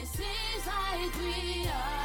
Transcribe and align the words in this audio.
Like 0.00 1.14
we 1.18 1.66
are. 1.66 2.00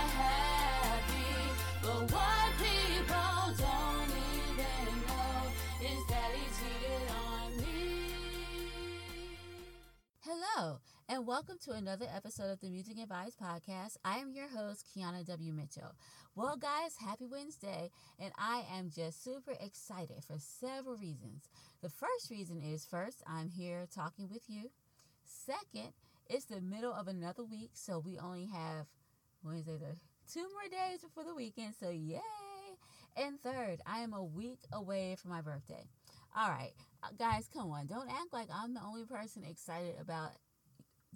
Hello, 10.20 10.79
and 11.07 11.25
welcome 11.25 11.57
to 11.63 11.71
another 11.71 12.05
episode 12.13 12.52
of 12.52 12.59
the 12.59 12.70
Music 12.70 12.97
and 12.97 13.07
Vibes 13.07 13.38
Podcast. 13.41 13.96
I 14.04 14.18
am 14.18 14.34
your 14.34 14.50
host, 14.50 14.86
Kiana 14.93 15.25
W. 15.25 15.54
Mitchell. 15.54 15.96
Well, 16.36 16.57
guys, 16.57 16.98
happy 17.00 17.27
Wednesday, 17.27 17.91
and 18.20 18.34
I 18.38 18.66
am 18.77 18.91
just 18.93 19.23
super 19.23 19.54
excited 19.62 20.25
for 20.27 20.36
several 20.38 20.98
reasons. 20.98 21.48
The 21.82 21.89
first 21.89 22.30
reason 22.30 22.62
is 22.62 22.86
first, 22.86 23.23
I'm 23.25 23.50
here 23.50 23.88
talking 23.96 24.27
with 24.30 24.50
you. 24.50 24.71
Second, 25.23 25.93
it's 26.28 26.46
the 26.46 26.61
middle 26.61 26.93
of 26.93 27.07
another 27.07 27.43
week, 27.43 27.71
so 27.74 28.00
we 28.00 28.18
only 28.18 28.46
have 28.46 28.88
Wednesday, 29.43 29.78
the 29.78 29.96
two 30.32 30.42
more 30.42 30.70
days 30.70 31.02
before 31.02 31.24
the 31.24 31.36
weekend, 31.36 31.75
so 31.79 31.89
yay! 31.89 32.20
And 33.17 33.39
third, 33.42 33.81
I 33.86 34.00
am 34.00 34.14
a 34.14 34.23
week 34.23 34.59
away 34.73 35.16
from 35.22 35.31
my 35.31 35.42
birthday. 35.42 35.88
All 36.36 36.50
right, 36.50 36.73
uh, 37.03 37.09
guys, 37.17 37.50
come 37.53 37.72
on. 37.72 37.88
Don't 37.88 38.09
act 38.09 38.33
like 38.33 38.50
I'm 38.53 38.73
the 38.73 38.83
only 38.83 39.06
person 39.06 39.44
excited 39.44 39.95
about 40.02 40.31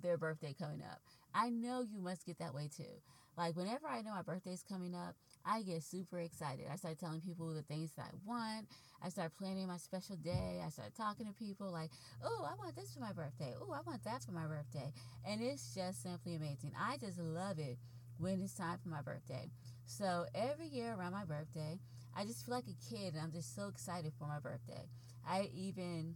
their 0.02 0.17
birthday 0.17 0.55
coming 0.58 0.81
up. 0.81 1.02
I 1.34 1.50
know 1.50 1.81
you 1.81 2.00
must 2.00 2.26
get 2.26 2.39
that 2.39 2.53
way 2.53 2.70
too. 2.76 3.02
Like, 3.38 3.55
whenever 3.55 3.88
I 3.88 4.02
know 4.02 4.12
my 4.12 4.22
birthday's 4.22 4.64
coming 4.64 4.95
up, 4.95 5.16
I 5.45 5.61
get 5.63 5.84
super 5.84 6.20
excited. 6.20 6.66
I 6.71 6.75
start 6.75 6.99
telling 6.99 7.21
people 7.21 7.53
the 7.53 7.61
things 7.63 7.91
that 7.97 8.05
I 8.11 8.16
want. 8.25 8.67
I 9.03 9.09
start 9.09 9.31
planning 9.38 9.67
my 9.67 9.77
special 9.77 10.16
day. 10.17 10.61
I 10.66 10.70
start 10.70 10.95
talking 10.95 11.25
to 11.27 11.34
people 11.34 11.71
like, 11.71 11.91
oh, 12.23 12.47
I 12.49 12.55
want 12.55 12.75
this 12.75 12.93
for 12.93 12.99
my 12.99 13.13
birthday. 13.13 13.53
Oh, 13.61 13.71
I 13.71 13.81
want 13.85 14.03
that 14.03 14.23
for 14.23 14.31
my 14.31 14.45
birthday. 14.45 14.91
And 15.27 15.41
it's 15.41 15.73
just 15.73 16.03
simply 16.03 16.36
amazing. 16.36 16.73
I 16.80 16.97
just 16.97 17.19
love 17.19 17.59
it 17.59 17.77
when 18.17 18.41
it's 18.41 18.53
time 18.53 18.77
for 18.83 18.89
my 18.89 19.02
birthday. 19.02 19.49
So 19.86 20.25
every 20.36 20.67
year 20.67 20.94
around 20.94 21.14
my 21.14 21.25
birthday, 21.25 21.80
I 22.16 22.25
just 22.25 22.45
feel 22.45 22.55
like 22.55 22.66
a 22.67 22.94
kid 22.94 23.14
and 23.14 23.21
I'm 23.23 23.31
just 23.31 23.55
so 23.55 23.67
excited 23.67 24.14
for 24.19 24.25
my 24.27 24.39
birthday. 24.39 24.88
I 25.27 25.49
even, 25.53 26.16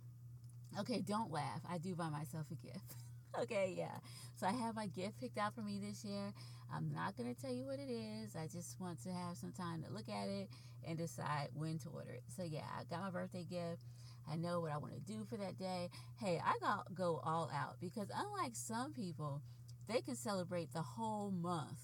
okay, 0.79 1.01
don't 1.01 1.31
laugh. 1.31 1.61
I 1.69 1.77
do 1.77 1.95
buy 1.95 2.09
myself 2.09 2.47
a 2.51 2.55
gift. 2.55 2.95
okay, 3.41 3.73
yeah. 3.77 3.97
So 4.35 4.47
I 4.47 4.51
have 4.51 4.75
my 4.75 4.87
gift 4.87 5.19
picked 5.19 5.37
out 5.37 5.55
for 5.55 5.61
me 5.61 5.79
this 5.79 6.03
year. 6.03 6.33
I'm 6.75 6.91
not 6.93 7.15
going 7.17 7.33
to 7.33 7.39
tell 7.39 7.53
you 7.53 7.65
what 7.65 7.79
it 7.79 7.91
is. 7.91 8.35
I 8.35 8.47
just 8.47 8.79
want 8.79 9.01
to 9.03 9.09
have 9.09 9.37
some 9.37 9.51
time 9.51 9.83
to 9.83 9.93
look 9.93 10.09
at 10.09 10.27
it 10.27 10.49
and 10.87 10.97
decide 10.97 11.49
when 11.53 11.77
to 11.79 11.89
order 11.89 12.11
it. 12.11 12.23
So 12.35 12.43
yeah, 12.43 12.65
I 12.79 12.83
got 12.85 13.03
my 13.03 13.11
birthday 13.11 13.45
gift. 13.49 13.83
I 14.29 14.35
know 14.35 14.61
what 14.61 14.71
I 14.71 14.77
want 14.77 14.93
to 14.93 15.01
do 15.01 15.25
for 15.29 15.37
that 15.37 15.57
day. 15.57 15.89
Hey, 16.19 16.41
I 16.43 16.53
got 16.59 16.93
go 16.95 17.21
all 17.23 17.51
out 17.53 17.75
because 17.79 18.07
unlike 18.15 18.53
some 18.53 18.93
people, 18.93 19.41
they 19.87 20.01
can 20.01 20.15
celebrate 20.15 20.71
the 20.73 20.81
whole 20.81 21.31
month 21.31 21.79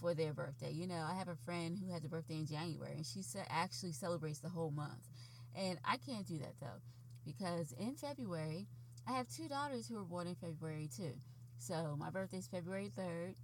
for 0.00 0.14
their 0.14 0.32
birthday. 0.32 0.72
You 0.72 0.86
know, 0.86 1.06
I 1.08 1.14
have 1.14 1.28
a 1.28 1.36
friend 1.44 1.78
who 1.78 1.92
has 1.92 2.04
a 2.04 2.08
birthday 2.08 2.36
in 2.36 2.46
January 2.46 2.96
and 2.96 3.06
she 3.06 3.22
actually 3.48 3.92
celebrates 3.92 4.40
the 4.40 4.48
whole 4.48 4.70
month. 4.70 5.08
And 5.56 5.78
I 5.84 5.96
can't 5.96 6.26
do 6.26 6.38
that 6.38 6.54
though 6.60 6.80
because 7.24 7.72
in 7.72 7.94
February, 7.94 8.66
I 9.06 9.12
have 9.12 9.28
two 9.28 9.48
daughters 9.48 9.88
who 9.88 9.96
were 9.96 10.04
born 10.04 10.26
in 10.26 10.34
February 10.34 10.88
too. 10.94 11.14
So 11.58 11.96
my 11.98 12.10
birthday 12.10 12.38
is 12.38 12.46
February 12.46 12.90
3rd. 12.96 13.34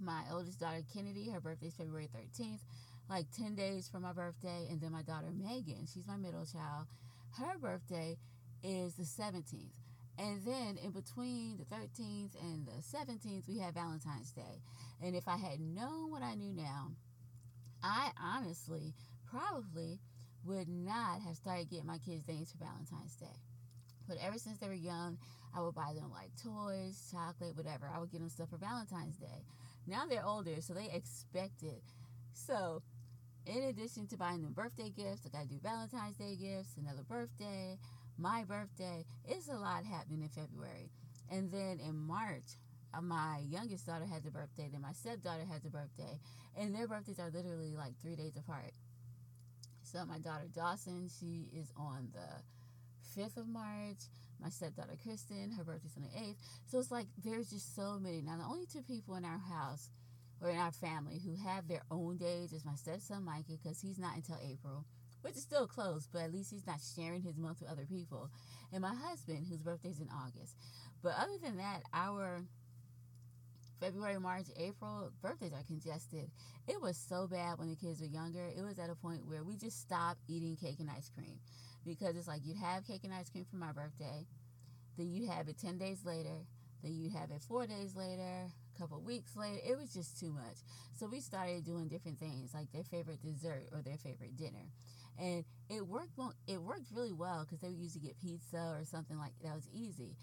My 0.00 0.22
oldest 0.32 0.58
daughter, 0.58 0.82
Kennedy, 0.94 1.28
her 1.30 1.40
birthday 1.40 1.66
is 1.66 1.74
February 1.74 2.08
13th, 2.08 2.60
like 3.10 3.26
10 3.36 3.54
days 3.54 3.88
from 3.88 4.02
my 4.02 4.12
birthday. 4.12 4.66
And 4.70 4.80
then 4.80 4.92
my 4.92 5.02
daughter, 5.02 5.30
Megan, 5.30 5.86
she's 5.92 6.06
my 6.06 6.16
middle 6.16 6.46
child. 6.46 6.86
Her 7.38 7.58
birthday 7.58 8.16
is 8.62 8.94
the 8.94 9.04
17th. 9.04 9.72
And 10.18 10.42
then 10.44 10.78
in 10.82 10.90
between 10.90 11.58
the 11.58 11.64
13th 11.64 12.34
and 12.42 12.66
the 12.66 12.82
17th, 12.82 13.48
we 13.48 13.58
have 13.58 13.74
Valentine's 13.74 14.32
Day. 14.32 14.62
And 15.02 15.14
if 15.14 15.28
I 15.28 15.36
had 15.36 15.60
known 15.60 16.10
what 16.10 16.22
I 16.22 16.34
knew 16.34 16.52
now, 16.52 16.92
I 17.82 18.10
honestly 18.22 18.94
probably 19.30 20.00
would 20.44 20.68
not 20.68 21.20
have 21.20 21.36
started 21.36 21.70
getting 21.70 21.86
my 21.86 21.98
kids 21.98 22.22
things 22.24 22.52
for 22.52 22.58
Valentine's 22.58 23.16
Day. 23.16 23.36
But 24.08 24.18
ever 24.20 24.38
since 24.38 24.58
they 24.58 24.66
were 24.66 24.74
young, 24.74 25.18
I 25.56 25.60
would 25.60 25.74
buy 25.74 25.92
them 25.94 26.10
like 26.10 26.30
toys, 26.42 27.10
chocolate, 27.12 27.56
whatever. 27.56 27.88
I 27.92 27.98
would 27.98 28.10
get 28.10 28.20
them 28.20 28.28
stuff 28.28 28.50
for 28.50 28.56
Valentine's 28.56 29.16
Day. 29.16 29.44
Now 29.86 30.04
they're 30.08 30.24
older, 30.24 30.60
so 30.60 30.74
they 30.74 30.90
expect 30.92 31.62
it. 31.62 31.82
So, 32.32 32.82
in 33.46 33.64
addition 33.64 34.06
to 34.08 34.16
buying 34.16 34.42
them 34.42 34.52
birthday 34.52 34.90
gifts, 34.90 35.26
I 35.26 35.30
gotta 35.30 35.48
do 35.48 35.58
Valentine's 35.62 36.16
Day 36.16 36.36
gifts, 36.36 36.76
another 36.76 37.02
birthday, 37.08 37.78
my 38.18 38.44
birthday. 38.44 39.04
It's 39.26 39.48
a 39.48 39.56
lot 39.56 39.84
happening 39.84 40.22
in 40.22 40.28
February. 40.28 40.90
And 41.30 41.50
then 41.50 41.80
in 41.80 41.96
March, 41.96 42.58
uh, 42.92 43.00
my 43.00 43.42
youngest 43.48 43.86
daughter 43.86 44.06
has 44.06 44.26
a 44.26 44.30
birthday, 44.30 44.68
then 44.70 44.82
my 44.82 44.92
stepdaughter 44.92 45.44
has 45.50 45.64
a 45.64 45.70
birthday, 45.70 46.18
and 46.56 46.74
their 46.74 46.88
birthdays 46.88 47.18
are 47.18 47.30
literally 47.30 47.76
like 47.76 47.94
three 48.00 48.16
days 48.16 48.36
apart. 48.36 48.72
So 49.82 50.04
my 50.04 50.18
daughter 50.18 50.46
Dawson, 50.54 51.08
she 51.08 51.48
is 51.52 51.72
on 51.76 52.08
the 52.12 53.20
5th 53.20 53.38
of 53.38 53.48
March. 53.48 53.98
My 54.42 54.48
stepdaughter 54.48 54.96
Kristen, 55.02 55.52
her 55.56 55.64
birthday's 55.64 55.96
on 55.96 56.02
the 56.02 56.08
8th. 56.08 56.36
So 56.66 56.78
it's 56.78 56.90
like 56.90 57.06
there's 57.22 57.50
just 57.50 57.74
so 57.74 57.98
many. 58.00 58.22
Now, 58.22 58.38
the 58.38 58.44
only 58.44 58.66
two 58.66 58.82
people 58.82 59.14
in 59.16 59.24
our 59.24 59.38
house 59.38 59.90
or 60.40 60.48
in 60.50 60.56
our 60.56 60.72
family 60.72 61.20
who 61.22 61.36
have 61.36 61.68
their 61.68 61.82
own 61.90 62.16
days 62.16 62.52
is 62.52 62.64
my 62.64 62.74
stepson 62.74 63.24
Mikey, 63.24 63.58
because 63.62 63.80
he's 63.80 63.98
not 63.98 64.16
until 64.16 64.38
April, 64.42 64.86
which 65.20 65.34
is 65.34 65.42
still 65.42 65.66
close, 65.66 66.08
but 66.10 66.22
at 66.22 66.32
least 66.32 66.50
he's 66.50 66.66
not 66.66 66.80
sharing 66.96 67.22
his 67.22 67.36
month 67.36 67.60
with 67.60 67.70
other 67.70 67.84
people. 67.84 68.30
And 68.72 68.80
my 68.80 68.94
husband, 68.94 69.46
whose 69.48 69.62
birthday's 69.62 70.00
in 70.00 70.08
August. 70.08 70.56
But 71.02 71.14
other 71.18 71.36
than 71.42 71.58
that, 71.58 71.82
our 71.92 72.42
February, 73.80 74.18
March, 74.18 74.46
April, 74.56 75.10
birthdays 75.22 75.52
are 75.52 75.62
congested. 75.66 76.30
It 76.68 76.80
was 76.80 76.96
so 76.96 77.26
bad 77.26 77.58
when 77.58 77.68
the 77.68 77.76
kids 77.76 78.00
were 78.00 78.06
younger. 78.06 78.46
It 78.46 78.62
was 78.62 78.78
at 78.78 78.90
a 78.90 78.94
point 78.94 79.26
where 79.26 79.42
we 79.42 79.56
just 79.56 79.80
stopped 79.80 80.20
eating 80.28 80.56
cake 80.56 80.80
and 80.80 80.90
ice 80.90 81.10
cream 81.14 81.38
because 81.86 82.16
it's 82.16 82.28
like 82.28 82.42
you'd 82.44 82.56
have 82.56 82.86
cake 82.86 83.04
and 83.04 83.12
ice 83.12 83.30
cream 83.30 83.46
for 83.48 83.56
my 83.56 83.72
birthday, 83.72 84.26
then 84.96 85.10
you'd 85.10 85.30
have 85.30 85.48
it 85.48 85.58
10 85.58 85.78
days 85.78 86.04
later, 86.04 86.44
then 86.82 86.94
you'd 86.94 87.12
have 87.12 87.30
it 87.30 87.42
four 87.46 87.66
days 87.66 87.94
later, 87.94 88.50
a 88.74 88.78
couple 88.78 89.00
weeks 89.00 89.36
later. 89.36 89.58
It 89.66 89.78
was 89.78 89.92
just 89.92 90.18
too 90.18 90.32
much. 90.32 90.56
So 90.98 91.06
we 91.06 91.20
started 91.20 91.64
doing 91.64 91.88
different 91.88 92.18
things 92.18 92.52
like 92.54 92.70
their 92.72 92.84
favorite 92.84 93.22
dessert 93.22 93.68
or 93.72 93.82
their 93.82 93.98
favorite 93.98 94.36
dinner. 94.36 94.66
And 95.18 95.44
it 95.68 95.86
worked 95.86 96.18
it 96.46 96.60
worked 96.60 96.90
really 96.94 97.12
well 97.12 97.44
because 97.44 97.60
they 97.60 97.68
would 97.68 97.78
usually 97.78 98.06
get 98.06 98.20
pizza 98.20 98.56
or 98.56 98.84
something 98.84 99.18
like 99.18 99.32
that 99.42 99.54
was 99.54 99.68
easy. 99.72 100.16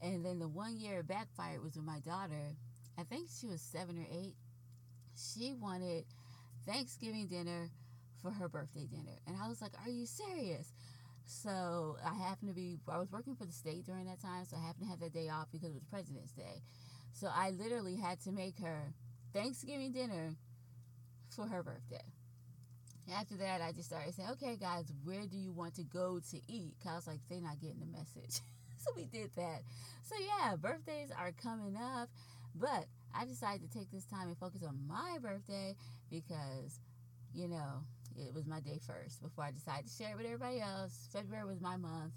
And 0.00 0.24
then 0.24 0.38
the 0.38 0.48
one 0.48 0.78
year 0.78 1.00
it 1.00 1.08
backfired 1.08 1.62
was 1.62 1.76
with 1.76 1.84
my 1.84 2.00
daughter. 2.00 2.54
I 2.98 3.02
think 3.02 3.28
she 3.28 3.46
was 3.46 3.60
seven 3.60 3.98
or 3.98 4.06
eight. 4.12 4.34
She 5.16 5.54
wanted 5.54 6.04
Thanksgiving 6.66 7.26
dinner 7.26 7.70
for 8.22 8.30
her 8.30 8.48
birthday 8.48 8.86
dinner. 8.86 9.18
And 9.26 9.36
I 9.42 9.48
was 9.48 9.60
like, 9.60 9.72
Are 9.84 9.90
you 9.90 10.06
serious? 10.06 10.72
So 11.26 11.96
I 12.04 12.14
happened 12.14 12.50
to 12.50 12.54
be, 12.54 12.78
I 12.88 12.98
was 12.98 13.10
working 13.10 13.34
for 13.34 13.44
the 13.44 13.52
state 13.52 13.86
during 13.86 14.06
that 14.06 14.20
time, 14.20 14.44
so 14.44 14.56
I 14.56 14.60
happened 14.60 14.86
to 14.86 14.90
have 14.90 15.00
that 15.00 15.12
day 15.12 15.28
off 15.28 15.48
because 15.50 15.70
it 15.70 15.74
was 15.74 15.84
President's 15.84 16.32
Day. 16.32 16.62
So 17.12 17.28
I 17.34 17.50
literally 17.50 17.96
had 17.96 18.20
to 18.22 18.32
make 18.32 18.58
her 18.58 18.92
Thanksgiving 19.32 19.92
dinner 19.92 20.34
for 21.34 21.46
her 21.46 21.62
birthday. 21.62 22.04
After 23.12 23.36
that, 23.36 23.60
I 23.60 23.72
just 23.72 23.88
started 23.88 24.14
saying, 24.14 24.30
okay, 24.32 24.56
guys, 24.56 24.90
where 25.04 25.26
do 25.26 25.36
you 25.36 25.52
want 25.52 25.74
to 25.76 25.82
go 25.82 26.20
to 26.30 26.36
eat? 26.48 26.74
I 26.88 26.94
was 26.94 27.06
like, 27.06 27.20
they're 27.28 27.40
not 27.40 27.60
getting 27.60 27.80
the 27.80 27.86
message. 27.86 28.40
so 28.78 28.92
we 28.96 29.04
did 29.04 29.30
that. 29.36 29.62
So 30.04 30.14
yeah, 30.20 30.56
birthdays 30.56 31.10
are 31.16 31.32
coming 31.32 31.76
up, 31.76 32.08
but 32.54 32.86
I 33.14 33.24
decided 33.24 33.70
to 33.70 33.78
take 33.78 33.90
this 33.90 34.04
time 34.06 34.28
and 34.28 34.38
focus 34.38 34.62
on 34.62 34.78
my 34.86 35.18
birthday 35.20 35.76
because, 36.10 36.80
you 37.34 37.48
know, 37.48 37.84
it 38.16 38.34
was 38.34 38.46
my 38.46 38.60
day 38.60 38.80
first 38.86 39.22
before 39.22 39.44
I 39.44 39.50
decided 39.50 39.86
to 39.86 39.92
share 39.92 40.12
it 40.12 40.16
with 40.16 40.26
everybody 40.26 40.60
else. 40.60 41.08
February 41.12 41.46
was 41.46 41.60
my 41.60 41.76
month. 41.76 42.12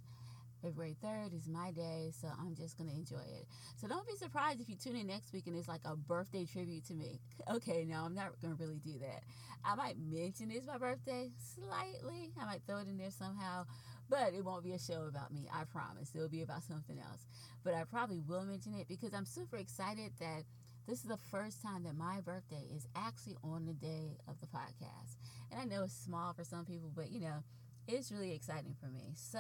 February 0.62 0.96
3rd 1.04 1.36
is 1.36 1.48
my 1.48 1.72
day, 1.72 2.12
so 2.20 2.28
I'm 2.40 2.56
just 2.56 2.78
going 2.78 2.90
to 2.90 2.96
enjoy 2.96 3.22
it. 3.22 3.46
So 3.76 3.88
don't 3.88 4.08
be 4.08 4.16
surprised 4.16 4.60
if 4.60 4.70
you 4.70 4.76
tune 4.76 4.96
in 4.96 5.08
next 5.08 5.32
week 5.32 5.46
and 5.48 5.56
it's 5.56 5.68
like 5.68 5.82
a 5.86 5.96
birthday 5.96 6.46
tribute 6.46 6.86
to 6.88 6.94
me. 6.94 7.20
Okay, 7.50 7.86
no, 7.88 8.02
I'm 8.04 8.14
not 8.14 8.34
going 8.42 8.58
to 8.58 8.62
really 8.62 8.80
do 8.84 9.00
that. 9.00 9.24
I 9.64 9.76
might 9.76 9.96
mention 9.98 10.52
it's 10.52 10.68
my 10.68 10.78
birthday 10.78 11.32
slightly. 11.40 12.34
I 12.38 12.44
might 12.44 12.62
throw 12.68 12.80
it 12.80 12.90
in 12.90 12.98
there 12.98 13.10
somehow, 13.10 13.66
but 14.10 14.34
it 14.34 14.44
won't 14.44 14.66
be 14.66 14.74
a 14.74 14.80
show 14.80 15.08
about 15.08 15.34
me. 15.34 15.48
I 15.54 15.64
promise. 15.64 16.12
It'll 16.14 16.28
be 16.28 16.42
about 16.42 16.64
something 16.64 17.00
else. 17.00 17.26
But 17.64 17.74
I 17.74 17.86
probably 17.86 18.20
will 18.20 18.44
mention 18.44 18.74
it 18.74 18.90
because 18.90 19.14
I'm 19.14 19.26
super 19.26 19.56
excited 19.56 20.12
that 20.20 20.44
this 20.88 21.00
is 21.00 21.06
the 21.06 21.18
first 21.32 21.62
time 21.62 21.84
that 21.84 21.96
my 21.96 22.20
birthday 22.22 22.68
is 22.76 22.88
actually 22.96 23.38
on 23.44 23.66
the 23.66 23.74
day 23.74 24.18
of 24.28 24.40
the 24.40 24.48
podcast. 24.48 25.16
And 25.52 25.62
I 25.62 25.66
know 25.66 25.84
it's 25.84 25.94
small 25.94 26.34
for 26.34 26.44
some 26.44 26.66
people, 26.66 26.92
but 26.96 27.12
you 27.12 27.20
know, 27.20 27.44
it's 27.88 28.12
really 28.12 28.34
exciting 28.34 28.76
for 28.80 28.88
me. 28.88 29.14
So 29.16 29.40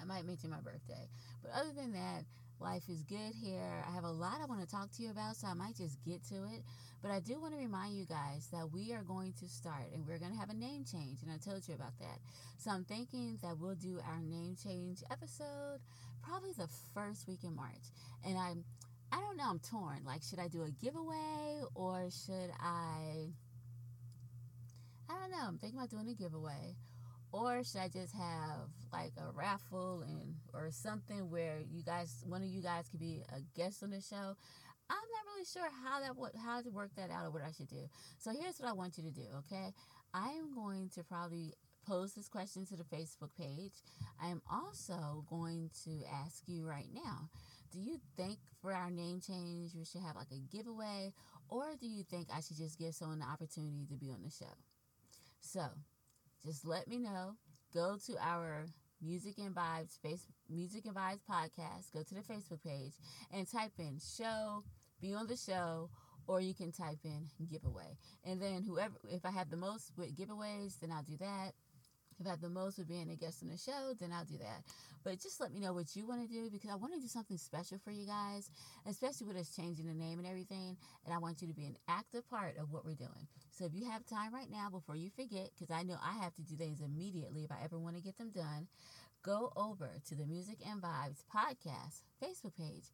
I 0.00 0.04
might 0.04 0.26
mention 0.26 0.50
my 0.50 0.60
birthday. 0.60 1.08
But 1.42 1.52
other 1.54 1.72
than 1.74 1.92
that, 1.92 2.24
life 2.60 2.88
is 2.88 3.02
good 3.02 3.34
here. 3.34 3.84
I 3.88 3.94
have 3.94 4.04
a 4.04 4.10
lot 4.10 4.40
I 4.40 4.46
want 4.46 4.60
to 4.60 4.66
talk 4.66 4.90
to 4.92 5.02
you 5.02 5.10
about, 5.10 5.36
so 5.36 5.48
I 5.48 5.54
might 5.54 5.76
just 5.76 5.98
get 6.04 6.24
to 6.28 6.44
it. 6.44 6.62
But 7.02 7.10
I 7.10 7.20
do 7.20 7.40
want 7.40 7.54
to 7.54 7.58
remind 7.58 7.96
you 7.96 8.04
guys 8.04 8.48
that 8.52 8.70
we 8.72 8.92
are 8.92 9.02
going 9.02 9.32
to 9.40 9.48
start 9.48 9.90
and 9.94 10.06
we're 10.06 10.18
going 10.18 10.32
to 10.32 10.38
have 10.38 10.50
a 10.50 10.54
name 10.54 10.84
change, 10.84 11.22
and 11.22 11.30
I 11.32 11.36
told 11.38 11.66
you 11.66 11.74
about 11.74 11.98
that. 11.98 12.18
So 12.58 12.70
I'm 12.70 12.84
thinking 12.84 13.38
that 13.42 13.58
we'll 13.58 13.74
do 13.74 14.00
our 14.06 14.20
name 14.20 14.56
change 14.62 15.02
episode 15.10 15.80
probably 16.22 16.52
the 16.52 16.68
first 16.94 17.26
week 17.26 17.42
in 17.42 17.56
March. 17.56 17.90
And 18.24 18.38
I'm 18.38 18.64
I 19.12 19.20
don't 19.20 19.36
know. 19.36 19.44
I'm 19.46 19.58
torn. 19.58 20.00
Like, 20.06 20.22
should 20.22 20.38
I 20.38 20.48
do 20.48 20.62
a 20.62 20.70
giveaway 20.70 21.60
or 21.74 22.08
should 22.10 22.50
I? 22.58 23.28
I 25.12 25.20
don't 25.20 25.30
know. 25.30 25.44
I'm 25.46 25.58
thinking 25.58 25.78
about 25.78 25.90
doing 25.90 26.08
a 26.08 26.14
giveaway, 26.14 26.76
or 27.32 27.62
should 27.64 27.80
I 27.80 27.88
just 27.88 28.14
have 28.14 28.70
like 28.92 29.12
a 29.18 29.30
raffle 29.32 30.04
and 30.06 30.34
or 30.54 30.70
something 30.70 31.30
where 31.30 31.58
you 31.70 31.82
guys, 31.82 32.24
one 32.26 32.42
of 32.42 32.48
you 32.48 32.62
guys, 32.62 32.88
could 32.88 33.00
be 33.00 33.22
a 33.28 33.40
guest 33.58 33.82
on 33.82 33.90
the 33.90 34.00
show. 34.00 34.36
I'm 34.90 35.08
not 35.10 35.24
really 35.32 35.44
sure 35.44 35.68
how 35.84 36.00
that 36.00 36.16
what 36.16 36.32
how 36.36 36.62
to 36.62 36.70
work 36.70 36.90
that 36.96 37.10
out 37.10 37.26
or 37.26 37.30
what 37.30 37.42
I 37.42 37.52
should 37.52 37.68
do. 37.68 37.88
So 38.18 38.30
here's 38.30 38.58
what 38.58 38.68
I 38.68 38.72
want 38.72 38.96
you 38.96 39.04
to 39.04 39.10
do. 39.10 39.26
Okay, 39.38 39.72
I 40.14 40.30
am 40.30 40.54
going 40.54 40.88
to 40.94 41.04
probably 41.04 41.52
pose 41.86 42.14
this 42.14 42.28
question 42.28 42.64
to 42.66 42.76
the 42.76 42.84
Facebook 42.84 43.34
page. 43.36 43.82
I 44.22 44.28
am 44.28 44.40
also 44.50 45.24
going 45.28 45.70
to 45.84 45.90
ask 46.24 46.42
you 46.46 46.64
right 46.64 46.88
now 46.94 47.28
do 47.72 47.80
you 47.80 47.98
think 48.16 48.38
for 48.60 48.72
our 48.72 48.90
name 48.90 49.20
change 49.20 49.74
we 49.74 49.84
should 49.84 50.02
have 50.02 50.14
like 50.14 50.30
a 50.30 50.54
giveaway, 50.54 51.12
or 51.48 51.74
do 51.80 51.86
you 51.86 52.02
think 52.02 52.28
I 52.32 52.40
should 52.40 52.58
just 52.58 52.78
give 52.78 52.94
someone 52.94 53.18
the 53.18 53.26
opportunity 53.26 53.86
to 53.88 53.96
be 53.96 54.10
on 54.10 54.22
the 54.22 54.30
show? 54.30 54.52
So 55.42 55.66
just 56.44 56.66
let 56.66 56.88
me 56.88 56.98
know. 56.98 57.34
Go 57.74 57.96
to 58.06 58.16
our 58.22 58.66
Music 59.02 59.34
and 59.38 59.54
Vibes 59.54 60.00
face 60.00 60.26
Music 60.48 60.84
and 60.86 60.94
Vibes 60.94 61.20
podcast. 61.28 61.92
Go 61.92 62.02
to 62.02 62.14
the 62.14 62.20
Facebook 62.22 62.62
page 62.64 62.92
and 63.32 63.50
type 63.50 63.72
in 63.78 63.98
show, 63.98 64.62
be 65.00 65.12
on 65.12 65.26
the 65.26 65.36
show, 65.36 65.90
or 66.28 66.40
you 66.40 66.54
can 66.54 66.70
type 66.70 67.00
in 67.04 67.26
giveaway. 67.50 67.98
And 68.24 68.40
then 68.40 68.62
whoever, 68.62 68.94
if 69.10 69.26
I 69.26 69.30
have 69.30 69.50
the 69.50 69.56
most 69.56 69.92
with 69.98 70.16
giveaways, 70.16 70.78
then 70.80 70.92
I'll 70.92 71.02
do 71.02 71.16
that. 71.18 71.52
If 72.20 72.26
have 72.26 72.40
the 72.40 72.48
most 72.48 72.78
with 72.78 72.88
being 72.88 73.10
a 73.10 73.16
guest 73.16 73.42
on 73.42 73.48
the 73.48 73.58
show, 73.58 73.94
then 73.98 74.12
I'll 74.12 74.24
do 74.24 74.38
that. 74.38 74.62
But 75.04 75.20
just 75.20 75.40
let 75.40 75.52
me 75.52 75.60
know 75.60 75.72
what 75.72 75.96
you 75.96 76.06
want 76.06 76.22
to 76.22 76.32
do 76.32 76.48
because 76.50 76.70
I 76.70 76.76
want 76.76 76.94
to 76.94 77.00
do 77.00 77.08
something 77.08 77.36
special 77.36 77.78
for 77.82 77.90
you 77.90 78.06
guys, 78.06 78.50
especially 78.88 79.26
with 79.26 79.36
us 79.36 79.54
changing 79.54 79.86
the 79.86 79.94
name 79.94 80.18
and 80.18 80.28
everything. 80.28 80.76
And 81.04 81.14
I 81.14 81.18
want 81.18 81.42
you 81.42 81.48
to 81.48 81.54
be 81.54 81.66
an 81.66 81.76
active 81.88 82.28
part 82.28 82.56
of 82.58 82.70
what 82.70 82.84
we're 82.84 82.94
doing. 82.94 83.26
So 83.50 83.64
if 83.64 83.74
you 83.74 83.90
have 83.90 84.06
time 84.06 84.32
right 84.32 84.50
now 84.50 84.68
before 84.70 84.96
you 84.96 85.10
forget, 85.10 85.50
because 85.58 85.74
I 85.74 85.82
know 85.82 85.96
I 86.02 86.22
have 86.22 86.34
to 86.34 86.42
do 86.42 86.54
things 86.56 86.80
immediately 86.80 87.44
if 87.44 87.50
I 87.50 87.64
ever 87.64 87.78
want 87.78 87.96
to 87.96 88.02
get 88.02 88.16
them 88.18 88.30
done, 88.30 88.68
go 89.22 89.52
over 89.56 89.90
to 90.08 90.14
the 90.14 90.26
Music 90.26 90.58
and 90.68 90.82
Vibes 90.82 91.24
podcast 91.34 92.02
Facebook 92.22 92.56
page 92.56 92.84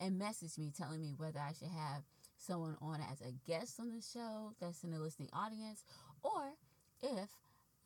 and 0.00 0.18
message 0.18 0.58
me 0.58 0.72
telling 0.76 1.00
me 1.00 1.14
whether 1.16 1.38
I 1.38 1.52
should 1.52 1.68
have 1.68 2.02
someone 2.36 2.76
on 2.80 3.00
as 3.10 3.20
a 3.20 3.32
guest 3.46 3.80
on 3.80 3.90
the 3.90 4.02
show 4.02 4.52
that's 4.60 4.82
in 4.82 4.90
the 4.90 4.98
listening 4.98 5.30
audience 5.32 5.84
or 6.22 6.52
if 7.02 7.28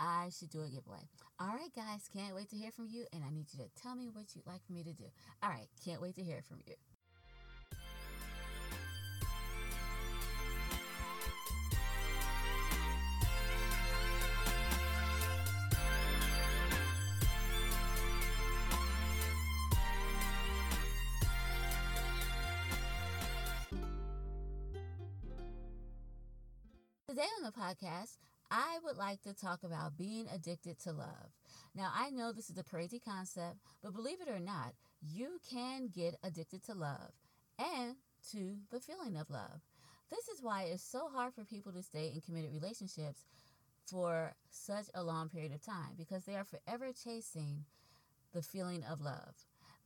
I 0.01 0.29
should 0.31 0.51
do 0.51 0.63
a 0.63 0.69
giveaway. 0.69 1.09
All 1.41 1.49
right, 1.49 1.75
guys, 1.75 2.09
can't 2.13 2.35
wait 2.35 2.51
to 2.51 2.57
hear 2.57 2.71
from 2.71 2.89
you, 2.89 3.07
and 3.13 3.23
I 3.25 3.31
need 3.31 3.47
you 3.53 3.65
to 3.65 3.83
tell 3.83 3.95
me 3.95 4.09
what 4.13 4.27
you'd 4.35 4.47
like 4.47 4.65
for 4.65 4.73
me 4.73 4.85
to 4.85 4.93
do. 4.93 5.05
All 5.43 5.51
right, 5.51 5.69
can't 5.85 6.01
wait 6.01 6.15
to 6.17 6.23
hear 6.23 6.43
from 6.43 6.59
you. 6.67 6.75
Today 27.09 27.23
on 27.39 27.43
the 27.43 27.51
podcast, 27.51 28.19
I 28.51 28.79
would 28.85 28.97
like 28.97 29.23
to 29.23 29.35
talk 29.35 29.63
about 29.63 29.97
being 29.97 30.27
addicted 30.35 30.79
to 30.81 30.93
love. 30.93 31.33
Now, 31.75 31.91
I 31.95 32.11
know 32.11 32.33
this 32.33 32.51
is 32.51 32.59
a 32.59 32.65
crazy 32.65 32.99
concept, 32.99 33.57
but 33.83 33.95
believe 33.95 34.21
it 34.21 34.31
or 34.31 34.41
not, 34.41 34.75
you 35.03 35.41
can 35.49 35.89
get 35.89 36.17
addicted 36.23 36.65
to 36.65 36.75
love 36.75 37.13
and 37.59 37.97
to 38.33 38.57
the 38.71 38.81
feeling 38.81 39.17
of 39.17 39.31
love. 39.31 39.61
This 40.11 40.29
is 40.29 40.43
why 40.43 40.63
it's 40.63 40.83
so 40.83 41.09
hard 41.13 41.35
for 41.35 41.45
people 41.45 41.73
to 41.73 41.83
stay 41.83 42.11
in 42.15 42.21
committed 42.23 42.53
relationships 42.53 43.25
for 43.87 44.35
such 44.51 44.87
a 44.95 45.03
long 45.03 45.29
period 45.29 45.53
of 45.53 45.63
time 45.63 45.95
because 45.97 46.25
they 46.25 46.37
are 46.37 46.45
forever 46.45 46.91
chasing 46.93 47.65
the 48.33 48.43
feeling 48.43 48.85
of 48.85 49.01
love. 49.01 49.35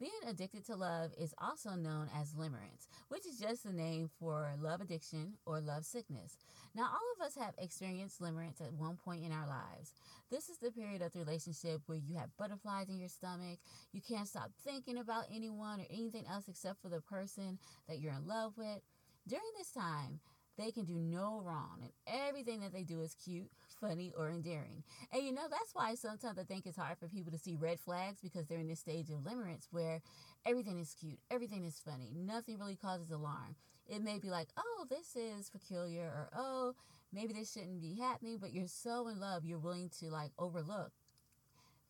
Being 0.02 0.28
addicted 0.28 0.66
to 0.66 0.74
love 0.74 1.12
is 1.16 1.32
also 1.38 1.76
known 1.76 2.08
as 2.20 2.32
limerence, 2.32 2.88
which 3.06 3.24
is 3.24 3.38
just 3.38 3.62
the 3.62 3.72
name 3.72 4.10
for 4.18 4.52
love 4.60 4.80
addiction 4.80 5.34
or 5.46 5.60
love 5.60 5.84
sickness. 5.84 6.38
Now, 6.74 6.86
all 6.86 7.12
of 7.14 7.24
us 7.24 7.36
have 7.36 7.54
experienced 7.56 8.20
limerence 8.20 8.60
at 8.60 8.72
one 8.72 8.96
point 8.96 9.22
in 9.24 9.30
our 9.30 9.46
lives. 9.46 9.92
This 10.28 10.48
is 10.48 10.58
the 10.58 10.72
period 10.72 11.02
of 11.02 11.12
the 11.12 11.20
relationship 11.20 11.82
where 11.86 11.98
you 11.98 12.16
have 12.16 12.36
butterflies 12.36 12.88
in 12.88 12.98
your 12.98 13.08
stomach, 13.08 13.60
you 13.92 14.00
can't 14.00 14.26
stop 14.26 14.50
thinking 14.64 14.98
about 14.98 15.26
anyone 15.32 15.78
or 15.78 15.86
anything 15.88 16.24
else 16.28 16.48
except 16.48 16.82
for 16.82 16.88
the 16.88 17.00
person 17.00 17.60
that 17.86 18.00
you're 18.00 18.12
in 18.12 18.26
love 18.26 18.54
with. 18.56 18.80
During 19.28 19.52
this 19.56 19.70
time, 19.70 20.18
they 20.58 20.72
can 20.72 20.84
do 20.84 20.98
no 20.98 21.40
wrong, 21.44 21.78
and 21.80 21.92
everything 22.06 22.60
that 22.60 22.72
they 22.72 22.82
do 22.82 23.00
is 23.02 23.14
cute, 23.14 23.52
funny, 23.82 24.12
or 24.16 24.30
endearing. 24.30 24.84
And 25.12 25.22
you 25.22 25.32
know, 25.32 25.48
that's 25.50 25.74
why 25.74 25.94
sometimes 25.94 26.38
I 26.38 26.44
think 26.44 26.66
it's 26.66 26.76
hard 26.76 26.98
for 26.98 27.08
people 27.08 27.32
to 27.32 27.38
see 27.38 27.56
red 27.56 27.80
flags 27.80 28.20
because 28.22 28.46
they're 28.46 28.60
in 28.60 28.68
this 28.68 28.80
stage 28.80 29.10
of 29.10 29.18
limerence 29.20 29.66
where 29.70 30.00
everything 30.46 30.78
is 30.78 30.94
cute, 30.98 31.18
everything 31.30 31.64
is 31.64 31.82
funny, 31.84 32.12
nothing 32.14 32.58
really 32.58 32.76
causes 32.76 33.10
alarm. 33.10 33.56
It 33.88 34.02
may 34.02 34.18
be 34.18 34.30
like, 34.30 34.48
oh, 34.56 34.86
this 34.88 35.16
is 35.16 35.50
peculiar, 35.50 36.04
or 36.04 36.30
oh, 36.36 36.74
maybe 37.12 37.32
this 37.32 37.52
shouldn't 37.52 37.82
be 37.82 37.98
happening, 38.00 38.38
but 38.40 38.52
you're 38.52 38.68
so 38.68 39.08
in 39.08 39.20
love, 39.20 39.44
you're 39.44 39.58
willing 39.58 39.90
to 40.00 40.10
like 40.10 40.30
overlook 40.38 40.92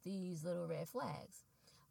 these 0.04 0.44
little 0.44 0.66
red 0.66 0.88
flags. 0.88 1.44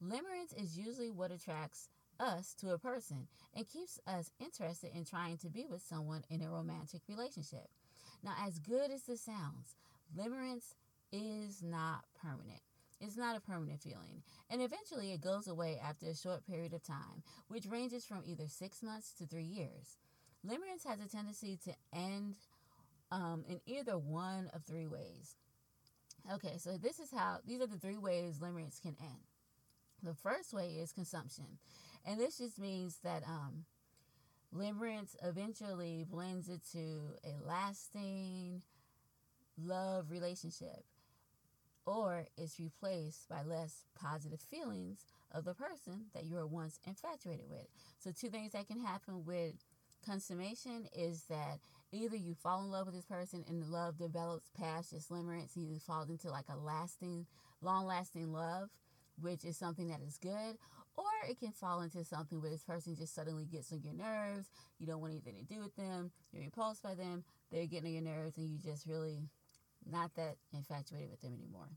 Limerence 0.04 0.60
is 0.60 0.78
usually 0.78 1.12
what 1.12 1.32
attracts 1.32 1.90
us 2.20 2.54
to 2.56 2.72
a 2.72 2.78
person 2.78 3.28
and 3.56 3.68
keeps 3.68 4.00
us 4.08 4.32
interested 4.40 4.92
in 4.96 5.06
trying 5.06 5.38
to 5.38 5.50
be 5.50 5.66
with 5.70 5.82
someone 5.82 6.24
in 6.30 6.42
a 6.42 6.50
romantic 6.50 7.02
relationship. 7.08 7.68
Now, 8.24 8.34
as 8.46 8.60
good 8.60 8.92
as 8.92 9.04
this 9.04 9.22
sounds, 9.22 9.76
limerence 10.18 10.76
is 11.12 11.62
not 11.62 12.06
permanent. 12.22 12.62
It's 13.00 13.18
not 13.18 13.36
a 13.36 13.42
permanent 13.42 13.82
feeling. 13.82 14.22
And 14.50 14.62
eventually 14.62 15.12
it 15.12 15.22
goes 15.22 15.48
away 15.48 15.80
after 15.84 16.08
a 16.08 16.16
short 16.16 16.46
period 16.46 16.74
of 16.74 16.84
time, 16.84 17.24
which 17.48 17.66
ranges 17.66 18.06
from 18.06 18.22
either 18.26 18.48
six 18.48 18.84
months 18.84 19.14
to 19.18 19.26
three 19.26 19.44
years. 19.44 19.98
Limerence 20.46 20.88
has 20.88 21.00
a 21.00 21.10
tendency 21.10 21.58
to 21.66 21.74
end 21.94 22.36
um, 23.12 23.44
in 23.48 23.60
either 23.66 23.98
one 23.98 24.50
of 24.54 24.64
three 24.64 24.88
ways. 24.88 25.36
Okay, 26.32 26.58
so 26.58 26.78
this 26.78 27.00
is 27.00 27.10
how, 27.12 27.40
these 27.46 27.62
are 27.62 27.68
the 27.68 27.80
three 27.80 27.98
ways 27.98 28.38
limerence 28.40 28.82
can 28.82 28.96
end. 29.02 29.22
The 30.04 30.14
first 30.14 30.54
way 30.54 30.78
is 30.82 30.92
consummation. 30.92 31.58
And 32.06 32.20
this 32.20 32.38
just 32.38 32.60
means 32.60 32.98
that 33.04 33.24
um, 33.28 33.66
limerence 34.56 35.16
eventually 35.24 36.06
blends 36.10 36.50
into 36.50 37.16
a 37.24 37.44
lasting 37.46 38.62
love 39.66 40.12
relationship 40.12 40.84
or 41.86 42.28
is 42.38 42.60
replaced 42.60 43.28
by 43.28 43.42
less 43.44 43.86
positive 44.00 44.40
feelings 44.40 45.06
of 45.32 45.46
the 45.46 45.54
person 45.54 46.06
that 46.14 46.26
you 46.26 46.36
were 46.36 46.48
once 46.48 46.80
infatuated 46.86 47.46
with. 47.50 47.68
So, 48.00 48.12
two 48.12 48.30
things 48.30 48.52
that 48.54 48.68
can 48.68 48.80
happen 48.80 49.26
with 49.26 49.56
consummation 50.06 50.88
is 50.96 51.24
that 51.30 51.60
either 51.92 52.16
you 52.16 52.34
fall 52.34 52.64
in 52.64 52.72
love 52.72 52.88
with 52.88 52.96
this 52.96 53.06
person 53.06 53.44
and 53.48 53.62
the 53.62 53.68
love 53.68 53.98
develops 53.98 54.50
past 54.58 54.92
just 54.92 55.10
limerence 55.10 55.56
and 55.56 55.70
you 55.70 55.80
fall 55.80 56.04
into 56.04 56.30
like 56.30 56.50
a 56.50 56.58
lasting, 56.58 57.26
long 57.62 57.86
lasting 57.86 58.32
love, 58.32 58.70
which 59.20 59.46
is 59.46 59.58
something 59.58 59.90
that 59.90 60.02
is 60.06 60.18
good, 60.18 60.58
or 60.98 61.06
it 61.30 61.40
can 61.40 61.52
fall 61.52 61.82
into 61.82 62.04
something 62.04 62.42
where 62.42 62.52
this 62.52 62.64
person 62.64 62.96
just 62.96 63.16
suddenly 63.16 63.46
gets 63.46 63.72
on 63.72 63.82
your 63.84 63.94
nerves. 63.94 64.50
You 64.80 64.88
don't 64.88 65.02
want 65.02 65.14
anything 65.14 65.36
to 65.36 65.54
do 65.54 65.62
with 65.62 65.76
them. 65.76 66.12
You're 66.32 66.44
repulsed 66.44 66.84
by 66.84 66.96
them. 66.96 67.24
They're 67.52 67.66
getting 67.66 67.98
on 67.98 68.06
your 68.06 68.16
nerves, 68.16 68.38
and 68.38 68.50
you 68.50 68.58
just 68.58 68.86
really 68.88 69.20
not 69.90 70.16
that 70.16 70.38
infatuated 70.54 71.10
with 71.10 71.22
them 71.22 71.34
anymore. 71.34 71.70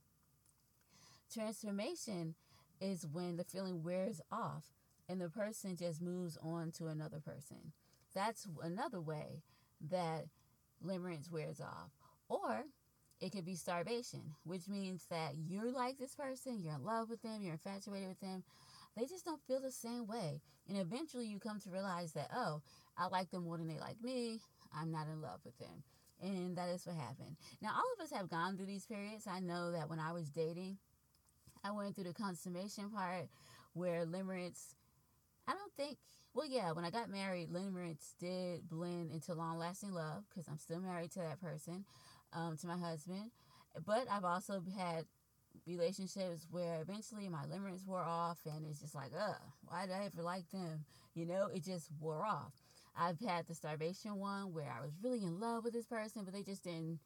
Transformation 1.32 2.34
is 2.80 3.06
when 3.06 3.36
the 3.36 3.44
feeling 3.44 3.82
wears 3.82 4.20
off 4.30 4.64
and 5.08 5.20
the 5.20 5.28
person 5.28 5.76
just 5.76 6.00
moves 6.00 6.38
on 6.42 6.70
to 6.72 6.86
another 6.86 7.20
person. 7.20 7.72
That's 8.14 8.46
another 8.62 9.00
way 9.00 9.42
that 9.90 10.26
limerence 10.84 11.30
wears 11.30 11.60
off. 11.60 11.90
Or 12.28 12.64
it 13.20 13.32
could 13.32 13.44
be 13.44 13.56
starvation, 13.56 14.34
which 14.44 14.68
means 14.68 15.06
that 15.10 15.32
you're 15.46 15.72
like 15.72 15.98
this 15.98 16.14
person, 16.14 16.60
you're 16.60 16.74
in 16.74 16.84
love 16.84 17.10
with 17.10 17.22
them, 17.22 17.42
you're 17.42 17.52
infatuated 17.52 18.08
with 18.08 18.20
them, 18.20 18.44
they 18.96 19.06
just 19.06 19.24
don't 19.24 19.42
feel 19.46 19.60
the 19.60 19.72
same 19.72 20.06
way. 20.06 20.40
And 20.68 20.78
eventually 20.78 21.26
you 21.26 21.38
come 21.38 21.60
to 21.60 21.70
realize 21.70 22.12
that, 22.12 22.30
oh, 22.34 22.62
I 22.96 23.06
like 23.08 23.30
them 23.30 23.44
more 23.44 23.58
than 23.58 23.66
they 23.66 23.78
like 23.78 24.02
me. 24.02 24.40
I'm 24.76 24.90
not 24.90 25.08
in 25.08 25.20
love 25.20 25.40
with 25.44 25.58
them. 25.58 25.82
And 26.24 26.56
that 26.56 26.70
is 26.70 26.86
what 26.86 26.96
happened. 26.96 27.36
Now, 27.60 27.72
all 27.74 27.92
of 27.98 28.02
us 28.02 28.10
have 28.16 28.30
gone 28.30 28.56
through 28.56 28.66
these 28.66 28.86
periods. 28.86 29.26
I 29.26 29.40
know 29.40 29.72
that 29.72 29.90
when 29.90 29.98
I 30.00 30.12
was 30.12 30.30
dating, 30.30 30.78
I 31.62 31.70
went 31.70 31.94
through 31.94 32.04
the 32.04 32.14
consummation 32.14 32.88
part 32.90 33.28
where 33.74 34.06
limerence, 34.06 34.74
I 35.46 35.52
don't 35.52 35.72
think, 35.76 35.98
well, 36.32 36.46
yeah, 36.48 36.72
when 36.72 36.84
I 36.84 36.90
got 36.90 37.10
married, 37.10 37.50
limerence 37.50 38.14
did 38.18 38.68
blend 38.70 39.10
into 39.12 39.34
long 39.34 39.58
lasting 39.58 39.92
love 39.92 40.24
because 40.30 40.48
I'm 40.48 40.58
still 40.58 40.80
married 40.80 41.10
to 41.12 41.18
that 41.20 41.42
person, 41.42 41.84
um, 42.32 42.56
to 42.56 42.66
my 42.66 42.78
husband. 42.78 43.30
But 43.84 44.06
I've 44.10 44.24
also 44.24 44.62
had 44.78 45.04
relationships 45.66 46.46
where 46.50 46.80
eventually 46.80 47.28
my 47.28 47.44
limerence 47.44 47.86
wore 47.86 48.02
off 48.02 48.38
and 48.46 48.66
it's 48.66 48.80
just 48.80 48.94
like, 48.94 49.10
ugh, 49.18 49.36
why 49.66 49.84
did 49.86 49.94
I 49.94 50.06
ever 50.06 50.22
like 50.22 50.50
them? 50.50 50.86
You 51.14 51.26
know, 51.26 51.48
it 51.54 51.64
just 51.64 51.90
wore 52.00 52.24
off. 52.24 52.63
I've 52.96 53.20
had 53.20 53.46
the 53.46 53.54
starvation 53.54 54.16
one 54.16 54.52
where 54.52 54.70
I 54.70 54.80
was 54.80 54.92
really 55.02 55.22
in 55.22 55.40
love 55.40 55.64
with 55.64 55.72
this 55.72 55.86
person, 55.86 56.24
but 56.24 56.32
they 56.32 56.42
just 56.42 56.64
didn't 56.64 57.00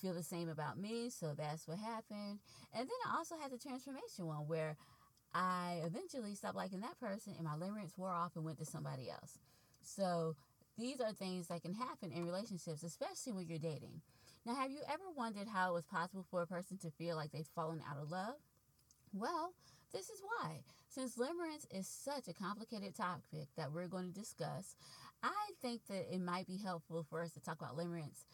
feel 0.00 0.14
the 0.14 0.22
same 0.22 0.48
about 0.48 0.78
me, 0.78 1.10
so 1.10 1.34
that's 1.36 1.66
what 1.66 1.78
happened. 1.78 2.38
And 2.74 2.88
then 2.88 2.98
I 3.06 3.16
also 3.16 3.36
had 3.40 3.50
the 3.50 3.58
transformation 3.58 4.26
one 4.26 4.46
where 4.48 4.76
I 5.34 5.80
eventually 5.84 6.34
stopped 6.34 6.56
liking 6.56 6.80
that 6.80 6.98
person 6.98 7.34
and 7.36 7.46
my 7.46 7.54
limerence 7.54 7.96
wore 7.96 8.10
off 8.10 8.36
and 8.36 8.44
went 8.44 8.58
to 8.58 8.64
somebody 8.64 9.10
else. 9.10 9.38
So 9.82 10.36
these 10.78 11.00
are 11.00 11.12
things 11.12 11.48
that 11.48 11.62
can 11.62 11.74
happen 11.74 12.12
in 12.12 12.24
relationships, 12.24 12.82
especially 12.82 13.32
when 13.32 13.46
you're 13.46 13.58
dating. 13.58 14.00
Now, 14.46 14.54
have 14.54 14.70
you 14.70 14.80
ever 14.88 15.04
wondered 15.14 15.48
how 15.48 15.70
it 15.70 15.74
was 15.74 15.84
possible 15.84 16.24
for 16.30 16.42
a 16.42 16.46
person 16.46 16.78
to 16.78 16.90
feel 16.90 17.16
like 17.16 17.30
they've 17.30 17.46
fallen 17.54 17.82
out 17.88 18.02
of 18.02 18.10
love? 18.10 18.36
Well, 19.12 19.52
this 19.92 20.08
is 20.08 20.22
why. 20.22 20.60
Since 20.88 21.16
limerence 21.16 21.66
is 21.70 21.86
such 21.86 22.26
a 22.28 22.32
complicated 22.32 22.96
topic 22.96 23.48
that 23.56 23.72
we're 23.72 23.88
going 23.88 24.12
to 24.12 24.18
discuss, 24.18 24.74
I 25.22 25.50
think 25.60 25.82
that 25.88 26.12
it 26.12 26.20
might 26.20 26.46
be 26.46 26.56
helpful 26.56 27.04
for 27.08 27.22
us 27.22 27.32
to 27.32 27.40
talk 27.40 27.60
about 27.60 27.76
limerence 27.76 28.24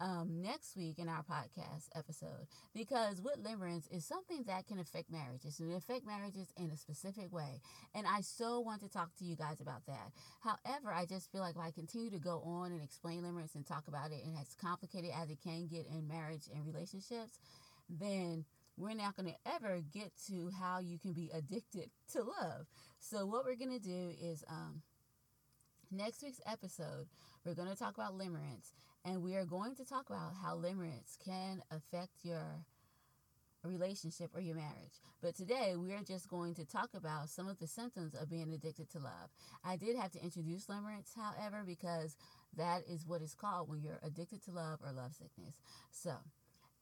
um, 0.00 0.42
next 0.42 0.76
week 0.76 0.98
in 0.98 1.08
our 1.08 1.22
podcast 1.22 1.88
episode 1.94 2.46
because 2.74 3.20
with 3.22 3.42
limerence 3.42 3.90
is 3.94 4.04
something 4.04 4.42
that 4.46 4.66
can 4.66 4.78
affect 4.78 5.10
marriages 5.10 5.60
and 5.60 5.72
affect 5.72 6.04
marriages 6.04 6.52
in 6.56 6.70
a 6.70 6.76
specific 6.76 7.32
way. 7.32 7.60
And 7.94 8.06
I 8.06 8.20
so 8.20 8.60
want 8.60 8.82
to 8.82 8.88
talk 8.88 9.14
to 9.18 9.24
you 9.24 9.36
guys 9.36 9.60
about 9.60 9.86
that. 9.86 10.10
However, 10.40 10.92
I 10.92 11.06
just 11.06 11.30
feel 11.30 11.40
like 11.40 11.54
if 11.54 11.60
I 11.60 11.70
continue 11.70 12.10
to 12.10 12.18
go 12.18 12.42
on 12.44 12.72
and 12.72 12.82
explain 12.82 13.22
limerence 13.22 13.54
and 13.54 13.66
talk 13.66 13.88
about 13.88 14.10
it 14.10 14.24
and 14.24 14.36
as 14.36 14.54
complicated 14.60 15.10
as 15.16 15.30
it 15.30 15.38
can 15.42 15.66
get 15.66 15.86
in 15.86 16.08
marriage 16.08 16.48
and 16.52 16.66
relationships, 16.66 17.38
then 17.88 18.44
we're 18.76 18.94
not 18.94 19.16
going 19.16 19.28
to 19.28 19.50
ever 19.54 19.80
get 19.92 20.10
to 20.26 20.50
how 20.58 20.80
you 20.80 20.98
can 20.98 21.12
be 21.12 21.30
addicted 21.32 21.90
to 22.12 22.22
love. 22.22 22.66
So 22.98 23.24
what 23.24 23.44
we're 23.44 23.56
going 23.56 23.70
to 23.70 23.78
do 23.78 24.10
is 24.20 24.42
um, 24.48 24.82
next 25.94 26.22
week's 26.22 26.40
episode, 26.46 27.06
we're 27.44 27.54
going 27.54 27.70
to 27.70 27.76
talk 27.76 27.94
about 27.94 28.18
limerence 28.18 28.72
and 29.04 29.22
we 29.22 29.36
are 29.36 29.44
going 29.44 29.74
to 29.76 29.84
talk 29.84 30.10
about 30.10 30.32
how 30.42 30.56
limerence 30.56 31.16
can 31.24 31.62
affect 31.70 32.24
your 32.24 32.64
relationship 33.62 34.30
or 34.34 34.40
your 34.40 34.56
marriage. 34.56 35.00
But 35.22 35.36
today 35.36 35.74
we 35.76 35.92
are 35.92 36.02
just 36.02 36.28
going 36.28 36.54
to 36.54 36.64
talk 36.64 36.90
about 36.94 37.30
some 37.30 37.48
of 37.48 37.58
the 37.58 37.66
symptoms 37.66 38.14
of 38.14 38.28
being 38.28 38.52
addicted 38.52 38.90
to 38.90 38.98
love. 38.98 39.30
I 39.64 39.76
did 39.76 39.96
have 39.96 40.10
to 40.12 40.22
introduce 40.22 40.66
limerence, 40.66 41.14
however, 41.16 41.62
because 41.64 42.16
that 42.56 42.82
is 42.88 43.06
what 43.06 43.22
it's 43.22 43.34
called 43.34 43.68
when 43.68 43.80
you're 43.82 44.00
addicted 44.02 44.44
to 44.44 44.50
love 44.50 44.80
or 44.84 44.92
love 44.92 45.14
sickness. 45.14 45.54
So, 45.90 46.12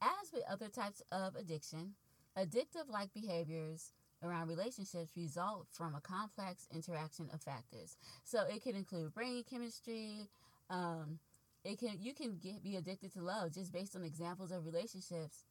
as 0.00 0.32
with 0.32 0.42
other 0.50 0.68
types 0.68 1.02
of 1.12 1.36
addiction, 1.36 1.94
addictive 2.36 2.88
like 2.88 3.12
behaviors 3.12 3.92
around 4.22 4.48
relationships 4.48 5.16
result 5.16 5.66
from 5.70 5.94
a 5.94 6.00
complex 6.00 6.66
interaction 6.74 7.28
of 7.32 7.42
factors. 7.42 7.96
So, 8.24 8.44
it 8.48 8.62
can 8.62 8.76
include 8.76 9.14
brain 9.14 9.44
chemistry, 9.48 10.28
um, 10.70 11.18
it 11.64 11.78
can 11.78 11.96
you 12.00 12.14
can 12.14 12.38
get 12.42 12.62
be 12.62 12.76
addicted 12.76 13.12
to 13.12 13.22
love 13.22 13.52
just 13.52 13.72
based 13.72 13.94
on 13.94 14.02
examples 14.02 14.50
of 14.50 14.64
relationships 14.64 15.44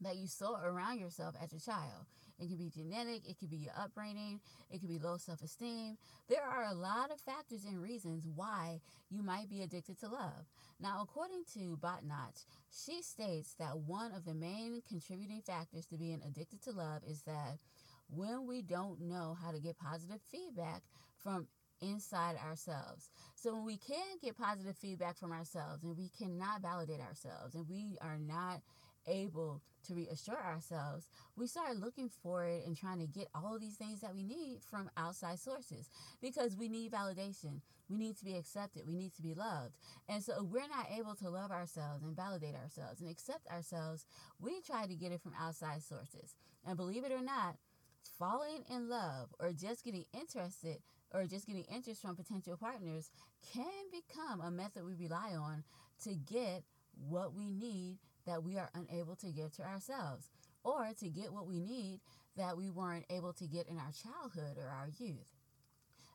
that 0.00 0.16
you 0.16 0.26
saw 0.26 0.60
around 0.62 0.98
yourself 0.98 1.34
as 1.42 1.52
a 1.52 1.60
child. 1.60 2.06
It 2.38 2.48
can 2.48 2.56
be 2.56 2.68
genetic, 2.68 3.28
it 3.28 3.38
could 3.38 3.50
be 3.50 3.58
your 3.58 3.72
upbringing, 3.78 4.40
it 4.70 4.80
could 4.80 4.88
be 4.88 4.98
low 4.98 5.16
self 5.16 5.40
esteem. 5.42 5.96
There 6.28 6.42
are 6.42 6.64
a 6.64 6.74
lot 6.74 7.12
of 7.12 7.20
factors 7.20 7.64
and 7.64 7.80
reasons 7.80 8.26
why 8.34 8.80
you 9.08 9.22
might 9.22 9.48
be 9.48 9.62
addicted 9.62 10.00
to 10.00 10.08
love. 10.08 10.46
Now, 10.80 10.98
according 11.00 11.44
to 11.54 11.78
Botnick, 11.80 12.44
she 12.70 13.02
states 13.02 13.54
that 13.58 13.78
one 13.78 14.12
of 14.12 14.24
the 14.24 14.34
main 14.34 14.82
contributing 14.86 15.42
factors 15.46 15.86
to 15.86 15.96
being 15.96 16.20
addicted 16.26 16.62
to 16.64 16.72
love 16.72 17.02
is 17.08 17.22
that 17.22 17.58
when 18.08 18.46
we 18.46 18.62
don't 18.62 19.00
know 19.00 19.36
how 19.42 19.50
to 19.50 19.60
get 19.60 19.78
positive 19.78 20.20
feedback 20.30 20.82
from 21.16 21.48
inside 21.80 22.36
ourselves. 22.36 23.10
So 23.34 23.54
when 23.54 23.64
we 23.64 23.76
can 23.76 24.18
get 24.22 24.36
positive 24.36 24.76
feedback 24.76 25.18
from 25.18 25.32
ourselves 25.32 25.82
and 25.82 25.96
we 25.96 26.10
cannot 26.16 26.62
validate 26.62 27.00
ourselves 27.00 27.54
and 27.54 27.68
we 27.68 27.96
are 28.00 28.18
not 28.18 28.62
able 29.06 29.60
to 29.86 29.94
reassure 29.94 30.42
ourselves, 30.42 31.08
we 31.36 31.46
start 31.46 31.76
looking 31.76 32.08
for 32.22 32.44
it 32.46 32.64
and 32.66 32.76
trying 32.76 33.00
to 33.00 33.06
get 33.06 33.28
all 33.34 33.58
these 33.58 33.76
things 33.76 34.00
that 34.00 34.14
we 34.14 34.22
need 34.22 34.60
from 34.62 34.88
outside 34.96 35.38
sources 35.38 35.90
because 36.22 36.56
we 36.56 36.68
need 36.68 36.92
validation. 36.92 37.60
We 37.90 37.98
need 37.98 38.16
to 38.16 38.24
be 38.24 38.36
accepted. 38.36 38.86
We 38.86 38.96
need 38.96 39.14
to 39.16 39.22
be 39.22 39.34
loved. 39.34 39.76
And 40.08 40.22
so 40.22 40.42
we're 40.42 40.68
not 40.68 40.86
able 40.96 41.14
to 41.16 41.28
love 41.28 41.50
ourselves 41.50 42.02
and 42.02 42.16
validate 42.16 42.54
ourselves 42.54 43.02
and 43.02 43.10
accept 43.10 43.46
ourselves. 43.48 44.06
We 44.40 44.62
try 44.62 44.86
to 44.86 44.94
get 44.94 45.12
it 45.12 45.20
from 45.20 45.34
outside 45.38 45.82
sources. 45.82 46.34
And 46.66 46.78
believe 46.78 47.04
it 47.04 47.12
or 47.12 47.22
not, 47.22 47.56
falling 48.18 48.64
in 48.70 48.88
love 48.88 49.28
or 49.40 49.52
just 49.52 49.84
getting 49.84 50.04
interested 50.12 50.78
or 51.12 51.26
just 51.26 51.46
getting 51.46 51.64
interest 51.64 52.02
from 52.02 52.16
potential 52.16 52.56
partners 52.56 53.10
can 53.52 53.64
become 53.92 54.40
a 54.40 54.50
method 54.50 54.84
we 54.84 54.94
rely 54.94 55.32
on 55.36 55.64
to 56.02 56.14
get 56.14 56.62
what 57.08 57.34
we 57.34 57.50
need 57.50 57.98
that 58.26 58.42
we 58.42 58.56
are 58.56 58.70
unable 58.74 59.16
to 59.16 59.30
give 59.30 59.52
to 59.52 59.62
ourselves 59.62 60.28
or 60.64 60.88
to 60.98 61.08
get 61.08 61.32
what 61.32 61.46
we 61.46 61.60
need 61.60 62.00
that 62.36 62.56
we 62.56 62.70
weren't 62.70 63.04
able 63.10 63.32
to 63.32 63.46
get 63.46 63.68
in 63.68 63.78
our 63.78 63.92
childhood 63.92 64.56
or 64.58 64.68
our 64.68 64.88
youth. 64.98 65.34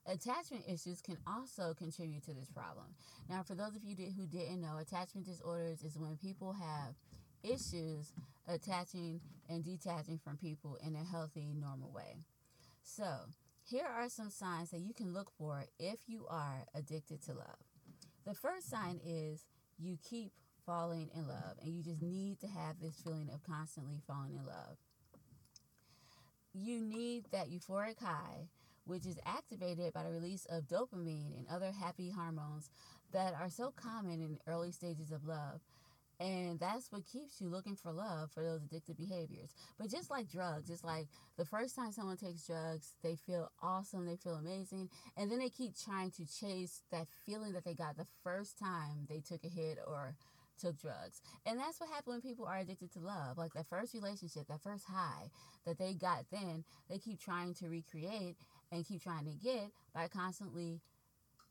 Attachment 0.05 0.63
issues 0.67 1.01
can 1.01 1.17
also 1.27 1.73
contribute 1.77 2.23
to 2.25 2.33
this 2.33 2.49
problem. 2.49 2.85
Now, 3.29 3.43
for 3.43 3.53
those 3.53 3.75
of 3.75 3.83
you 3.83 3.95
who 4.17 4.25
didn't 4.25 4.61
know, 4.61 4.77
attachment 4.77 5.27
disorders 5.27 5.83
is 5.83 5.97
when 5.97 6.17
people 6.17 6.53
have 6.53 6.95
issues 7.43 8.13
attaching 8.47 9.21
and 9.49 9.63
detaching 9.63 10.19
from 10.23 10.37
people 10.37 10.77
in 10.85 10.95
a 10.95 11.03
healthy, 11.03 11.53
normal 11.53 11.91
way. 11.91 12.17
So, 12.83 13.05
here 13.63 13.85
are 13.85 14.09
some 14.09 14.29
signs 14.29 14.71
that 14.71 14.79
you 14.79 14.93
can 14.93 15.13
look 15.13 15.31
for 15.37 15.65
if 15.79 15.99
you 16.07 16.25
are 16.29 16.65
addicted 16.73 17.21
to 17.23 17.33
love. 17.33 17.59
The 18.25 18.33
first 18.33 18.69
sign 18.69 18.99
is 19.05 19.45
you 19.77 19.97
keep 20.07 20.31
falling 20.65 21.09
in 21.15 21.27
love, 21.27 21.57
and 21.61 21.73
you 21.73 21.83
just 21.83 22.01
need 22.01 22.39
to 22.41 22.47
have 22.47 22.79
this 22.79 23.01
feeling 23.03 23.29
of 23.33 23.43
constantly 23.43 24.01
falling 24.05 24.35
in 24.35 24.45
love. 24.45 24.77
You 26.53 26.81
need 26.81 27.25
that 27.31 27.49
euphoric 27.49 27.99
high, 27.99 28.49
which 28.85 29.05
is 29.05 29.19
activated 29.25 29.93
by 29.93 30.03
the 30.03 30.11
release 30.11 30.45
of 30.49 30.67
dopamine 30.67 31.37
and 31.37 31.45
other 31.49 31.71
happy 31.71 32.09
hormones 32.09 32.69
that 33.13 33.33
are 33.39 33.49
so 33.49 33.71
common 33.75 34.21
in 34.21 34.39
early 34.47 34.71
stages 34.71 35.11
of 35.11 35.25
love 35.25 35.61
and 36.19 36.59
that's 36.59 36.91
what 36.91 37.05
keeps 37.05 37.39
you 37.39 37.47
looking 37.47 37.75
for 37.75 37.91
love 37.91 38.31
for 38.31 38.43
those 38.43 38.61
addictive 38.61 38.97
behaviors. 38.97 39.53
But 39.77 39.89
just 39.89 40.09
like 40.09 40.29
drugs, 40.29 40.69
it's 40.69 40.83
like 40.83 41.07
the 41.37 41.45
first 41.45 41.75
time 41.75 41.91
someone 41.91 42.17
takes 42.17 42.45
drugs, 42.45 42.95
they 43.01 43.15
feel 43.15 43.51
awesome, 43.61 44.05
they 44.05 44.17
feel 44.17 44.35
amazing, 44.35 44.89
and 45.15 45.31
then 45.31 45.39
they 45.39 45.49
keep 45.49 45.73
trying 45.77 46.11
to 46.11 46.25
chase 46.25 46.81
that 46.91 47.07
feeling 47.25 47.53
that 47.53 47.63
they 47.63 47.73
got 47.73 47.97
the 47.97 48.07
first 48.23 48.59
time 48.59 49.07
they 49.07 49.21
took 49.21 49.43
a 49.43 49.49
hit 49.49 49.77
or 49.87 50.15
took 50.59 50.77
drugs. 50.77 51.21
And 51.45 51.57
that's 51.57 51.79
what 51.79 51.89
happens 51.89 52.07
when 52.07 52.21
people 52.21 52.45
are 52.45 52.57
addicted 52.57 52.91
to 52.93 52.99
love. 52.99 53.37
Like 53.37 53.53
that 53.53 53.69
first 53.69 53.93
relationship, 53.93 54.47
that 54.49 54.61
first 54.61 54.85
high 54.85 55.31
that 55.65 55.77
they 55.77 55.93
got 55.93 56.25
then, 56.31 56.65
they 56.89 56.97
keep 56.97 57.19
trying 57.19 57.53
to 57.55 57.69
recreate 57.69 58.35
and 58.71 58.85
keep 58.85 59.01
trying 59.01 59.25
to 59.25 59.31
get 59.31 59.71
by 59.93 60.07
constantly 60.07 60.81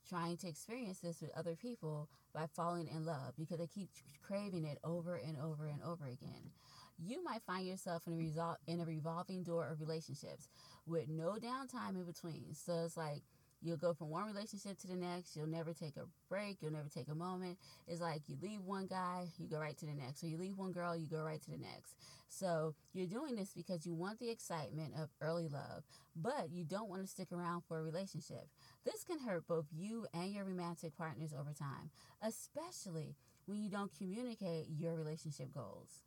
trying 0.08 0.36
to 0.38 0.48
experience 0.48 1.00
this 1.00 1.20
with 1.20 1.30
other 1.36 1.56
people 1.56 2.08
by 2.34 2.46
falling 2.54 2.88
in 2.88 3.04
love 3.04 3.34
because 3.38 3.58
they 3.58 3.66
keep 3.66 3.90
craving 4.22 4.64
it 4.64 4.78
over 4.84 5.16
and 5.16 5.36
over 5.38 5.66
and 5.66 5.82
over 5.82 6.06
again. 6.06 6.50
You 6.98 7.22
might 7.22 7.42
find 7.42 7.66
yourself 7.66 8.06
in 8.06 8.14
a 8.14 8.16
result 8.16 8.56
in 8.66 8.80
a 8.80 8.84
revolving 8.84 9.42
door 9.44 9.68
of 9.68 9.80
relationships 9.80 10.48
with 10.86 11.08
no 11.08 11.36
downtime 11.40 11.94
in 11.94 12.04
between. 12.04 12.54
So 12.54 12.84
it's 12.84 12.96
like 12.96 13.22
You'll 13.60 13.76
go 13.76 13.92
from 13.92 14.10
one 14.10 14.24
relationship 14.24 14.78
to 14.78 14.86
the 14.86 14.94
next. 14.94 15.34
You'll 15.34 15.48
never 15.48 15.72
take 15.72 15.96
a 15.96 16.04
break. 16.28 16.58
You'll 16.60 16.72
never 16.72 16.88
take 16.88 17.08
a 17.08 17.14
moment. 17.14 17.58
It's 17.88 18.00
like 18.00 18.22
you 18.28 18.36
leave 18.40 18.60
one 18.62 18.86
guy, 18.86 19.26
you 19.38 19.48
go 19.48 19.58
right 19.58 19.76
to 19.78 19.86
the 19.86 19.94
next. 19.94 20.22
Or 20.22 20.28
you 20.28 20.38
leave 20.38 20.56
one 20.56 20.72
girl, 20.72 20.96
you 20.96 21.08
go 21.08 21.22
right 21.22 21.42
to 21.42 21.50
the 21.50 21.58
next. 21.58 21.96
So 22.28 22.74
you're 22.92 23.06
doing 23.06 23.34
this 23.34 23.52
because 23.54 23.84
you 23.84 23.94
want 23.94 24.20
the 24.20 24.30
excitement 24.30 24.94
of 24.96 25.08
early 25.20 25.48
love, 25.48 25.82
but 26.14 26.50
you 26.52 26.64
don't 26.64 26.88
want 26.88 27.02
to 27.02 27.08
stick 27.08 27.32
around 27.32 27.62
for 27.66 27.80
a 27.80 27.82
relationship. 27.82 28.48
This 28.84 29.02
can 29.02 29.18
hurt 29.18 29.46
both 29.48 29.66
you 29.74 30.06
and 30.14 30.32
your 30.32 30.44
romantic 30.44 30.96
partners 30.96 31.34
over 31.38 31.52
time, 31.52 31.90
especially 32.22 33.16
when 33.46 33.58
you 33.58 33.70
don't 33.70 33.96
communicate 33.96 34.66
your 34.68 34.94
relationship 34.94 35.52
goals. 35.52 36.02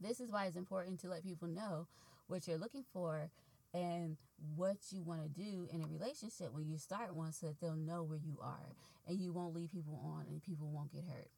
This 0.00 0.20
is 0.20 0.30
why 0.30 0.44
it's 0.46 0.56
important 0.56 1.00
to 1.00 1.08
let 1.08 1.24
people 1.24 1.48
know 1.48 1.86
what 2.26 2.46
you're 2.46 2.58
looking 2.58 2.84
for 2.92 3.30
and 3.76 4.16
what 4.56 4.76
you 4.90 5.02
want 5.02 5.22
to 5.22 5.28
do 5.28 5.68
in 5.70 5.82
a 5.82 5.86
relationship 5.86 6.52
when 6.52 6.66
you 6.66 6.78
start 6.78 7.14
one 7.14 7.32
so 7.32 7.46
that 7.46 7.60
they'll 7.60 7.76
know 7.76 8.02
where 8.02 8.18
you 8.18 8.38
are 8.42 8.74
and 9.06 9.20
you 9.20 9.32
won't 9.32 9.54
leave 9.54 9.70
people 9.70 10.00
on 10.02 10.24
and 10.28 10.42
people 10.42 10.68
won't 10.68 10.92
get 10.92 11.04
hurt. 11.04 11.28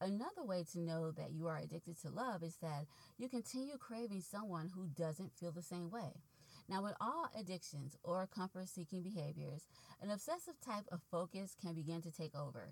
Another 0.00 0.44
way 0.44 0.64
to 0.72 0.80
know 0.80 1.10
that 1.12 1.32
you 1.32 1.46
are 1.48 1.58
addicted 1.58 2.00
to 2.02 2.10
love 2.10 2.42
is 2.42 2.56
that 2.62 2.86
you 3.18 3.28
continue 3.28 3.76
craving 3.78 4.20
someone 4.20 4.70
who 4.74 4.86
doesn't 4.96 5.32
feel 5.38 5.52
the 5.52 5.62
same 5.62 5.90
way. 5.90 6.12
Now, 6.68 6.82
with 6.82 6.94
all 7.00 7.28
addictions 7.38 7.96
or 8.04 8.28
comfort 8.32 8.68
seeking 8.68 9.02
behaviors, 9.02 9.66
an 10.00 10.10
obsessive 10.10 10.54
type 10.64 10.84
of 10.90 11.00
focus 11.10 11.56
can 11.60 11.74
begin 11.74 12.00
to 12.02 12.10
take 12.10 12.34
over. 12.36 12.70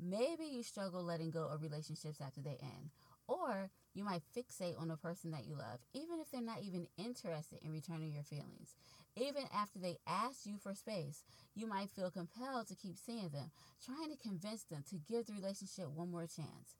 Maybe 0.00 0.44
you 0.44 0.62
struggle 0.62 1.02
letting 1.02 1.30
go 1.30 1.48
of 1.48 1.62
relationships 1.62 2.20
after 2.20 2.40
they 2.40 2.58
end, 2.62 2.90
or 3.26 3.70
You 3.98 4.04
might 4.04 4.22
fixate 4.32 4.80
on 4.80 4.92
a 4.92 4.96
person 4.96 5.32
that 5.32 5.44
you 5.44 5.56
love, 5.56 5.80
even 5.92 6.20
if 6.20 6.30
they're 6.30 6.40
not 6.40 6.62
even 6.62 6.86
interested 6.96 7.58
in 7.64 7.72
returning 7.72 8.12
your 8.12 8.22
feelings. 8.22 8.76
Even 9.16 9.42
after 9.52 9.80
they 9.80 9.98
ask 10.06 10.46
you 10.46 10.56
for 10.56 10.72
space, 10.72 11.24
you 11.56 11.66
might 11.66 11.90
feel 11.90 12.08
compelled 12.08 12.68
to 12.68 12.76
keep 12.76 12.96
seeing 12.96 13.30
them, 13.30 13.50
trying 13.84 14.08
to 14.12 14.22
convince 14.22 14.62
them 14.62 14.84
to 14.88 15.00
give 15.12 15.26
the 15.26 15.32
relationship 15.32 15.90
one 15.90 16.12
more 16.12 16.28
chance. 16.28 16.76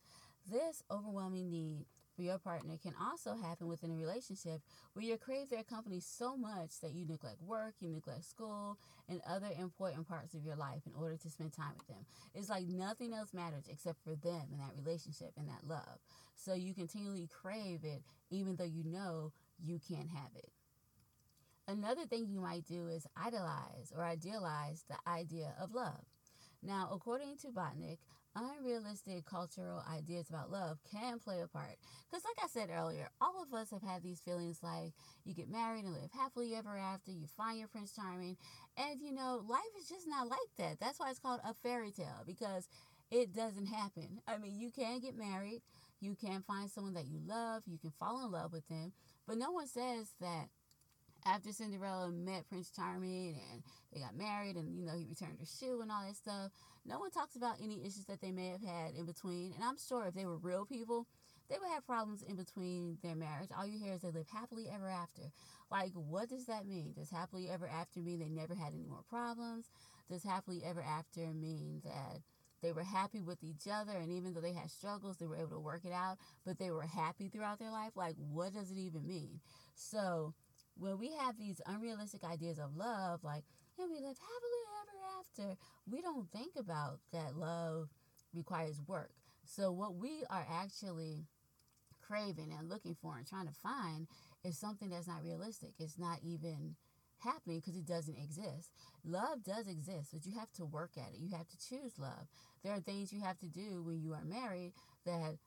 This 0.49 0.85
overwhelming 0.93 1.51
need 1.51 1.87
for 2.19 2.25
your 2.25 2.39
partner 2.39 2.77
can 2.83 2.95
also 3.01 3.37
happen 3.37 3.69
within 3.69 3.93
a 3.93 3.95
relationship 3.95 4.61
where 4.93 5.05
you 5.05 5.17
crave 5.17 5.49
their 5.51 5.63
company 5.63 6.01
so 6.01 6.37
much 6.37 6.81
that 6.83 6.93
you 6.93 7.07
neglect 7.07 7.41
work, 7.41 7.75
you 7.79 7.89
neglect 7.91 8.25
school, 8.25 8.77
and 9.09 9.21
other 9.25 9.47
important 9.57 10.09
parts 10.09 10.35
of 10.35 10.45
your 10.45 10.57
life 10.57 10.83
in 10.85 10.93
order 10.99 11.17
to 11.17 11.31
spend 11.31 11.53
time 11.53 11.75
with 11.79 11.87
them. 11.87 12.05
It's 12.35 12.49
like 12.49 12.67
nothing 12.67 13.15
else 13.15 13.33
matters 13.33 13.69
except 13.71 14.03
for 14.03 14.17
them 14.17 14.49
and 14.51 14.61
that 14.61 14.75
relationship 14.77 15.31
and 15.37 15.47
that 15.49 15.69
love. 15.69 16.01
So 16.35 16.55
you 16.55 16.75
continually 16.75 17.29
crave 17.41 17.85
it 17.85 18.03
even 18.31 18.57
though 18.57 18.65
you 18.65 18.83
know 18.85 19.31
you 19.63 19.79
can't 19.89 20.09
have 20.09 20.33
it. 20.35 20.51
Another 21.69 22.05
thing 22.05 22.27
you 22.27 22.41
might 22.41 22.67
do 22.67 22.89
is 22.89 23.07
idolize 23.17 23.93
or 23.95 24.03
idealize 24.05 24.85
the 24.89 24.97
idea 25.09 25.55
of 25.61 25.73
love. 25.73 26.03
Now, 26.65 26.91
according 26.93 27.37
to 27.43 27.49
Botnick, 27.49 27.99
unrealistic 28.37 29.25
cultural 29.25 29.82
ideas 29.92 30.28
about 30.28 30.50
love 30.50 30.78
can 30.90 31.18
play 31.18 31.40
a 31.40 31.49
part. 31.49 31.76
Because, 32.08 32.25
like 32.25 32.44
I 32.44 32.49
said 32.49 32.70
earlier, 32.70 33.08
all 33.20 33.42
of 33.42 33.52
us 33.52 33.70
have 33.70 33.82
had 33.82 34.02
these 34.02 34.20
feelings 34.20 34.61
like 34.62 34.92
you 35.25 35.35
get 35.35 35.50
married 35.50 35.85
and 35.85 35.94
live 35.94 36.11
happily 36.12 36.54
ever 36.54 36.76
after, 36.76 37.11
you 37.11 37.26
find 37.37 37.58
your 37.58 37.68
Prince 37.68 37.92
Charming, 37.92 38.37
and 38.76 39.00
you 39.00 39.12
know, 39.12 39.42
life 39.49 39.61
is 39.80 39.88
just 39.88 40.06
not 40.06 40.28
like 40.28 40.38
that. 40.58 40.80
That's 40.80 40.99
why 40.99 41.11
it's 41.11 41.18
called 41.18 41.40
a 41.44 41.54
fairy 41.54 41.90
tale 41.90 42.25
because 42.26 42.68
it 43.11 43.35
doesn't 43.35 43.66
happen. 43.66 44.20
I 44.26 44.38
mean, 44.38 44.58
you 44.58 44.70
can 44.70 45.00
get 45.00 45.16
married, 45.16 45.62
you 46.00 46.14
can 46.14 46.42
find 46.42 46.70
someone 46.70 46.94
that 46.94 47.06
you 47.06 47.20
love, 47.26 47.62
you 47.66 47.78
can 47.78 47.92
fall 47.99 48.25
in 48.25 48.30
love 48.30 48.52
with 48.52 48.68
them, 48.68 48.92
but 49.26 49.38
no 49.38 49.50
one 49.50 49.66
says 49.66 50.12
that 50.20 50.49
after 51.28 51.52
Cinderella 51.52 52.11
met 52.11 52.49
Prince 52.49 52.70
Charming 52.70 53.40
and 53.52 53.62
they 53.92 54.00
got 54.00 54.16
married 54.16 54.56
and 54.56 54.78
you 54.78 54.87
know 54.87 54.97
he 54.97 55.06
returned 55.06 55.38
her 55.38 55.47
shoe 55.47 55.80
and 55.82 55.90
all 55.90 56.04
that 56.06 56.16
stuff. 56.16 56.50
No 56.87 56.99
one 56.99 57.11
talks 57.11 57.37
about 57.37 57.56
any 57.62 57.80
issues 57.82 58.06
that 58.08 58.20
they 58.20 58.32
may 58.32 58.49
have 58.49 58.62
had 58.62 58.94
in 58.94 59.04
between. 59.04 59.52
And 59.54 59.62
I'm 59.62 59.76
sure 59.76 60.06
if 60.06 60.14
they 60.14 60.25
were 60.25 60.38
real 60.38 60.64
people, 60.64 61.06
they 61.50 61.56
would 61.58 61.70
have 61.70 61.87
problems 61.87 62.23
in 62.23 62.37
between 62.37 62.99
their 63.02 63.14
marriage. 63.14 63.50
All 63.56 63.66
you 63.66 63.78
hear 63.78 63.94
is 63.94 64.00
they 64.00 64.11
live 64.11 64.26
happily 64.32 64.68
ever 64.73 64.88
after. 64.88 65.23
Like, 65.70 65.92
what 65.92 66.28
does 66.28 66.47
that 66.47 66.66
mean? 66.66 66.92
Does 66.97 67.11
happily 67.11 67.49
ever 67.50 67.68
after 67.68 68.00
mean 68.00 68.20
they 68.20 68.28
never 68.28 68.54
had 68.54 68.73
any 68.73 68.87
more 68.87 69.04
problems? 69.08 69.66
Does 70.11 70.25
happily 70.25 70.62
ever 70.64 70.82
after 70.82 71.20
mean 71.35 71.82
that 71.85 72.20
they 72.62 72.73
were 72.73 72.82
happy 72.82 73.23
with 73.23 73.42
each 73.44 73.68
other 73.70 73.92
and 73.92 74.11
even 74.11 74.32
though 74.35 74.40
they 74.40 74.52
had 74.52 74.70
struggles, 74.70 75.16
they 75.16 75.26
were 75.26 75.37
able 75.37 75.50
to 75.50 75.61
work 75.61 75.85
it 75.85 75.92
out, 75.92 76.18
but 76.44 76.58
they 76.58 76.70
were 76.70 76.82
happy 76.82 77.28
throughout 77.28 77.58
their 77.58 77.70
life? 77.70 77.92
Like, 77.97 78.16
what 78.18 78.54
does 78.54 78.70
it 78.70 78.78
even 78.78 79.06
mean? 79.06 79.40
So, 79.75 80.35
when 80.78 80.99
we 80.99 81.12
have 81.18 81.37
these 81.37 81.61
unrealistic 81.66 82.25
ideas 82.25 82.58
of 82.58 82.76
love, 82.76 83.25
like, 83.25 83.44
and 83.78 83.90
we 83.90 83.97
live 83.97 84.16
happily 84.18 84.62
ever 84.82 84.99
after, 85.20 85.58
we 85.90 86.00
don't 86.00 86.30
think 86.30 86.54
about 86.56 86.99
that 87.12 87.37
love 87.37 87.88
requires 88.35 88.80
work. 88.87 89.11
So, 89.44 89.73
what 89.73 89.94
we 89.94 90.25
are 90.30 90.47
actually 90.50 91.26
craving 92.02 92.52
and 92.58 92.68
looking 92.68 92.97
for 93.00 93.16
and 93.16 93.26
trying 93.26 93.47
to 93.47 93.52
find 93.52 94.06
is 94.44 94.58
something 94.58 94.90
that's 94.90 95.08
not 95.08 95.23
realistic. 95.23 95.70
It's 95.78 95.99
not 95.99 96.18
even 96.23 96.76
happening 97.18 97.61
because 97.61 97.76
it 97.76 97.87
doesn't 97.87 98.16
exist. 98.18 98.70
Love 99.04 99.42
does 99.42 99.66
exist, 99.68 100.11
but 100.12 100.25
you 100.26 100.38
have 100.38 100.52
to 100.52 100.64
work 100.64 100.92
at 100.97 101.12
it. 101.12 101.18
You 101.18 101.37
have 101.37 101.49
to 101.49 101.58
choose 101.58 101.99
love. 101.99 102.28
There 102.62 102.73
are 102.73 102.80
things 102.80 103.12
you 103.12 103.20
have 103.23 103.38
to 103.40 103.47
do 103.47 103.82
when 103.82 104.00
you 104.00 104.12
are 104.12 104.25
married 104.25 104.73
that 105.04 105.38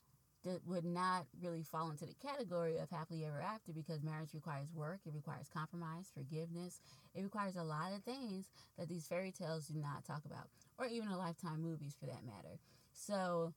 that 0.44 0.66
would 0.66 0.86
not 0.86 1.26
really 1.42 1.64
fall 1.64 1.92
into 1.92 2.06
the 2.06 2.16
category 2.16 2.78
of 2.78 2.90
happily 2.90 3.26
ever 3.26 3.42
after 3.42 3.72
because 3.72 4.02
marriage 4.02 4.34
requires 4.34 4.68
work, 4.74 5.00
it 5.06 5.14
requires 5.14 5.48
compromise, 5.54 6.12
forgiveness, 6.14 6.82
it 7.14 7.22
requires 7.22 7.56
a 7.56 7.64
lot 7.64 7.94
of 7.94 8.04
things 8.04 8.50
that 8.78 8.90
these 8.90 9.08
fairy 9.08 9.32
tales 9.32 9.68
do 9.68 9.80
not 9.80 10.06
talk 10.06 10.24
about, 10.26 10.48
or 10.80 10.88
even 10.88 11.10
the 11.10 11.18
lifetime 11.18 11.62
movies 11.62 11.96
for 12.00 12.08
that 12.08 12.26
matter. 12.26 12.58
So, 12.94 13.54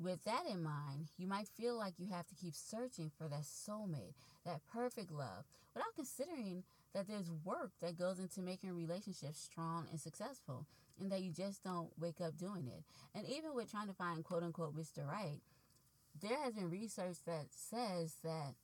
with 0.00 0.24
that 0.24 0.44
in 0.50 0.62
mind, 0.62 1.10
you 1.16 1.28
might 1.28 1.48
feel 1.48 1.76
like 1.76 1.94
you 1.98 2.08
have 2.10 2.26
to 2.26 2.34
keep 2.34 2.54
searching 2.54 3.10
for 3.16 3.28
that 3.28 3.42
soulmate, 3.42 4.14
that 4.44 4.60
perfect 4.72 5.12
love, 5.12 5.44
without 5.74 5.94
considering 5.94 6.64
that 6.94 7.06
there's 7.06 7.30
work 7.44 7.70
that 7.80 7.98
goes 7.98 8.18
into 8.18 8.40
making 8.40 8.70
a 8.70 8.74
relationship 8.74 9.34
strong 9.34 9.86
and 9.90 10.00
successful, 10.00 10.66
and 11.00 11.10
that 11.10 11.22
you 11.22 11.30
just 11.30 11.62
don't 11.62 11.90
wake 11.98 12.20
up 12.20 12.36
doing 12.36 12.66
it. 12.66 12.82
And 13.14 13.26
even 13.26 13.54
with 13.54 13.70
trying 13.70 13.88
to 13.88 13.94
find 13.94 14.24
quote 14.24 14.42
unquote 14.42 14.76
Mr. 14.76 15.06
Right, 15.06 15.40
there 16.22 16.42
has 16.42 16.54
been 16.54 16.70
research 16.70 17.16
that 17.26 17.46
says 17.50 18.16
that 18.22 18.54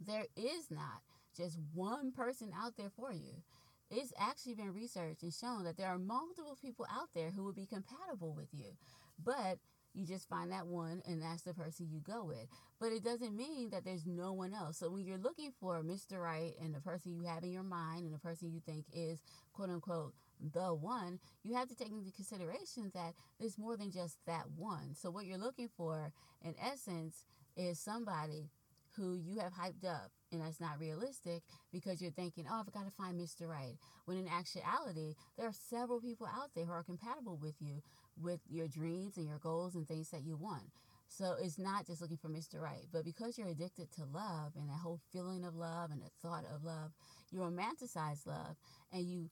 there 0.00 0.26
is 0.36 0.70
not 0.70 1.02
just 1.36 1.58
one 1.72 2.12
person 2.12 2.50
out 2.56 2.76
there 2.76 2.90
for 2.96 3.12
you. 3.12 3.42
It's 3.90 4.12
actually 4.18 4.54
been 4.54 4.72
researched 4.72 5.22
and 5.22 5.32
shown 5.32 5.64
that 5.64 5.76
there 5.76 5.88
are 5.88 5.98
multiple 5.98 6.56
people 6.60 6.86
out 6.90 7.08
there 7.14 7.30
who 7.30 7.44
would 7.44 7.54
be 7.54 7.66
compatible 7.66 8.34
with 8.34 8.48
you. 8.52 8.76
But 9.22 9.58
you 9.92 10.04
just 10.04 10.28
find 10.28 10.50
that 10.50 10.66
one 10.66 11.02
and 11.06 11.22
that's 11.22 11.42
the 11.42 11.54
person 11.54 11.88
you 11.90 12.00
go 12.00 12.24
with. 12.24 12.46
But 12.80 12.92
it 12.92 13.04
doesn't 13.04 13.36
mean 13.36 13.70
that 13.70 13.84
there's 13.84 14.06
no 14.06 14.32
one 14.32 14.52
else. 14.52 14.78
So 14.78 14.90
when 14.90 15.04
you're 15.04 15.18
looking 15.18 15.52
for 15.60 15.82
Mr. 15.82 16.20
Right 16.20 16.54
and 16.60 16.74
the 16.74 16.80
person 16.80 17.14
you 17.14 17.24
have 17.24 17.44
in 17.44 17.52
your 17.52 17.62
mind 17.62 18.04
and 18.04 18.14
the 18.14 18.18
person 18.18 18.50
you 18.50 18.60
think 18.64 18.86
is 18.92 19.20
quote 19.52 19.70
unquote 19.70 20.14
the 20.52 20.74
one, 20.74 21.18
you 21.42 21.54
have 21.54 21.68
to 21.68 21.74
take 21.74 21.90
into 21.90 22.10
consideration 22.12 22.90
that 22.94 23.14
there's 23.38 23.58
more 23.58 23.76
than 23.76 23.90
just 23.90 24.18
that 24.26 24.44
one. 24.56 24.94
So 24.94 25.10
what 25.10 25.26
you're 25.26 25.38
looking 25.38 25.68
for 25.76 26.12
in 26.42 26.54
essence 26.60 27.24
is 27.56 27.78
somebody 27.78 28.50
who 28.96 29.14
you 29.16 29.40
have 29.40 29.52
hyped 29.52 29.84
up 29.84 30.10
and 30.32 30.40
that's 30.40 30.60
not 30.60 30.78
realistic 30.78 31.42
because 31.72 32.00
you're 32.00 32.10
thinking, 32.12 32.44
oh, 32.50 32.60
I've 32.60 32.72
got 32.72 32.84
to 32.84 32.90
find 32.92 33.18
Mr. 33.18 33.48
Right. 33.48 33.76
When 34.04 34.16
in 34.16 34.28
actuality, 34.28 35.14
there 35.36 35.46
are 35.46 35.52
several 35.52 36.00
people 36.00 36.26
out 36.26 36.50
there 36.54 36.64
who 36.64 36.72
are 36.72 36.82
compatible 36.82 37.38
with 37.40 37.54
you, 37.60 37.82
with 38.20 38.40
your 38.48 38.68
dreams 38.68 39.16
and 39.16 39.26
your 39.26 39.38
goals 39.38 39.74
and 39.74 39.86
things 39.86 40.10
that 40.10 40.22
you 40.24 40.36
want. 40.36 40.70
So 41.08 41.36
it's 41.40 41.58
not 41.58 41.86
just 41.86 42.00
looking 42.00 42.16
for 42.16 42.28
Mr. 42.28 42.60
Right, 42.60 42.86
but 42.92 43.04
because 43.04 43.38
you're 43.38 43.48
addicted 43.48 43.92
to 43.92 44.04
love 44.04 44.52
and 44.56 44.68
that 44.68 44.80
whole 44.82 45.00
feeling 45.12 45.44
of 45.44 45.54
love 45.54 45.90
and 45.90 46.00
the 46.00 46.10
thought 46.22 46.44
of 46.52 46.64
love, 46.64 46.92
you 47.30 47.40
romanticize 47.40 48.26
love 48.26 48.56
and 48.92 49.02
you 49.02 49.30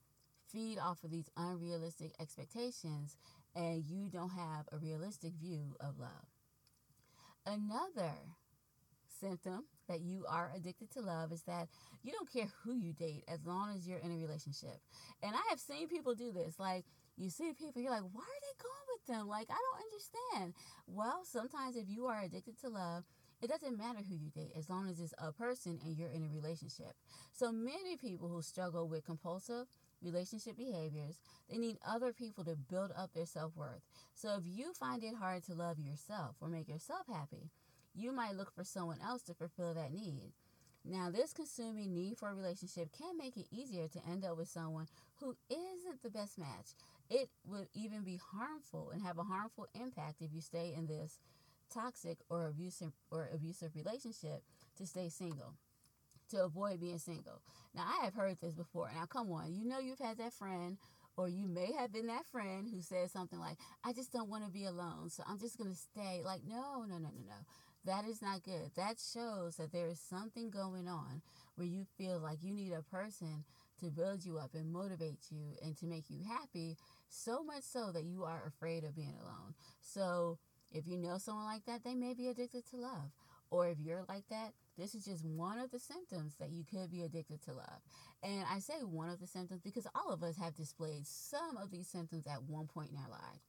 feed 0.53 0.77
off 0.77 1.03
of 1.03 1.11
these 1.11 1.29
unrealistic 1.35 2.13
expectations 2.19 3.17
and 3.55 3.83
you 3.87 4.09
don't 4.09 4.29
have 4.29 4.67
a 4.71 4.77
realistic 4.77 5.33
view 5.33 5.75
of 5.79 5.99
love. 5.99 6.09
Another 7.45 8.13
symptom 9.19 9.65
that 9.87 10.01
you 10.01 10.25
are 10.29 10.51
addicted 10.55 10.91
to 10.91 11.01
love 11.01 11.31
is 11.31 11.43
that 11.43 11.67
you 12.03 12.11
don't 12.11 12.31
care 12.31 12.47
who 12.63 12.73
you 12.75 12.93
date 12.93 13.23
as 13.27 13.45
long 13.45 13.73
as 13.75 13.87
you're 13.87 13.99
in 13.99 14.11
a 14.11 14.17
relationship. 14.17 14.79
And 15.21 15.35
I 15.35 15.41
have 15.49 15.59
seen 15.59 15.87
people 15.87 16.15
do 16.15 16.31
this. 16.31 16.59
Like, 16.59 16.85
you 17.17 17.29
see 17.29 17.53
people, 17.53 17.81
you're 17.81 17.91
like, 17.91 18.01
why 18.11 18.21
are 18.21 18.41
they 18.41 18.63
going 18.63 18.87
with 18.93 19.05
them? 19.07 19.27
Like, 19.27 19.47
I 19.49 19.55
don't 19.55 19.83
understand. 19.91 20.53
Well, 20.87 21.21
sometimes 21.23 21.75
if 21.75 21.89
you 21.89 22.05
are 22.07 22.21
addicted 22.21 22.59
to 22.61 22.69
love, 22.69 23.03
it 23.41 23.49
doesn't 23.49 23.77
matter 23.77 23.99
who 24.07 24.15
you 24.15 24.29
date 24.29 24.53
as 24.57 24.69
long 24.69 24.89
as 24.89 24.99
it's 24.99 25.13
a 25.17 25.31
person 25.33 25.79
and 25.83 25.97
you're 25.97 26.09
in 26.09 26.23
a 26.23 26.29
relationship. 26.29 26.93
So 27.33 27.51
many 27.51 27.97
people 27.97 28.29
who 28.29 28.41
struggle 28.41 28.87
with 28.87 29.05
compulsive 29.05 29.67
relationship 30.03 30.57
behaviors, 30.57 31.19
they 31.49 31.57
need 31.57 31.77
other 31.87 32.13
people 32.13 32.43
to 32.43 32.55
build 32.55 32.91
up 32.97 33.13
their 33.13 33.25
self 33.25 33.55
worth. 33.55 33.81
So 34.13 34.35
if 34.37 34.43
you 34.45 34.73
find 34.73 35.03
it 35.03 35.15
hard 35.15 35.43
to 35.43 35.53
love 35.53 35.79
yourself 35.79 36.35
or 36.41 36.49
make 36.49 36.67
yourself 36.67 37.07
happy, 37.07 37.49
you 37.95 38.11
might 38.11 38.35
look 38.35 38.53
for 38.53 38.63
someone 38.63 38.99
else 39.01 39.21
to 39.23 39.33
fulfill 39.33 39.73
that 39.73 39.93
need. 39.93 40.31
Now, 40.85 41.09
this 41.09 41.31
consuming 41.31 41.93
need 41.93 42.17
for 42.17 42.29
a 42.29 42.35
relationship 42.35 42.89
can 42.91 43.17
make 43.17 43.37
it 43.37 43.47
easier 43.51 43.87
to 43.87 43.99
end 44.09 44.25
up 44.25 44.37
with 44.37 44.49
someone 44.49 44.87
who 45.19 45.37
isn't 45.49 46.03
the 46.03 46.09
best 46.09 46.37
match. 46.37 46.73
It 47.09 47.29
would 47.45 47.67
even 47.73 48.03
be 48.03 48.19
harmful 48.33 48.89
and 48.91 49.01
have 49.01 49.17
a 49.17 49.23
harmful 49.23 49.67
impact 49.79 50.21
if 50.21 50.33
you 50.33 50.41
stay 50.41 50.73
in 50.75 50.87
this 50.87 51.19
toxic 51.73 52.17
or 52.29 52.47
abusive 52.47 52.91
or 53.11 53.29
abusive 53.33 53.75
relationship 53.75 54.43
to 54.77 54.85
stay 54.85 55.07
single 55.07 55.53
to 56.29 56.43
avoid 56.43 56.79
being 56.79 56.99
single. 56.99 57.41
Now, 57.75 57.85
I 57.87 58.05
have 58.05 58.13
heard 58.13 58.37
this 58.41 58.53
before. 58.53 58.89
Now, 58.93 59.05
come 59.05 59.31
on, 59.31 59.53
you 59.53 59.65
know 59.65 59.79
you've 59.79 59.99
had 59.99 60.17
that 60.17 60.33
friend 60.33 60.77
or 61.15 61.27
you 61.27 61.47
may 61.47 61.71
have 61.77 61.91
been 61.91 62.07
that 62.07 62.25
friend 62.25 62.67
who 62.71 62.81
said 62.81 63.11
something 63.11 63.39
like, 63.39 63.57
I 63.83 63.93
just 63.93 64.11
don't 64.11 64.29
want 64.29 64.45
to 64.45 64.49
be 64.49 64.65
alone, 64.65 65.09
so 65.09 65.23
I'm 65.27 65.39
just 65.39 65.57
going 65.57 65.69
to 65.69 65.77
stay. 65.77 66.21
Like, 66.23 66.41
no, 66.47 66.85
no, 66.87 66.97
no, 66.97 67.09
no, 67.09 67.23
no. 67.27 67.35
That 67.85 68.05
is 68.05 68.21
not 68.21 68.43
good. 68.43 68.71
That 68.75 68.95
shows 68.99 69.57
that 69.57 69.71
there 69.71 69.87
is 69.87 69.99
something 69.99 70.49
going 70.49 70.87
on 70.87 71.21
where 71.55 71.67
you 71.67 71.85
feel 71.97 72.19
like 72.19 72.37
you 72.41 72.53
need 72.53 72.71
a 72.71 72.81
person 72.81 73.43
to 73.81 73.91
build 73.91 74.25
you 74.25 74.37
up 74.37 74.55
and 74.55 74.71
motivate 74.71 75.19
you 75.29 75.55
and 75.61 75.77
to 75.77 75.85
make 75.85 76.05
you 76.09 76.19
happy, 76.27 76.77
so 77.09 77.43
much 77.43 77.63
so 77.63 77.91
that 77.91 78.05
you 78.05 78.23
are 78.23 78.43
afraid 78.47 78.83
of 78.83 78.95
being 78.95 79.15
alone. 79.21 79.53
So, 79.81 80.39
if 80.71 80.87
you 80.87 80.97
know 80.97 81.17
someone 81.19 81.45
like 81.45 81.65
that, 81.65 81.83
they 81.83 81.93
may 81.93 82.13
be 82.13 82.29
addicted 82.29 82.65
to 82.71 82.77
love. 82.77 83.11
Or 83.53 83.67
if 83.67 83.79
you're 83.79 84.03
like 84.09 84.27
that, 84.31 84.53
this 84.79 84.95
is 84.95 85.05
just 85.05 85.23
one 85.23 85.59
of 85.59 85.69
the 85.69 85.77
symptoms 85.77 86.33
that 86.39 86.49
you 86.49 86.63
could 86.63 86.89
be 86.89 87.03
addicted 87.03 87.39
to 87.43 87.53
love. 87.53 87.81
And 88.23 88.43
I 88.51 88.57
say 88.57 88.73
one 88.81 89.11
of 89.11 89.19
the 89.19 89.27
symptoms 89.27 89.61
because 89.61 89.85
all 89.93 90.11
of 90.11 90.23
us 90.23 90.37
have 90.37 90.55
displayed 90.55 91.05
some 91.05 91.55
of 91.61 91.69
these 91.69 91.87
symptoms 91.87 92.25
at 92.25 92.41
one 92.41 92.65
point 92.65 92.89
in 92.89 92.97
our 92.97 93.11
lives. 93.11 93.43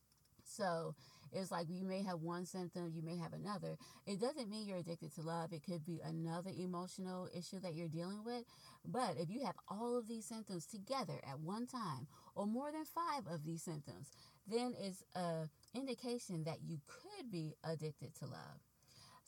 So 0.44 0.94
it's 1.32 1.50
like 1.50 1.68
you 1.70 1.86
may 1.86 2.02
have 2.02 2.20
one 2.20 2.44
symptom, 2.44 2.92
you 2.94 3.02
may 3.02 3.16
have 3.16 3.32
another. 3.32 3.78
It 4.06 4.20
doesn't 4.20 4.50
mean 4.50 4.68
you're 4.68 4.76
addicted 4.76 5.14
to 5.14 5.22
love. 5.22 5.54
It 5.54 5.64
could 5.64 5.86
be 5.86 6.02
another 6.04 6.50
emotional 6.54 7.30
issue 7.34 7.60
that 7.60 7.74
you're 7.74 7.88
dealing 7.88 8.24
with. 8.26 8.44
But 8.84 9.16
if 9.18 9.30
you 9.30 9.46
have 9.46 9.56
all 9.68 9.96
of 9.96 10.06
these 10.06 10.26
symptoms 10.26 10.66
together 10.66 11.18
at 11.26 11.40
one 11.40 11.66
time, 11.66 12.08
or 12.34 12.46
more 12.46 12.70
than 12.70 12.84
five 12.84 13.26
of 13.32 13.46
these 13.46 13.62
symptoms, 13.62 14.10
then 14.46 14.74
it's 14.78 15.02
a 15.14 15.48
indication 15.74 16.44
that 16.44 16.58
you 16.62 16.78
could 16.86 17.30
be 17.30 17.54
addicted 17.64 18.14
to 18.16 18.26
love. 18.26 18.60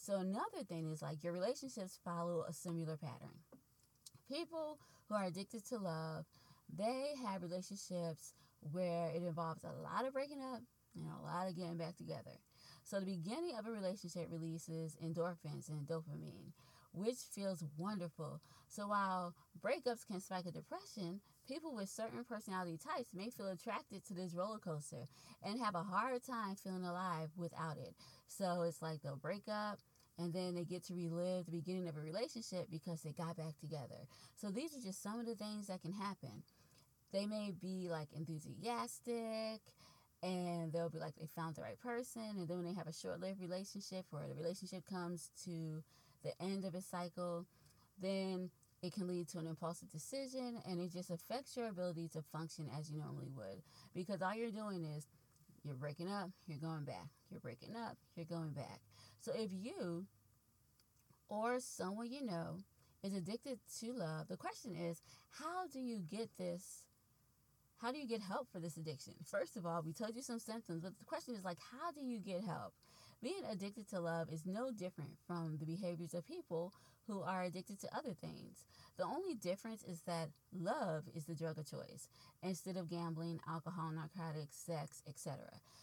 So 0.07 0.19
another 0.19 0.63
thing 0.69 0.89
is 0.93 1.03
like 1.03 1.25
your 1.25 1.33
relationships 1.33 1.99
follow 2.05 2.45
a 2.49 2.53
similar 2.53 2.97
pattern. 2.97 3.43
People 4.29 4.79
who 5.09 5.17
are 5.17 5.25
addicted 5.25 5.67
to 5.67 5.79
love, 5.79 6.27
they 6.73 7.15
have 7.25 7.43
relationships 7.43 8.33
where 8.71 9.09
it 9.09 9.25
involves 9.25 9.65
a 9.65 9.83
lot 9.83 10.07
of 10.07 10.13
breaking 10.13 10.43
up 10.43 10.63
and 10.95 11.09
a 11.09 11.27
lot 11.27 11.49
of 11.49 11.57
getting 11.57 11.77
back 11.77 11.97
together. 11.97 12.39
So 12.85 13.01
the 13.01 13.07
beginning 13.07 13.57
of 13.59 13.67
a 13.67 13.73
relationship 13.73 14.29
releases 14.31 14.97
endorphins 15.05 15.69
and 15.69 15.89
dopamine, 15.89 16.53
which 16.93 17.19
feels 17.35 17.65
wonderful. 17.77 18.41
So 18.69 18.87
while 18.87 19.35
breakups 19.61 20.07
can 20.07 20.21
spike 20.21 20.47
a 20.47 20.53
depression, 20.53 21.21
people 21.49 21.75
with 21.75 21.89
certain 21.89 22.23
personality 22.23 22.79
types 22.79 23.13
may 23.13 23.31
feel 23.31 23.49
attracted 23.49 24.05
to 24.07 24.15
this 24.15 24.35
roller 24.35 24.59
coaster 24.59 25.09
and 25.43 25.61
have 25.61 25.75
a 25.75 25.83
hard 25.83 26.23
time 26.23 26.55
feeling 26.55 26.85
alive 26.85 27.31
without 27.37 27.77
it. 27.77 27.97
So 28.29 28.63
it's 28.63 28.81
like 28.81 29.03
they'll 29.03 29.17
break 29.17 29.49
up 29.49 29.81
and 30.19 30.33
then 30.33 30.55
they 30.55 30.65
get 30.65 30.85
to 30.85 30.95
relive 30.95 31.47
the 31.47 31.53
beginning 31.53 31.89
of 31.89 31.97
a 31.97 32.01
relationship 32.01 32.67
because 32.71 33.03
they 33.03 33.13
got 33.13 33.37
back 33.37 33.59
together. 33.61 34.07
So 34.37 34.51
these 34.51 34.77
are 34.77 34.81
just 34.81 35.03
some 35.03 35.21
of 35.21 35.27
the 35.27 35.35
things 35.35 35.67
that 35.67 35.83
can 35.83 35.93
happen. 35.93 36.43
They 37.13 37.27
may 37.27 37.53
be 37.61 37.89
like 37.91 38.09
enthusiastic 38.17 39.61
and 40.23 40.73
they'll 40.73 40.91
be 40.91 40.99
like 40.99 41.15
they 41.17 41.29
found 41.37 41.57
the 41.57 41.63
right 41.63 41.79
person 41.79 42.23
and 42.39 42.49
then 42.49 42.59
when 42.59 42.67
they 42.67 42.75
have 42.75 42.87
a 42.87 42.93
short-lived 42.93 43.41
relationship 43.41 44.07
or 44.13 44.25
the 44.29 44.35
relationship 44.35 44.85
comes 44.89 45.31
to 45.45 45.83
the 46.25 46.33
end 46.43 46.65
of 46.65 46.75
its 46.75 46.87
cycle, 46.87 47.47
then 48.01 48.51
it 48.83 48.93
can 48.93 49.07
lead 49.07 49.29
to 49.29 49.39
an 49.39 49.47
impulsive 49.47 49.91
decision 49.91 50.61
and 50.69 50.81
it 50.81 50.93
just 50.93 51.11
affects 51.11 51.57
your 51.57 51.69
ability 51.69 52.09
to 52.09 52.23
function 52.33 52.69
as 52.79 52.91
you 52.91 52.99
normally 52.99 53.31
would 53.35 53.63
because 53.95 54.23
all 54.23 54.35
you're 54.35 54.51
doing 54.51 54.85
is 54.85 55.07
you're 55.67 55.75
breaking 55.75 56.09
up, 56.09 56.31
you're 56.47 56.59
going 56.59 56.85
back. 56.85 57.09
You're 57.29 57.41
breaking 57.41 57.75
up, 57.75 57.97
you're 58.15 58.27
going 58.27 58.53
back. 58.53 58.81
So 59.27 59.33
if 59.37 59.51
you 59.53 60.07
or 61.29 61.59
someone 61.59 62.13
you 62.13 62.25
know 62.25 62.59
is 63.03 63.13
addicted 63.13 63.59
to 63.81 63.93
love, 63.93 64.29
the 64.29 64.37
question 64.37 64.77
is 64.77 65.03
how 65.31 65.67
do 65.67 65.81
you 65.81 65.99
get 65.99 66.31
this? 66.39 66.85
How 67.79 67.91
do 67.91 67.99
you 67.99 68.07
get 68.07 68.21
help 68.21 68.47
for 68.53 68.61
this 68.61 68.77
addiction? 68.77 69.15
First 69.29 69.57
of 69.57 69.67
all, 69.67 69.83
we 69.85 69.93
told 69.93 70.15
you 70.15 70.23
some 70.23 70.39
symptoms, 70.39 70.85
but 70.85 70.97
the 70.97 71.05
question 71.05 71.35
is 71.35 71.43
like, 71.43 71.59
how 71.73 71.91
do 71.91 72.03
you 72.03 72.21
get 72.21 72.45
help? 72.45 72.73
Being 73.21 73.43
addicted 73.51 73.89
to 73.89 73.99
love 73.99 74.29
is 74.33 74.47
no 74.47 74.71
different 74.71 75.19
from 75.27 75.57
the 75.59 75.67
behaviors 75.67 76.15
of 76.15 76.25
people 76.25 76.73
who 77.07 77.23
are 77.23 77.45
addicted 77.45 77.81
to 77.81 77.97
other 77.97 78.15
things. 78.15 78.65
The 78.97 79.05
only 79.05 79.35
difference 79.35 79.85
is 79.85 80.01
that 80.03 80.31
love 80.53 81.05
is 81.15 81.25
the 81.27 81.35
drug 81.35 81.59
of 81.59 81.71
choice 81.71 82.09
instead 82.43 82.77
of 82.77 82.89
gambling, 82.89 83.41
alcohol, 83.49 83.93
narcotics, 83.93 84.57
sex, 84.57 85.03
etc. 85.09 85.39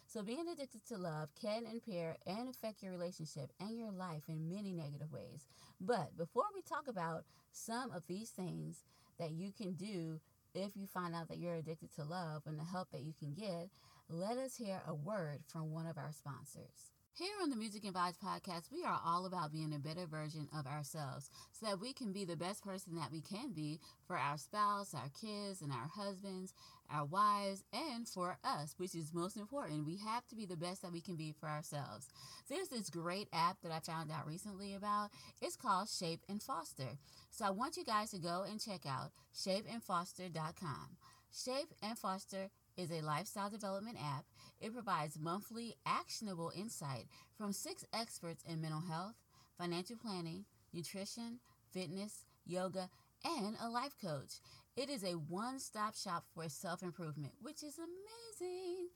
So 0.08 0.24
being 0.24 0.48
addicted 0.52 0.86
to 0.88 0.98
love 0.98 1.30
can 1.40 1.66
impair 1.66 2.18
and 2.26 2.50
affect 2.50 2.82
your 2.82 2.92
relationship 2.92 3.52
and 3.60 3.78
your 3.78 3.92
life 3.92 4.24
in 4.28 4.50
many 4.50 4.74
negative 4.74 5.12
ways. 5.12 5.48
But 5.80 6.18
before 6.18 6.46
we 6.54 6.62
talk 6.62 6.88
about 6.88 7.24
some 7.52 7.92
of 7.92 8.04
these 8.08 8.30
things 8.30 8.84
that 9.20 9.32
you 9.32 9.52
can 9.52 9.74
do 9.74 10.20
if 10.56 10.76
you 10.76 10.86
find 10.86 11.16
out 11.16 11.30
that 11.30 11.40
you're 11.40 11.56
addicted 11.56 11.94
to 11.96 12.04
love 12.04 12.44
and 12.46 12.60
the 12.60 12.64
help 12.64 12.92
that 12.92 13.02
you 13.02 13.14
can 13.18 13.34
get, 13.34 13.70
let 14.10 14.38
us 14.38 14.56
hear 14.56 14.82
a 14.88 14.94
word 14.94 15.40
from 15.48 15.72
one 15.72 15.88
of 15.88 15.98
our 15.98 16.12
sponsors. 16.12 16.92
Here 17.16 17.36
on 17.44 17.52
the 17.52 17.56
Music 17.56 17.84
and 17.84 17.94
Vibes 17.94 18.18
podcast, 18.18 18.72
we 18.72 18.84
are 18.84 19.00
all 19.06 19.28
about 19.28 19.52
being 19.52 19.72
a 19.72 19.78
better 19.78 20.08
version 20.08 20.48
of 20.58 20.66
ourselves 20.66 21.30
so 21.52 21.68
that 21.68 21.80
we 21.80 21.94
can 21.94 22.12
be 22.12 22.26
the 22.26 22.36
best 22.36 22.64
person 22.64 22.96
that 22.96 23.12
we 23.12 23.22
can 23.22 23.52
be 23.52 23.80
for 24.08 24.18
our 24.18 24.36
spouse, 24.36 24.96
our 24.96 25.12
kids, 25.22 25.62
and 25.62 25.72
our 25.72 25.88
husbands, 25.94 26.56
our 26.92 27.06
wives, 27.06 27.64
and 27.72 28.08
for 28.08 28.40
us, 28.44 28.74
which 28.78 28.96
is 28.96 29.14
most 29.14 29.38
important. 29.38 29.86
We 29.86 29.98
have 29.98 30.26
to 30.30 30.36
be 30.36 30.48
the 30.48 30.58
best 30.58 30.82
that 30.82 30.92
we 30.92 31.02
can 31.02 31.16
be 31.16 31.36
for 31.40 31.48
ourselves. 31.48 32.10
There's 32.50 32.70
this 32.70 32.90
great 32.90 33.28
app 33.32 33.58
that 33.62 33.72
I 33.72 33.78
found 33.78 34.10
out 34.10 34.26
recently 34.26 34.74
about. 34.74 35.12
It's 35.40 35.56
called 35.56 35.90
Shape 35.90 36.22
and 36.28 36.42
Foster. 36.42 36.98
So 37.30 37.46
I 37.46 37.52
want 37.52 37.78
you 37.78 37.86
guys 37.86 38.10
to 38.10 38.18
go 38.18 38.44
and 38.50 38.60
check 38.60 38.88
out 38.88 39.12
shapeandfoster.com. 39.36 40.98
Shape 41.32 41.74
and 41.84 41.96
Foster 41.96 42.50
is 42.76 42.90
a 42.90 43.02
lifestyle 43.02 43.52
development 43.52 43.98
app. 44.04 44.26
It 44.62 44.74
provides 44.74 45.20
monthly 45.20 45.76
actionable 45.86 46.52
insight 46.56 47.06
from 47.38 47.54
six 47.54 47.86
experts 47.94 48.44
in 48.48 48.62
mental 48.62 48.82
health, 48.82 49.16
financial 49.58 49.98
planning, 49.98 50.46
nutrition, 50.74 51.40
fitness, 51.72 52.26
yoga, 52.46 52.90
and 53.26 53.56
a 53.62 53.70
life 53.70 53.96
coach. 54.02 54.40
It 54.76 54.90
is 54.90 55.04
a 55.04 55.14
one 55.14 55.60
stop 55.60 55.96
shop 55.96 56.26
for 56.34 56.50
self 56.50 56.82
improvement, 56.82 57.34
which 57.42 57.62
is 57.64 57.78
amazing. 57.78 58.90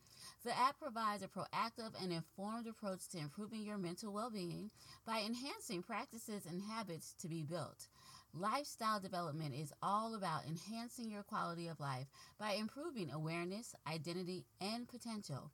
The 0.43 0.57
app 0.57 0.79
provides 0.79 1.21
a 1.23 1.27
proactive 1.27 1.91
and 2.01 2.11
informed 2.11 2.67
approach 2.67 3.07
to 3.09 3.19
improving 3.19 3.63
your 3.63 3.77
mental 3.77 4.11
well 4.11 4.31
being 4.31 4.71
by 5.05 5.19
enhancing 5.19 5.83
practices 5.83 6.45
and 6.47 6.61
habits 6.61 7.13
to 7.19 7.27
be 7.27 7.43
built. 7.43 7.87
Lifestyle 8.33 8.99
development 8.99 9.55
is 9.55 9.71
all 9.81 10.15
about 10.15 10.45
enhancing 10.45 11.09
your 11.09 11.23
quality 11.23 11.67
of 11.67 11.79
life 11.79 12.07
by 12.39 12.51
improving 12.53 13.09
awareness, 13.11 13.73
identity, 13.91 14.45
and 14.61 14.87
potential. 14.87 15.51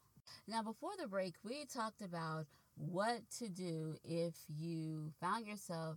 Now, 0.46 0.62
before 0.62 0.92
the 1.00 1.08
break, 1.08 1.34
we 1.44 1.64
talked 1.64 2.02
about 2.02 2.46
what 2.76 3.20
to 3.38 3.48
do 3.48 3.96
if 4.04 4.34
you 4.48 5.12
found 5.20 5.46
yourself. 5.46 5.96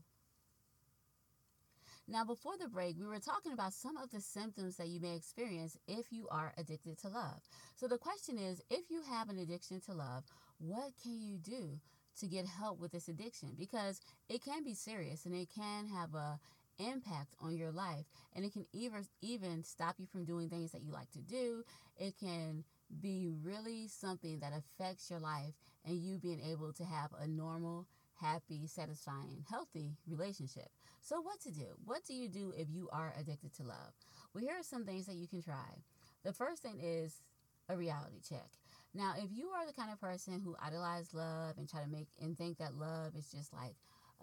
Now, 2.08 2.26
before 2.26 2.58
the 2.60 2.68
break, 2.68 2.98
we 3.00 3.06
were 3.06 3.20
talking 3.20 3.54
about 3.54 3.74
some 3.74 3.96
of 3.96 4.12
the 4.12 4.20
symptoms 4.20 4.76
that 4.76 4.88
you 4.88 5.00
may 5.00 5.16
experience 5.16 5.78
if 5.88 6.12
you 6.12 6.28
are 6.30 6.54
addicted 6.58 7.00
to 7.00 7.08
love. 7.08 7.40
So, 7.76 7.88
the 7.88 7.98
question 7.98 8.38
is 8.38 8.62
if 8.70 8.90
you 8.90 9.02
have 9.10 9.30
an 9.30 9.38
addiction 9.38 9.80
to 9.82 9.94
love, 9.94 10.24
what 10.58 10.92
can 11.02 11.22
you 11.22 11.38
do 11.38 11.80
to 12.20 12.28
get 12.28 12.46
help 12.46 12.80
with 12.80 12.92
this 12.92 13.08
addiction? 13.08 13.50
Because 13.58 14.02
it 14.30 14.44
can 14.44 14.64
be 14.64 14.74
serious 14.74 15.26
and 15.26 15.36
it 15.36 15.50
can 15.54 15.88
have 15.88 16.14
a 16.14 16.40
impact 16.80 17.36
on 17.40 17.56
your 17.56 17.72
life. 17.72 18.06
And 18.36 18.46
it 18.46 18.54
can 18.54 18.66
even 18.74 19.06
even 19.22 19.64
stop 19.64 19.96
you 20.00 20.06
from 20.06 20.26
doing 20.26 20.50
things 20.50 20.72
that 20.72 20.84
you 20.84 20.92
like 20.92 21.12
to 21.12 21.20
do. 21.20 21.64
It 21.98 22.16
can 22.20 22.64
be 23.02 23.30
really 23.44 23.88
something 23.88 24.40
that 24.40 24.54
affects 24.54 25.10
your 25.10 25.20
life 25.20 25.54
and 25.86 25.98
you 25.98 26.18
being 26.18 26.42
able 26.42 26.74
to 26.74 26.84
have 26.84 27.12
a 27.20 27.28
normal 27.28 27.88
happy 28.16 28.68
satisfying 28.68 29.44
healthy 29.50 29.98
relationship. 30.08 30.70
So 31.02 31.20
what 31.20 31.40
to 31.42 31.52
do? 31.52 31.66
What 31.84 32.06
do 32.06 32.14
you 32.14 32.30
do 32.30 32.54
if 32.56 32.70
you 32.70 32.90
are 32.92 33.14
addicted 33.20 33.54
to 33.56 33.64
love? 33.64 33.94
Well 34.34 34.44
here 34.44 34.54
are 34.60 34.64
some 34.64 34.86
things 34.86 35.06
that 35.08 35.16
you 35.16 35.28
can 35.28 35.42
try. 35.42 35.82
The 36.24 36.34
first 36.34 36.62
thing 36.62 36.80
is 36.82 37.22
a 37.70 37.76
reality 37.76 38.20
check 38.28 38.50
now 38.94 39.14
if 39.18 39.30
you 39.32 39.50
are 39.50 39.66
the 39.66 39.74
kind 39.74 39.92
of 39.92 40.00
person 40.00 40.42
who 40.44 40.56
idolize 40.64 41.14
love 41.14 41.58
and 41.58 41.70
try 41.70 41.82
to 41.82 41.90
make 41.90 42.08
and 42.22 42.38
think 42.38 42.58
that 42.58 42.76
love 42.76 43.16
is 43.16 43.32
just 43.32 43.54
like 43.54 43.76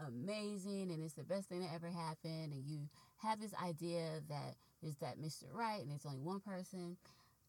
amazing 0.07 0.91
and 0.91 1.03
it's 1.03 1.15
the 1.15 1.25
best 1.25 1.49
thing 1.49 1.61
that 1.61 1.75
ever 1.75 1.89
happened 1.89 2.53
and 2.53 2.65
you 2.67 2.89
have 3.19 3.41
this 3.41 3.55
idea 3.63 4.21
that 4.29 4.55
there's 4.83 4.97
that 4.97 5.21
Mr. 5.21 5.45
Right 5.53 5.83
and 5.83 5.93
it's 5.93 6.07
only 6.07 6.21
one 6.21 6.41
person, 6.41 6.97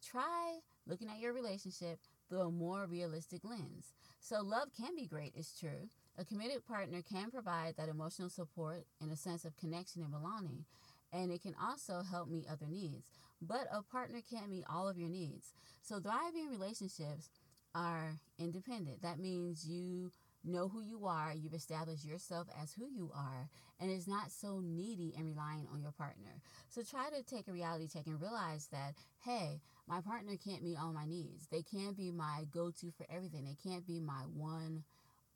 try 0.05 0.60
looking 0.86 1.10
at 1.10 1.19
your 1.19 1.34
relationship 1.34 1.99
through 2.27 2.41
a 2.41 2.51
more 2.51 2.88
realistic 2.88 3.43
lens. 3.43 3.93
So 4.19 4.41
love 4.41 4.69
can 4.75 4.95
be 4.95 5.05
great, 5.05 5.34
it's 5.36 5.57
true. 5.57 5.89
A 6.17 6.25
committed 6.25 6.65
partner 6.65 7.01
can 7.01 7.31
provide 7.31 7.75
that 7.77 7.89
emotional 7.89 8.29
support 8.29 8.86
and 9.01 9.12
a 9.12 9.15
sense 9.15 9.45
of 9.45 9.55
connection 9.57 10.01
and 10.01 10.12
belonging, 10.12 10.65
and 11.13 11.31
it 11.31 11.41
can 11.41 11.55
also 11.62 12.01
help 12.01 12.29
meet 12.29 12.45
other 12.51 12.67
needs. 12.69 13.07
But 13.41 13.67
a 13.73 13.82
partner 13.82 14.19
can't 14.30 14.49
meet 14.49 14.65
all 14.69 14.88
of 14.88 14.97
your 14.97 15.10
needs. 15.10 15.54
So 15.82 15.99
thriving 15.99 16.49
relationships 16.49 17.30
are 17.73 18.19
independent. 18.38 19.01
That 19.01 19.19
means 19.19 19.65
you 19.65 20.12
know 20.43 20.67
who 20.67 20.82
you 20.82 21.06
are, 21.06 21.34
you've 21.36 21.54
established 21.54 22.06
yourself 22.06 22.47
as 22.62 22.73
who 22.73 22.88
you 22.88 23.12
are, 23.15 23.47
and 23.80 23.91
it's 23.91 24.08
not 24.08 24.32
so 24.32 24.60
needy 24.63 25.13
and 25.15 25.27
relying 25.27 25.67
on 25.71 25.82
your 25.82 25.91
partner. 25.91 26.41
So 26.69 26.82
try 26.82 27.10
to 27.10 27.23
take 27.23 27.47
a 27.47 27.51
reality 27.51 27.88
check 27.88 28.08
and 28.08 28.19
realize 28.19 28.67
that, 28.71 28.93
hey, 29.23 29.62
my 29.88 30.01
partner 30.01 30.34
can't 30.43 30.63
meet 30.63 30.77
all 30.77 30.93
my 30.93 31.06
needs. 31.06 31.47
They 31.51 31.62
can't 31.62 31.95
be 31.97 32.12
my 32.12 32.45
go 32.51 32.71
to 32.82 32.91
for 32.91 33.06
everything. 33.13 33.45
They 33.45 33.69
can't 33.69 33.86
be 33.86 33.99
my 33.99 34.23
one 34.36 34.84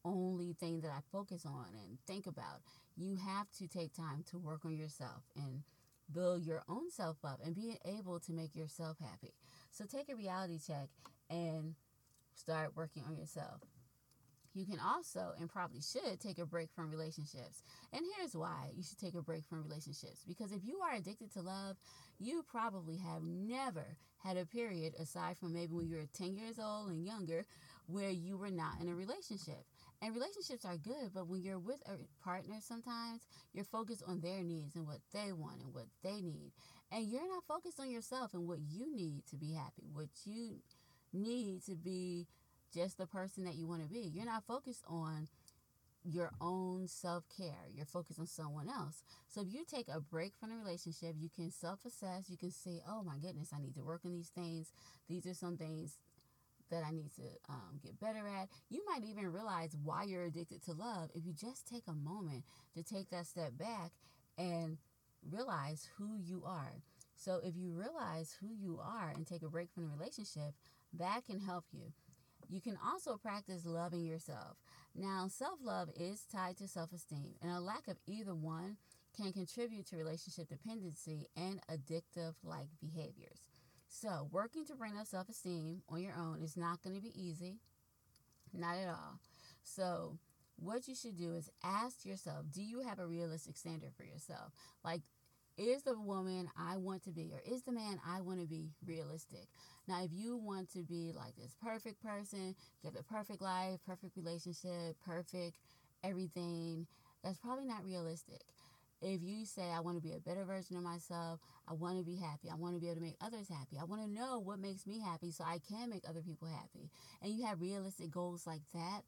only 0.03 0.53
thing 0.53 0.81
that 0.81 0.91
I 0.91 0.99
focus 1.11 1.45
on 1.45 1.65
and 1.73 1.97
think 2.07 2.27
about. 2.27 2.61
You 2.95 3.15
have 3.15 3.51
to 3.57 3.67
take 3.67 3.93
time 3.93 4.23
to 4.31 4.37
work 4.37 4.63
on 4.63 4.77
yourself 4.77 5.23
and 5.35 5.63
build 6.11 6.43
your 6.43 6.63
own 6.69 6.89
self 6.91 7.17
up 7.23 7.39
and 7.43 7.55
be 7.55 7.77
able 7.85 8.19
to 8.21 8.33
make 8.33 8.55
yourself 8.55 8.97
happy. 8.99 9.33
So 9.71 9.85
take 9.85 10.09
a 10.09 10.15
reality 10.15 10.59
check 10.65 10.89
and 11.29 11.75
start 12.35 12.75
working 12.75 13.03
on 13.07 13.17
yourself. 13.17 13.61
You 14.55 14.65
can 14.65 14.79
also, 14.79 15.33
and 15.37 15.49
probably 15.49 15.81
should, 15.81 16.21
take 16.21 16.39
a 16.39 16.45
break 16.45 16.69
from 16.73 16.89
relationships. 16.89 17.61
And 17.91 18.01
here's 18.15 18.37
why 18.37 18.71
you 18.73 18.83
should 18.83 18.97
take 18.97 19.13
a 19.13 19.21
break 19.21 19.45
from 19.45 19.61
relationships. 19.61 20.23
Because 20.25 20.53
if 20.53 20.63
you 20.63 20.79
are 20.79 20.95
addicted 20.95 21.33
to 21.33 21.41
love, 21.41 21.75
you 22.19 22.41
probably 22.49 22.95
have 22.97 23.21
never 23.21 23.97
had 24.23 24.37
a 24.37 24.45
period, 24.45 24.93
aside 24.97 25.37
from 25.37 25.53
maybe 25.53 25.73
when 25.73 25.89
you 25.89 25.97
were 25.97 26.07
10 26.13 26.37
years 26.37 26.57
old 26.57 26.89
and 26.89 27.05
younger, 27.05 27.43
where 27.87 28.09
you 28.09 28.37
were 28.37 28.49
not 28.49 28.79
in 28.79 28.87
a 28.87 28.95
relationship. 28.95 29.65
And 30.01 30.13
relationships 30.13 30.65
are 30.65 30.77
good, 30.77 31.11
but 31.13 31.27
when 31.27 31.41
you're 31.41 31.59
with 31.59 31.81
a 31.87 31.97
partner, 32.23 32.55
sometimes 32.61 33.21
you're 33.53 33.65
focused 33.65 34.03
on 34.07 34.19
their 34.21 34.43
needs 34.43 34.75
and 34.75 34.85
what 34.85 34.99
they 35.13 35.31
want 35.31 35.61
and 35.63 35.73
what 35.73 35.87
they 36.03 36.21
need. 36.21 36.51
And 36.91 37.07
you're 37.07 37.27
not 37.27 37.43
focused 37.47 37.79
on 37.79 37.89
yourself 37.89 38.33
and 38.33 38.47
what 38.47 38.59
you 38.59 38.93
need 38.95 39.25
to 39.29 39.35
be 39.35 39.53
happy, 39.53 39.89
what 39.93 40.09
you 40.25 40.59
need 41.13 41.63
to 41.65 41.75
be 41.75 42.27
just 42.73 42.97
the 42.97 43.07
person 43.07 43.45
that 43.45 43.55
you 43.55 43.67
want 43.67 43.83
to 43.83 43.89
be. 43.89 44.11
You're 44.13 44.25
not 44.25 44.45
focused 44.45 44.83
on 44.87 45.27
your 46.03 46.31
own 46.39 46.87
self 46.87 47.23
care. 47.35 47.69
You're 47.73 47.85
focused 47.85 48.19
on 48.19 48.27
someone 48.27 48.69
else. 48.69 49.03
So 49.27 49.41
if 49.41 49.47
you 49.51 49.63
take 49.65 49.87
a 49.87 49.99
break 49.99 50.33
from 50.39 50.49
the 50.49 50.57
relationship, 50.57 51.15
you 51.17 51.29
can 51.35 51.51
self 51.51 51.79
assess. 51.85 52.29
You 52.29 52.37
can 52.37 52.51
say, 52.51 52.81
oh 52.87 53.03
my 53.03 53.17
goodness, 53.17 53.51
I 53.55 53.59
need 53.59 53.75
to 53.75 53.83
work 53.83 54.01
on 54.05 54.11
these 54.11 54.29
things. 54.29 54.71
These 55.09 55.25
are 55.25 55.33
some 55.33 55.57
things 55.57 55.97
that 56.71 56.83
I 56.85 56.91
need 56.91 57.11
to 57.15 57.23
um, 57.49 57.79
get 57.83 57.99
better 57.99 58.27
at. 58.27 58.49
You 58.69 58.81
might 58.87 59.03
even 59.05 59.31
realize 59.31 59.75
why 59.83 60.03
you're 60.03 60.23
addicted 60.23 60.63
to 60.65 60.73
love 60.73 61.09
if 61.13 61.25
you 61.25 61.33
just 61.33 61.67
take 61.67 61.83
a 61.87 61.93
moment 61.93 62.43
to 62.75 62.83
take 62.83 63.09
that 63.09 63.27
step 63.27 63.57
back 63.57 63.91
and 64.37 64.77
realize 65.29 65.87
who 65.97 66.17
you 66.17 66.43
are. 66.45 66.81
So 67.15 67.39
if 67.43 67.55
you 67.55 67.71
realize 67.71 68.35
who 68.39 68.49
you 68.53 68.79
are 68.83 69.11
and 69.15 69.25
take 69.25 69.43
a 69.43 69.49
break 69.49 69.71
from 69.73 69.83
the 69.83 69.89
relationship, 69.97 70.53
that 70.93 71.25
can 71.25 71.39
help 71.39 71.65
you. 71.71 71.93
You 72.49 72.61
can 72.61 72.77
also 72.85 73.17
practice 73.17 73.65
loving 73.65 74.05
yourself. 74.05 74.57
Now, 74.93 75.27
self 75.27 75.59
love 75.63 75.89
is 75.95 76.25
tied 76.31 76.57
to 76.57 76.67
self 76.67 76.93
esteem, 76.93 77.33
and 77.41 77.51
a 77.51 77.59
lack 77.59 77.87
of 77.87 77.97
either 78.05 78.35
one 78.35 78.77
can 79.17 79.33
contribute 79.33 79.87
to 79.87 79.97
relationship 79.97 80.49
dependency 80.49 81.27
and 81.35 81.59
addictive 81.71 82.35
like 82.43 82.67
behaviors. 82.79 83.49
So, 84.01 84.27
working 84.29 84.65
to 84.65 84.75
bring 84.75 84.97
up 84.97 85.07
self 85.07 85.29
esteem 85.29 85.81
on 85.87 86.01
your 86.03 86.13
own 86.15 86.41
is 86.41 86.57
not 86.57 86.83
going 86.83 86.97
to 86.97 87.01
be 87.01 87.13
easy, 87.15 87.59
not 88.53 88.75
at 88.75 88.89
all. 88.89 89.21
So, 89.63 90.19
what 90.57 90.89
you 90.89 90.95
should 90.95 91.17
do 91.17 91.33
is 91.33 91.49
ask 91.63 92.05
yourself 92.05 92.45
do 92.53 92.61
you 92.61 92.81
have 92.81 92.99
a 92.99 93.07
realistic 93.07 93.55
standard 93.55 93.93
for 93.95 94.03
yourself? 94.03 94.51
Like, 94.83 95.03
is 95.57 95.83
the 95.83 95.97
woman 95.97 96.49
I 96.57 96.75
want 96.75 97.03
to 97.03 97.11
be 97.11 97.31
or 97.31 97.41
is 97.49 97.63
the 97.63 97.71
man 97.71 98.01
I 98.05 98.19
want 98.19 98.41
to 98.41 98.47
be 98.47 98.71
realistic? 98.85 99.47
Now, 99.87 100.03
if 100.03 100.11
you 100.11 100.35
want 100.35 100.73
to 100.73 100.79
be 100.83 101.13
like 101.15 101.37
this 101.37 101.55
perfect 101.63 102.03
person, 102.03 102.53
get 102.83 102.93
the 102.93 103.03
perfect 103.03 103.41
life, 103.41 103.79
perfect 103.87 104.17
relationship, 104.17 104.97
perfect 105.05 105.55
everything, 106.03 106.85
that's 107.23 107.37
probably 107.37 107.65
not 107.65 107.85
realistic. 107.85 108.43
If 109.07 109.21
you 109.21 109.45
say, 109.45 109.61
I 109.71 109.81
want 109.81 109.97
to 109.97 110.01
be 110.01 110.15
a 110.15 110.19
better 110.19 110.43
version 110.45 110.75
of 110.77 110.81
myself, 110.81 111.39
I 111.69 111.73
want 111.73 111.99
to 111.99 112.03
be 112.03 112.15
happy, 112.15 112.49
I 112.51 112.55
want 112.55 112.73
to 112.73 112.81
be 112.81 112.87
able 112.87 112.95
to 112.95 113.03
make 113.03 113.17
others 113.21 113.47
happy, 113.47 113.77
I 113.79 113.83
want 113.83 114.01
to 114.01 114.09
know 114.09 114.39
what 114.39 114.57
makes 114.57 114.87
me 114.87 114.99
happy 114.99 115.29
so 115.29 115.43
I 115.43 115.59
can 115.69 115.91
make 115.91 116.09
other 116.09 116.23
people 116.23 116.47
happy, 116.47 116.89
and 117.21 117.31
you 117.31 117.45
have 117.45 117.61
realistic 117.61 118.09
goals 118.09 118.47
like 118.47 118.63
that, 118.73 119.01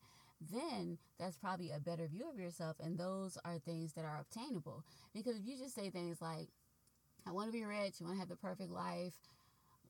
then 0.51 0.99
that's 1.17 1.37
probably 1.37 1.71
a 1.71 1.79
better 1.79 2.07
view 2.07 2.29
of 2.31 2.39
yourself, 2.39 2.75
and 2.79 2.95
those 2.95 3.39
are 3.43 3.57
things 3.57 3.93
that 3.93 4.05
are 4.05 4.19
obtainable. 4.21 4.83
Because 5.15 5.37
if 5.37 5.47
you 5.47 5.57
just 5.57 5.73
say 5.73 5.89
things 5.89 6.21
like, 6.21 6.49
I 7.27 7.31
want 7.31 7.47
to 7.47 7.51
be 7.51 7.65
rich, 7.65 7.95
I 7.99 8.03
want 8.03 8.17
to 8.17 8.19
have 8.19 8.29
the 8.29 8.35
perfect 8.35 8.69
life, 8.69 9.13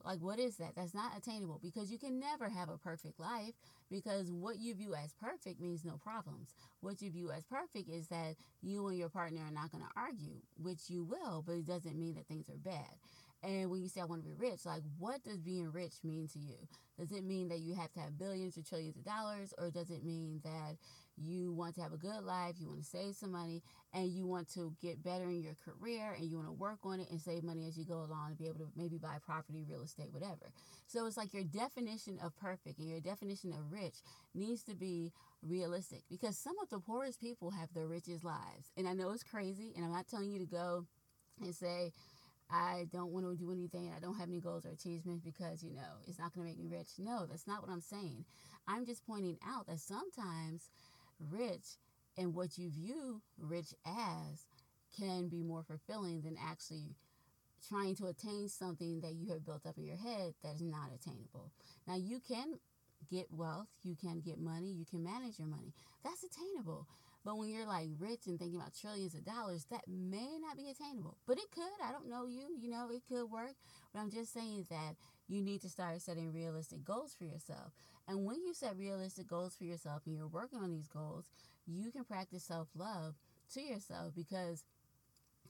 like, 0.08 0.22
what 0.22 0.40
is 0.40 0.58
that? 0.58 0.74
That's 0.76 0.94
not 0.94 1.18
attainable 1.18 1.60
because 1.62 1.92
you 1.92 2.00
can 2.00 2.20
never 2.20 2.48
have 2.48 2.70
a 2.70 2.78
perfect 2.78 3.20
life 3.20 3.54
because 3.92 4.32
what 4.32 4.58
you 4.58 4.74
view 4.74 4.96
as 4.96 5.14
perfect 5.14 5.60
means 5.60 5.84
no 5.84 5.98
problems. 5.98 6.54
What 6.80 7.02
you 7.02 7.12
view 7.12 7.32
as 7.32 7.46
perfect 7.46 7.90
is 7.90 8.08
that 8.08 8.36
you 8.62 8.88
and 8.88 8.98
your 8.98 9.10
partner 9.10 9.42
are 9.42 9.52
not 9.52 9.72
going 9.72 9.84
to 9.84 9.90
argue, 10.00 10.40
which 10.58 10.90
you 10.90 11.04
will, 11.04 11.44
but 11.46 11.56
it 11.56 11.66
doesn't 11.66 11.98
mean 11.98 12.16
that 12.16 12.28
things 12.28 12.50
are 12.50 12.58
bad. 12.58 12.96
And 13.44 13.70
when 13.70 13.82
you 13.82 13.88
say, 13.88 14.02
I 14.02 14.06
want 14.06 14.24
to 14.24 14.30
be 14.30 14.36
rich, 14.36 14.66
like, 14.66 14.82
what 14.98 15.24
does 15.24 15.40
being 15.40 15.72
rich 15.72 15.94
mean 16.04 16.28
to 16.34 16.40
you? 16.40 16.56
Does 16.98 17.12
it 17.12 17.24
mean 17.24 17.50
that 17.50 17.60
you 17.60 17.76
have 17.76 17.92
to 17.94 18.00
have 18.00 18.18
billions 18.18 18.58
or 18.58 18.64
trillions 18.64 18.98
of 18.98 19.06
dollars, 19.06 19.54
or 19.60 19.70
does 19.70 19.92
it 19.92 20.04
mean 20.04 20.42
that 20.44 20.78
you 21.16 21.54
want 21.54 21.76
to 21.76 21.82
have 21.82 21.94
a 21.94 21.98
good 21.98 22.24
life, 22.24 22.56
you 22.60 22.68
want 22.68 22.82
to 22.82 22.86
save 22.86 23.16
some 23.16 23.32
money, 23.32 23.62
and 23.94 24.08
you 24.08 24.26
want 24.26 24.52
to 24.54 24.74
get 24.82 25.04
better 25.04 25.30
in 25.30 25.42
your 25.42 25.56
career, 25.64 26.16
and 26.18 26.30
you 26.30 26.38
want 26.38 26.48
to 26.48 26.54
work 26.54 26.80
on 26.84 27.00
it 27.00 27.10
and 27.12 27.22
save 27.22 27.44
money 27.44 27.68
as 27.68 27.78
you 27.78 27.86
go 27.86 28.00
along 28.00 28.30
and 28.30 28.38
be 28.38 28.48
able 28.48 28.60
to 28.60 28.70
maybe 28.76 28.98
buy 28.98 29.18
property, 29.24 29.64
real 29.68 29.84
estate, 29.84 30.12
whatever. 30.12 30.52
So 30.88 31.06
it's 31.06 31.18
like 31.18 31.34
your 31.34 31.44
definition 31.44 32.18
of 32.24 32.36
perfect 32.38 32.80
and 32.80 32.90
your 32.90 33.00
definition 33.00 33.52
of 33.52 33.72
rich 33.72 33.96
needs 34.34 34.64
to 34.64 34.76
be 34.76 35.12
realistic 35.44 36.02
because 36.10 36.38
some 36.38 36.58
of 36.62 36.70
the 36.70 36.80
poorest 36.80 37.22
people 37.22 37.52
have 37.52 37.70
the 37.74 37.86
richest 37.86 38.24
lives. 38.24 38.72
And 38.76 38.88
I 38.88 38.94
know 38.94 39.12
it's 39.12 39.24
crazy, 39.24 39.74
and 39.76 39.86
I'm 39.86 39.92
not 39.92 40.08
telling 40.08 40.32
you 40.32 40.40
to 40.40 40.46
go 40.46 40.86
and 41.42 41.54
say, 41.54 41.92
I 42.50 42.88
don't 42.94 43.12
want 43.12 43.26
to 43.26 43.36
do 43.36 43.52
anything. 43.52 43.92
I 43.96 44.00
don't 44.00 44.18
have 44.18 44.30
any 44.30 44.40
goals 44.40 44.66
or 44.66 44.70
achievements 44.70 45.24
because, 45.24 45.64
you 45.64 45.74
know, 45.74 46.00
it's 46.08 46.20
not 46.20 46.34
going 46.34 46.48
to 46.48 46.54
make 46.54 46.60
me 46.60 46.76
rich. 46.78 46.88
No, 46.98 47.26
that's 47.26 47.48
not 47.48 47.62
what 47.62 47.72
I'm 47.72 47.82
saying. 47.82 48.26
I'm 48.68 48.86
just 48.86 49.06
pointing 49.06 49.38
out 49.46 49.68
that 49.68 49.80
sometimes 49.80 50.70
rich 51.32 51.78
and 52.18 52.34
what 52.34 52.58
you 52.58 52.70
view 52.70 53.22
rich 53.38 53.74
as 53.86 54.46
can 54.98 55.28
be 55.28 55.44
more 55.44 55.64
fulfilling 55.64 56.22
than 56.22 56.38
actually 56.42 56.96
trying 57.68 57.96
to 57.96 58.08
attain 58.08 58.48
something 58.48 59.02
that 59.02 59.14
you 59.14 59.28
have 59.30 59.46
built 59.46 59.66
up 59.66 59.78
in 59.78 59.86
your 59.86 59.98
head 59.98 60.34
that 60.44 60.56
is 60.56 60.62
not 60.62 60.90
attainable. 60.96 61.52
Now, 61.88 61.96
you 61.96 62.20
can 62.26 62.60
get 63.12 63.28
wealth, 63.32 63.68
you 63.84 63.96
can 63.96 64.22
get 64.22 64.40
money, 64.40 64.68
you 64.72 64.86
can 64.86 65.04
manage 65.04 65.38
your 65.38 65.48
money. 65.48 65.74
That's 66.04 66.24
attainable. 66.24 66.88
But 67.28 67.38
when 67.40 67.50
you're 67.50 67.68
like 67.68 67.90
rich 68.00 68.22
and 68.28 68.40
thinking 68.40 68.58
about 68.58 68.74
trillions 68.74 69.14
of 69.14 69.26
dollars, 69.26 69.66
that 69.70 69.82
may 69.86 70.38
not 70.40 70.56
be 70.56 70.70
attainable. 70.70 71.18
But 71.28 71.38
it 71.38 71.52
could. 71.54 71.64
I 71.84 71.92
don't 71.92 72.08
know 72.08 72.26
you. 72.26 72.56
You 72.58 72.70
know, 72.70 72.88
it 72.90 73.02
could 73.06 73.30
work. 73.30 73.52
But 73.92 74.00
I'm 74.00 74.10
just 74.10 74.34
saying 74.34 74.66
that 74.70 74.96
you 75.28 75.42
need 75.42 75.60
to 75.64 75.70
start 75.70 76.02
setting 76.02 76.32
realistic 76.32 76.86
goals 76.86 77.18
for 77.20 77.26
yourself. 77.26 77.74
And 78.08 78.24
when 78.24 78.38
you 78.46 78.54
set 78.54 78.78
realistic 78.78 79.28
goals 79.28 79.58
for 79.58 79.66
yourself 79.66 80.04
and 80.06 80.16
you're 80.16 80.30
working 80.30 80.60
on 80.60 80.72
these 80.72 80.88
goals, 80.88 81.26
you 81.66 81.92
can 81.92 82.06
practice 82.06 82.46
self 82.46 82.70
love 82.74 83.16
to 83.56 83.62
yourself 83.62 84.14
because 84.16 84.64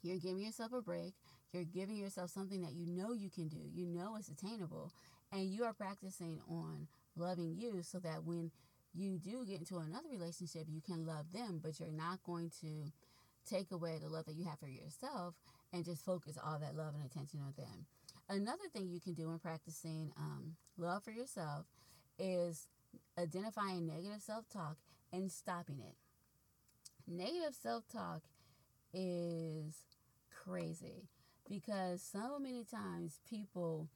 you're 0.02 0.18
giving 0.18 0.42
yourself 0.42 0.74
a 0.74 0.82
break. 0.82 1.14
You're 1.54 1.64
giving 1.64 1.98
yourself 1.98 2.32
something 2.32 2.62
that 2.64 2.74
you 2.74 2.88
know 2.88 3.14
you 3.14 3.30
can 3.30 3.50
do, 3.50 3.62
you 3.72 3.86
know 3.86 4.16
it's 4.18 4.30
attainable, 4.30 4.92
and 5.32 5.46
you 5.46 5.64
are 5.64 5.74
practicing 5.74 6.42
on 6.50 6.88
loving 7.16 7.56
you 7.56 7.84
so 7.84 8.00
that 8.00 8.24
when 8.24 8.50
you 8.98 9.20
do 9.20 9.46
get 9.46 9.60
into 9.60 9.78
another 9.78 10.10
relationship, 10.12 10.66
you 10.68 10.82
can 10.82 11.06
love 11.06 11.32
them, 11.32 11.60
but 11.64 11.80
you're 11.80 11.92
not 11.92 12.24
going 12.24 12.52
to 12.62 12.92
take 13.50 13.72
away 13.72 13.98
the 14.02 14.10
love 14.10 14.26
that 14.26 14.36
you 14.36 14.46
have 14.46 14.60
for 14.60 14.68
yourself 14.68 15.36
and 15.72 15.86
just 15.86 16.04
focus 16.04 16.38
all 16.44 16.60
that 16.60 16.76
love 16.76 16.94
and 16.96 17.06
attention 17.06 17.40
on 17.40 17.54
them. 17.58 17.86
Another 18.30 18.68
thing 18.74 18.90
you 18.90 19.00
can 19.00 19.14
do 19.14 19.32
in 19.32 19.40
practicing 19.40 20.12
um, 20.18 20.56
love 20.78 21.04
for 21.04 21.12
yourself 21.12 21.66
is 22.20 22.68
identifying 23.18 23.88
negative 23.88 24.22
self 24.22 24.50
talk 24.50 24.78
and 25.14 25.32
stopping 25.32 25.80
it. 25.80 25.96
Negative 27.08 27.56
self 27.56 27.88
talk 27.88 28.24
is 28.94 29.84
crazy 30.44 31.08
because 31.50 32.02
so 32.02 32.38
many 32.40 32.66
times 32.66 33.20
people 33.30 33.88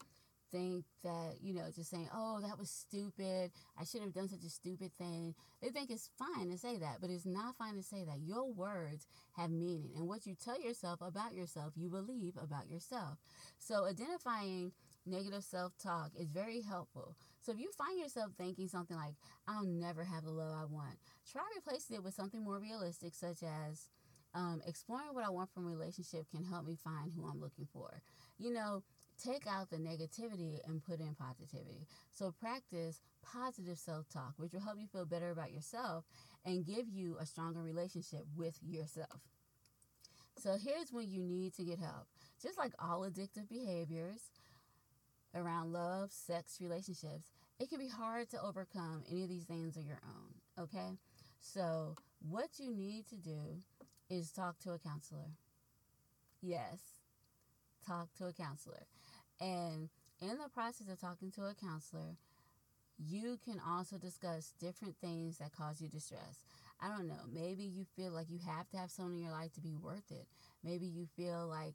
think 0.52 0.86
that, 1.04 1.36
you 1.42 1.54
know, 1.54 1.64
just 1.76 1.90
saying, 1.90 2.10
oh, 2.14 2.40
that 2.42 2.58
was 2.58 2.70
stupid. 2.70 3.52
I 3.80 3.84
should 3.86 4.02
have 4.02 4.14
done 4.14 4.30
such 4.30 4.44
a 4.46 4.50
stupid 4.50 4.92
thing. 4.98 5.34
They 5.62 5.70
think 5.70 5.90
it's 5.90 6.10
fine 6.18 6.50
to 6.50 6.58
say 6.58 6.78
that, 6.78 6.98
but 7.02 7.10
it's 7.10 7.26
not 7.26 7.58
fine 7.58 7.76
to 7.76 7.84
say 7.84 8.04
that. 8.06 8.20
Your 8.22 8.52
words 8.52 9.08
have 9.38 9.50
meaning. 9.50 9.92
And 9.96 10.08
what 10.08 10.26
you 10.26 10.36
tell 10.36 10.62
yourself 10.62 11.00
about 11.02 11.34
yourself, 11.34 11.74
you 11.76 11.90
believe 11.90 12.34
about 12.42 12.70
yourself. 12.70 13.18
So 13.58 13.86
identifying 13.86 14.72
negative 15.06 15.44
self 15.44 15.78
talk 15.78 16.12
is 16.20 16.30
very 16.30 16.62
helpful. 16.62 17.16
So 17.42 17.52
if 17.52 17.60
you 17.60 17.72
find 17.78 18.00
yourself 18.00 18.32
thinking 18.38 18.68
something 18.68 18.98
like, 18.98 19.16
I'll 19.48 19.66
never 19.66 20.04
have 20.04 20.24
the 20.24 20.32
love 20.32 20.54
I 20.54 20.66
want, 20.66 20.98
try 21.32 21.42
replacing 21.56 21.96
it 21.96 22.04
with 22.04 22.14
something 22.14 22.44
more 22.44 22.60
realistic, 22.60 23.16
such 23.16 23.44
as, 23.44 23.90
um, 24.34 24.62
exploring 24.66 25.14
what 25.14 25.26
I 25.26 25.30
want 25.30 25.52
from 25.54 25.66
a 25.68 25.70
relationship 25.70 26.26
can 26.34 26.44
help 26.46 26.66
me 26.66 26.78
find 26.82 27.12
who 27.12 27.28
I'm 27.28 27.42
looking 27.42 27.68
for. 27.74 28.02
You 28.38 28.54
know, 28.54 28.84
take 29.24 29.46
out 29.48 29.70
the 29.70 29.78
negativity 29.78 30.60
and 30.68 30.84
put 30.84 31.00
in 31.00 31.16
positivity. 31.16 31.88
So 32.12 32.34
practice 32.40 33.02
positive 33.24 33.78
self-talk, 33.78 34.34
which 34.38 34.54
will 34.54 34.62
help 34.62 34.78
you 34.80 34.88
feel 34.88 35.06
better 35.06 35.32
about 35.32 35.52
yourself 35.52 36.06
and 36.46 36.66
give 36.66 36.90
you 36.90 37.18
a 37.20 37.26
stronger 37.26 37.62
relationship 37.62 38.22
with 38.36 38.58
yourself. 38.62 39.22
So 40.38 40.58
here's 40.62 40.92
when 40.92 41.12
you 41.12 41.24
need 41.24 41.54
to 41.56 41.64
get 41.64 41.80
help. 41.80 42.08
Just 42.42 42.58
like 42.58 42.74
all 42.80 43.02
addictive 43.02 43.48
behaviors 43.50 44.32
around 45.36 45.72
love, 45.72 46.12
sex, 46.12 46.58
relationships, 46.60 47.32
it 47.60 47.70
can 47.70 47.78
be 47.78 47.88
hard 47.88 48.30
to 48.30 48.42
overcome 48.42 49.04
any 49.10 49.24
of 49.24 49.30
these 49.30 49.44
things 49.44 49.78
on 49.78 49.86
your 49.86 50.00
own, 50.04 50.64
okay? 50.64 50.98
So, 51.40 51.96
what 52.28 52.50
you 52.58 52.74
need 52.76 53.08
to 53.10 53.18
do 53.18 53.62
is 54.10 54.32
talk 54.32 54.60
to 54.60 54.72
a 54.72 54.80
counselor. 54.80 55.30
Yes, 56.42 56.80
talk 57.86 58.10
to 58.18 58.26
a 58.26 58.34
counselor. 58.34 58.88
And 59.42 59.90
in 60.22 60.38
the 60.38 60.50
process 60.54 60.88
of 60.88 61.02
talking 61.02 61.32
to 61.32 61.46
a 61.46 61.56
counselor, 61.56 62.16
you 63.00 63.40
can 63.44 63.60
also 63.68 63.98
discuss 63.98 64.54
different 64.60 64.96
things 65.02 65.40
that 65.40 65.52
cause 65.52 65.82
you 65.82 65.90
distress. 65.90 66.46
I 66.80 66.90
don't 66.90 67.08
know. 67.08 67.26
Maybe 67.32 67.64
you 67.64 67.86
feel 67.96 68.12
like 68.12 68.30
you 68.30 68.40
have 68.46 68.70
to 68.70 68.78
have 68.78 68.92
someone 68.92 69.16
in 69.16 69.24
your 69.24 69.32
life 69.32 69.54
to 69.54 69.62
be 69.62 69.76
worth 69.76 70.12
it. 70.12 70.28
Maybe 70.64 70.86
you 70.86 71.08
feel 71.18 71.48
like 71.48 71.74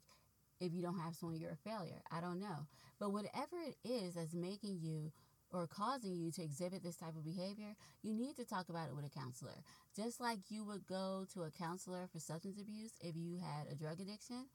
if 0.59 0.73
you 0.73 0.81
don't 0.81 0.99
have 0.99 1.15
someone, 1.15 1.39
you're 1.39 1.51
a 1.51 1.69
failure. 1.69 2.01
I 2.11 2.21
don't 2.21 2.39
know. 2.39 2.67
But 2.99 3.11
whatever 3.11 3.57
it 3.65 3.75
is 3.87 4.15
that's 4.15 4.33
making 4.33 4.79
you 4.81 5.11
or 5.51 5.67
causing 5.67 6.15
you 6.15 6.31
to 6.31 6.43
exhibit 6.43 6.83
this 6.83 6.97
type 6.97 7.15
of 7.15 7.23
behavior, 7.23 7.75
you 8.01 8.13
need 8.13 8.35
to 8.37 8.45
talk 8.45 8.69
about 8.69 8.89
it 8.89 8.95
with 8.95 9.05
a 9.05 9.19
counselor. 9.19 9.63
Just 9.95 10.19
like 10.19 10.39
you 10.49 10.63
would 10.65 10.85
go 10.87 11.25
to 11.33 11.43
a 11.43 11.51
counselor 11.51 12.07
for 12.11 12.19
substance 12.19 12.59
abuse 12.59 12.91
if 13.01 13.15
you 13.15 13.37
had 13.37 13.71
a 13.71 13.75
drug 13.75 13.99
addiction, 14.01 14.47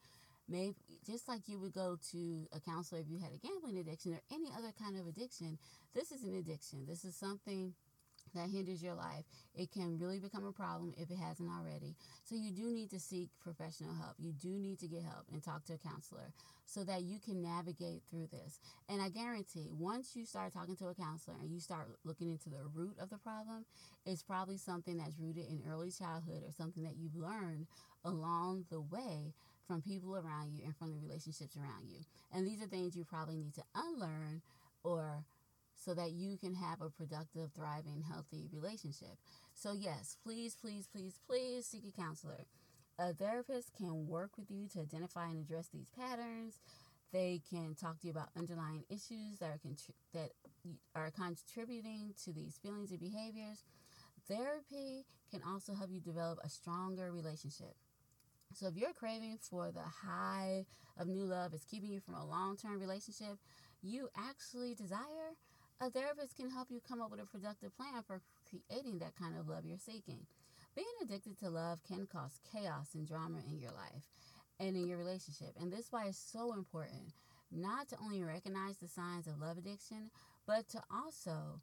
maybe 0.49 0.75
just 1.07 1.29
like 1.29 1.49
you 1.49 1.59
would 1.59 1.75
go 1.75 1.99
to 2.11 2.49
a 2.55 2.61
counselor 2.61 3.01
if 3.01 3.09
you 3.09 3.19
had 3.19 3.33
a 3.33 3.47
gambling 3.47 3.79
addiction 3.79 4.15
or 4.15 4.21
any 4.33 4.51
other 4.57 4.73
kind 4.79 4.99
of 4.99 5.07
addiction, 5.07 5.59
this 5.95 6.13
is 6.13 6.25
an 6.25 6.35
addiction. 6.35 6.87
This 6.87 7.05
is 7.05 7.17
something 7.17 7.75
that 8.35 8.49
hinders 8.49 8.83
your 8.83 8.95
life. 8.95 9.25
It 9.55 9.71
can 9.73 9.99
really 9.99 10.19
become 10.19 10.47
a 10.47 10.53
problem 10.53 10.95
if 10.97 11.11
it 11.11 11.19
hasn't 11.19 11.51
already. 11.51 11.97
So 12.25 12.35
you 12.35 12.51
do 12.51 12.73
need 12.73 12.91
to 12.91 13.01
seek 13.01 13.29
professional 13.43 13.95
help. 13.95 14.15
You 14.19 14.33
do 14.33 14.59
need 14.59 14.79
to 14.81 14.87
get 14.87 15.03
help 15.03 15.27
and 15.33 15.43
talk 15.43 15.65
to 15.67 15.75
a 15.75 15.79
counselor 15.79 16.33
so 16.65 16.85
that 16.85 17.03
you 17.03 17.19
can 17.19 17.43
navigate 17.43 18.03
through 18.11 18.29
this. 18.33 18.61
And 18.89 19.03
I 19.03 19.09
guarantee 19.11 19.69
once 19.73 20.17
you 20.17 20.25
start 20.25 20.53
talking 20.53 20.77
to 20.77 20.89
a 20.89 20.95
counselor 20.95 21.37
and 21.41 21.53
you 21.53 21.61
start 21.61 21.89
looking 22.05 22.31
into 22.31 22.49
the 22.49 22.65
root 22.73 22.97
of 23.01 23.11
the 23.11 23.19
problem, 23.19 23.67
it's 24.07 24.23
probably 24.23 24.57
something 24.57 24.97
that's 24.97 25.19
rooted 25.19 25.47
in 25.49 25.63
early 25.71 25.91
childhood 25.91 26.43
or 26.47 26.53
something 26.53 26.85
that 26.85 26.97
you've 26.97 27.17
learned 27.17 27.67
along 28.05 28.65
the 28.71 28.81
way 28.81 29.35
from 29.73 29.81
people 29.81 30.15
around 30.15 30.53
you 30.53 30.63
and 30.67 30.77
from 30.77 30.93
the 30.93 30.99
relationships 30.99 31.57
around 31.57 31.89
you. 31.89 32.01
And 32.31 32.47
these 32.47 32.61
are 32.61 32.67
things 32.67 32.95
you 32.95 33.05
probably 33.05 33.37
need 33.37 33.55
to 33.55 33.63
unlearn 33.75 34.43
or 34.85 35.25
so 35.75 35.95
that 35.95 36.13
you 36.13 36.37
can 36.37 36.55
have 36.55 36.83
a 36.83 36.91
productive, 36.91 37.53
thriving, 37.57 38.05
healthy 38.07 38.51
relationship. 38.53 39.17
So, 39.55 39.73
yes, 39.73 40.19
please, 40.23 40.55
please, 40.55 40.87
please, 40.93 41.21
please 41.27 41.65
seek 41.65 41.85
a 41.89 42.01
counselor. 42.01 42.45
A 42.99 43.15
therapist 43.15 43.75
can 43.75 44.07
work 44.07 44.33
with 44.37 44.51
you 44.51 44.69
to 44.75 44.81
identify 44.81 45.29
and 45.29 45.43
address 45.43 45.69
these 45.73 45.89
patterns. 45.99 46.61
They 47.11 47.41
can 47.49 47.75
talk 47.75 48.01
to 48.01 48.07
you 48.07 48.11
about 48.11 48.29
underlying 48.37 48.85
issues 48.91 49.39
that 49.41 49.47
are 49.47 49.61
contri- 49.67 49.97
that 50.13 50.33
are 50.95 51.11
contributing 51.11 52.13
to 52.25 52.33
these 52.35 52.59
feelings 52.63 52.91
and 52.91 53.01
behaviors. 53.01 53.65
Therapy 54.29 55.07
can 55.31 55.41
also 55.49 55.73
help 55.73 55.91
you 55.91 56.01
develop 56.01 56.41
a 56.45 56.51
stronger 56.51 57.11
relationship. 57.11 57.75
So 58.55 58.67
if 58.67 58.77
you're 58.77 58.93
craving 58.93 59.39
for 59.41 59.71
the 59.71 59.81
high 59.81 60.67
of 60.99 61.09
new 61.09 61.25
love 61.25 61.55
is 61.55 61.65
keeping 61.65 61.91
you 61.91 62.01
from 62.01 62.15
a 62.15 62.27
long-term 62.27 62.79
relationship 62.79 63.39
you 63.83 64.09
actually 64.17 64.75
desire, 64.75 65.35
a 65.81 65.91
therapist 65.91 66.37
can 66.37 66.51
help 66.51 66.69
you 66.71 66.81
come 66.87 67.03
up 67.03 67.11
with 67.11 67.21
a 67.21 67.27
productive 67.27 67.77
plan 67.77 68.03
for 68.07 68.21
creating 68.49 69.01
that 69.01 69.17
kind 69.17 69.37
of 69.37 69.49
love 69.49 69.65
you're 69.67 69.79
seeking. 69.79 70.21
Being 70.77 70.87
addicted 71.03 71.39
to 71.41 71.51
love 71.51 71.81
can 71.87 72.07
cause 72.07 72.41
chaos 72.53 72.95
and 72.95 73.07
drama 73.07 73.39
in 73.51 73.59
your 73.59 73.73
life 73.73 74.07
and 74.61 74.77
in 74.77 74.87
your 74.87 74.99
relationship. 74.99 75.55
And 75.61 75.73
this 75.73 75.87
is 75.87 75.93
why 75.93 76.07
it's 76.07 76.19
so 76.19 76.53
important 76.55 77.13
not 77.51 77.89
to 77.89 77.97
only 78.03 78.23
recognize 78.23 78.77
the 78.77 78.89
signs 78.89 79.27
of 79.27 79.41
love 79.41 79.59
addiction, 79.59 80.11
but 80.47 80.69
to 80.71 80.81
also 80.91 81.61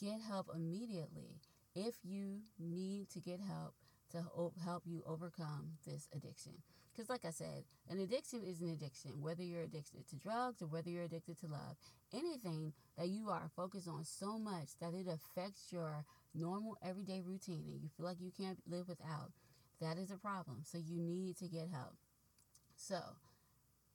get 0.00 0.20
help 0.20 0.48
immediately 0.54 1.40
if 1.74 1.94
you 2.02 2.40
need 2.58 3.08
to 3.10 3.20
get 3.20 3.40
help 3.40 3.74
to 4.12 4.24
help 4.64 4.82
you 4.86 5.02
overcome 5.06 5.72
this 5.86 6.08
addiction. 6.14 6.52
Because, 6.92 7.08
like 7.08 7.24
I 7.24 7.30
said, 7.30 7.64
an 7.88 8.00
addiction 8.00 8.42
is 8.44 8.60
an 8.60 8.70
addiction, 8.70 9.12
whether 9.20 9.42
you're 9.42 9.62
addicted 9.62 10.08
to 10.08 10.16
drugs 10.16 10.60
or 10.60 10.66
whether 10.66 10.90
you're 10.90 11.04
addicted 11.04 11.38
to 11.40 11.46
love. 11.46 11.76
Anything 12.12 12.72
that 12.98 13.08
you 13.08 13.28
are 13.28 13.50
focused 13.54 13.88
on 13.88 14.04
so 14.04 14.38
much 14.38 14.70
that 14.80 14.94
it 14.94 15.06
affects 15.06 15.72
your 15.72 16.04
normal 16.34 16.76
everyday 16.84 17.20
routine 17.24 17.70
and 17.72 17.82
you 17.82 17.88
feel 17.96 18.06
like 18.06 18.20
you 18.20 18.32
can't 18.36 18.58
live 18.68 18.88
without, 18.88 19.30
that 19.80 19.96
is 19.98 20.10
a 20.10 20.16
problem. 20.16 20.62
So, 20.64 20.78
you 20.78 21.00
need 21.00 21.36
to 21.38 21.48
get 21.48 21.68
help. 21.72 21.96
So, 22.76 22.98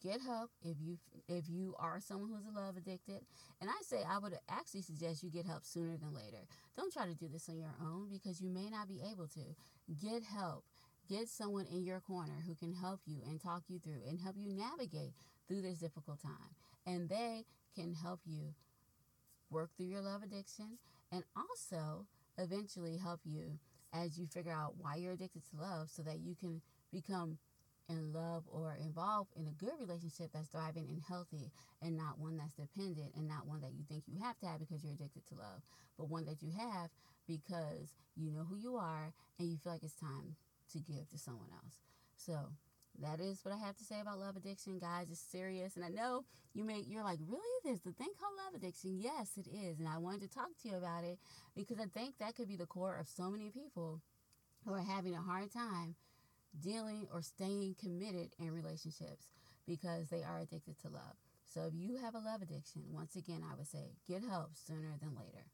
get 0.05 0.21
help 0.21 0.51
if 0.61 0.77
you 0.79 0.97
if 1.27 1.49
you 1.49 1.73
are 1.79 1.99
someone 1.99 2.29
who's 2.29 2.45
a 2.45 2.59
love 2.59 2.77
addicted. 2.77 3.21
And 3.59 3.69
i 3.69 3.81
say 3.81 3.97
i 4.07 4.17
would 4.17 4.37
actually 4.49 4.83
suggest 4.83 5.23
you 5.23 5.29
get 5.29 5.45
help 5.45 5.65
sooner 5.65 5.97
than 5.97 6.13
later. 6.13 6.45
Don't 6.77 6.93
try 6.93 7.05
to 7.05 7.15
do 7.15 7.27
this 7.27 7.49
on 7.49 7.57
your 7.57 7.73
own 7.81 8.09
because 8.11 8.39
you 8.39 8.49
may 8.49 8.69
not 8.69 8.87
be 8.87 9.01
able 9.11 9.27
to. 9.29 9.41
Get 10.01 10.23
help. 10.23 10.63
Get 11.09 11.27
someone 11.27 11.65
in 11.71 11.83
your 11.83 11.99
corner 11.99 12.43
who 12.47 12.55
can 12.55 12.73
help 12.73 13.01
you 13.05 13.17
and 13.27 13.41
talk 13.41 13.63
you 13.67 13.79
through 13.79 14.01
and 14.07 14.19
help 14.19 14.35
you 14.37 14.53
navigate 14.53 15.13
through 15.47 15.61
this 15.61 15.79
difficult 15.79 16.21
time. 16.21 16.53
And 16.85 17.09
they 17.09 17.45
can 17.75 17.93
help 17.93 18.21
you 18.25 18.53
work 19.51 19.69
through 19.77 19.87
your 19.87 20.01
love 20.01 20.23
addiction 20.23 20.77
and 21.11 21.23
also 21.35 22.05
eventually 22.37 22.97
help 22.97 23.21
you 23.23 23.59
as 23.93 24.17
you 24.17 24.25
figure 24.25 24.51
out 24.51 24.73
why 24.77 24.95
you're 24.95 25.13
addicted 25.13 25.43
to 25.49 25.61
love 25.61 25.89
so 25.89 26.01
that 26.01 26.19
you 26.19 26.35
can 26.35 26.61
become 26.91 27.37
in 27.89 28.13
love 28.13 28.43
or 28.52 28.78
involved 28.82 29.32
in 29.36 29.48
a 29.48 29.52
good 29.52 29.74
relationship 29.80 30.30
that's 30.34 30.48
thriving 30.50 30.88
and 30.89 31.02
healthy 31.08 31.52
and 31.82 31.98
not 31.98 32.19
one 32.19 32.38
that's 32.38 32.54
dependent 32.54 33.13
and 33.15 33.28
not 33.28 33.48
one 33.48 33.62
that 33.62 33.74
you 33.74 33.84
think 33.88 34.04
you 34.08 34.19
have 34.21 34.38
to 34.39 34.45
have 34.45 34.60
because 34.60 34.84
you're 34.84 34.93
addicted 34.93 35.26
to 35.28 35.36
love, 35.36 35.62
but 35.98 36.10
one 36.10 36.26
that 36.26 36.41
you 36.41 36.52
have 36.58 36.89
because 37.28 37.93
you 38.15 38.32
know 38.32 38.43
who 38.43 38.58
you 38.58 38.76
are 38.76 39.13
and 39.39 39.50
you 39.50 39.58
feel 39.58 39.74
like 39.74 39.84
it's 39.84 39.95
time 39.95 40.36
to 40.71 40.80
give 40.80 41.08
to 41.10 41.17
someone 41.17 41.50
else. 41.54 41.82
So 42.17 42.34
that 43.02 43.19
is 43.19 43.43
what 43.43 43.54
I 43.54 43.58
have 43.58 43.76
to 43.78 43.84
say 43.84 44.00
about 44.00 44.19
love 44.19 44.38
addiction, 44.38 44.80
guys. 44.80 45.12
It's 45.12 45.19
serious, 45.19 45.76
and 45.76 45.84
I 45.84 45.89
know 45.89 46.24
you 46.54 46.63
may 46.63 46.80
you're 46.80 47.04
like, 47.04 47.19
really? 47.28 47.41
There's 47.63 47.82
the 47.82 47.91
thing 47.91 48.08
called 48.19 48.34
love 48.45 48.56
addiction. 48.56 49.00
Yes, 49.00 49.38
it 49.38 49.48
is, 49.48 49.80
and 49.80 49.88
I 49.88 49.98
wanted 49.98 50.21
to 50.21 50.30
talk 50.30 50.50
to 50.62 50.69
you 50.69 50.76
about 50.78 51.04
it 51.04 51.19
because 51.56 51.80
I 51.80 51.86
think 51.86 52.17
that 52.17 52.36
could 52.36 52.48
be 52.48 52.56
the 52.56 52.65
core 52.65 52.98
of 52.98 53.08
so 53.08 53.30
many 53.30 53.50
people 53.50 54.02
who 54.65 54.74
are 54.74 54.82
having 54.82 55.13
a 55.13 55.21
hard 55.21 55.52
time 55.52 55.95
dealing 56.61 57.07
or 57.13 57.21
staying 57.21 57.75
committed 57.79 58.29
in 58.39 58.51
relationships 58.51 59.27
because 59.67 60.09
they 60.09 60.23
are 60.23 60.39
addicted 60.39 60.79
to 60.79 60.89
love. 60.89 61.15
So 61.53 61.61
if 61.67 61.73
you 61.73 61.97
have 61.97 62.15
a 62.15 62.19
love 62.19 62.41
addiction, 62.41 62.83
once 62.91 63.15
again, 63.15 63.41
I 63.49 63.55
would 63.55 63.67
say 63.67 63.95
get 64.07 64.23
help 64.23 64.51
sooner 64.55 64.97
than 65.01 65.15
later. 65.15 65.45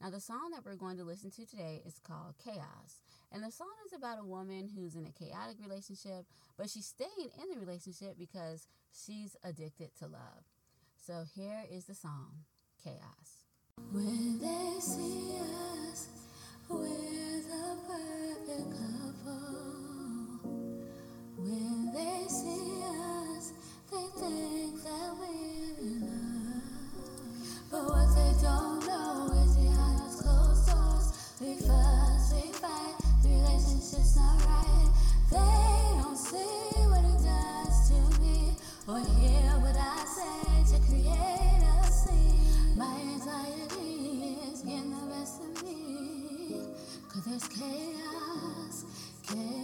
Now, 0.00 0.10
the 0.10 0.20
song 0.20 0.50
that 0.52 0.64
we're 0.64 0.74
going 0.74 0.96
to 0.96 1.04
listen 1.04 1.30
to 1.30 1.46
today 1.46 1.80
is 1.86 2.00
called 2.04 2.34
Chaos. 2.42 3.00
And 3.30 3.42
the 3.42 3.52
song 3.52 3.72
is 3.86 3.92
about 3.92 4.18
a 4.18 4.24
woman 4.24 4.68
who's 4.74 4.96
in 4.96 5.06
a 5.06 5.12
chaotic 5.12 5.56
relationship, 5.62 6.26
but 6.58 6.68
she's 6.68 6.86
staying 6.86 7.30
in 7.40 7.50
the 7.52 7.60
relationship 7.60 8.16
because 8.18 8.66
she's 8.92 9.36
addicted 9.44 9.90
to 10.00 10.06
love. 10.06 10.42
So 11.06 11.24
here 11.34 11.64
is 11.70 11.84
the 11.84 11.94
song, 11.94 12.44
Chaos. 12.82 13.46
When 13.92 14.38
they 14.38 14.80
see 14.80 15.38
us, 15.88 16.08
we're 16.68 16.88
the 16.88 17.76
perfect 17.86 18.70
couple. 18.70 19.91
When 21.44 21.90
they 21.92 22.28
see 22.28 22.82
us, 22.86 23.52
they 23.90 24.06
think 24.14 24.82
that 24.84 25.10
we're 25.18 25.74
in 25.82 26.00
love. 26.06 26.62
But 27.68 27.82
what 27.82 28.08
they 28.14 28.32
don't 28.40 28.86
know 28.86 29.26
is 29.42 29.56
behind 29.56 29.98
those 29.98 30.22
closed 30.22 30.70
doors, 30.70 31.06
we 31.40 31.56
fuss, 31.66 32.32
we 32.32 32.52
fight, 32.52 32.94
the 33.24 33.28
relationship's 33.28 34.14
not 34.14 34.38
right. 34.46 34.90
They 35.30 35.98
don't 35.98 36.16
see 36.16 36.78
what 36.86 37.04
it 37.10 37.20
does 37.26 37.76
to 37.90 37.98
me, 38.20 38.54
or 38.86 39.00
hear 39.18 39.58
what 39.58 39.74
I 39.74 40.04
say 40.06 40.62
to 40.70 40.78
create 40.86 41.62
a 41.66 41.90
scene. 41.90 42.78
My 42.78 42.94
anxiety 43.02 44.38
is 44.46 44.62
getting 44.62 44.90
the 44.94 45.06
best 45.10 45.42
of 45.42 45.50
me, 45.64 46.62
cause 47.08 47.24
there's 47.24 47.48
chaos, 47.48 48.84
chaos. 49.26 49.61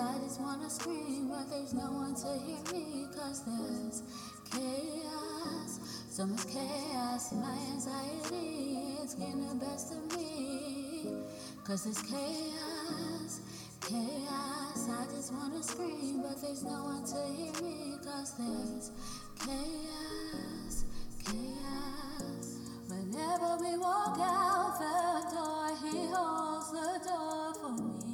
I 0.00 0.16
just 0.22 0.40
wanna 0.40 0.70
scream, 0.70 1.28
but 1.28 1.50
there's 1.50 1.74
no 1.74 1.90
one 1.90 2.14
to 2.14 2.38
hear 2.46 2.62
me, 2.72 3.06
cause 3.16 3.42
there's 3.44 4.02
chaos. 4.48 5.80
So 6.08 6.24
much 6.24 6.46
chaos, 6.46 7.32
my 7.32 7.56
anxiety 7.72 8.96
is 9.02 9.14
getting 9.14 9.48
the 9.48 9.56
best 9.56 9.92
of 9.92 10.16
me. 10.16 11.24
Cause 11.64 11.86
it's 11.86 12.02
chaos, 12.02 13.40
chaos. 13.80 14.88
I 14.88 15.04
just 15.10 15.32
wanna 15.32 15.62
scream, 15.64 16.22
but 16.22 16.40
there's 16.42 16.62
no 16.62 16.84
one 16.84 17.04
to 17.04 17.20
hear 17.34 17.52
me. 17.60 17.96
Cause 18.04 18.34
there's 18.38 18.92
chaos, 19.40 20.84
chaos. 21.24 22.58
Whenever 22.86 23.56
we 23.64 23.76
walk 23.78 24.16
out 24.20 24.78
the 24.78 25.34
door, 25.34 25.90
he 25.90 26.06
holds 26.06 26.70
the 26.70 27.08
door 27.08 27.54
for 27.54 27.72
me. 27.82 28.07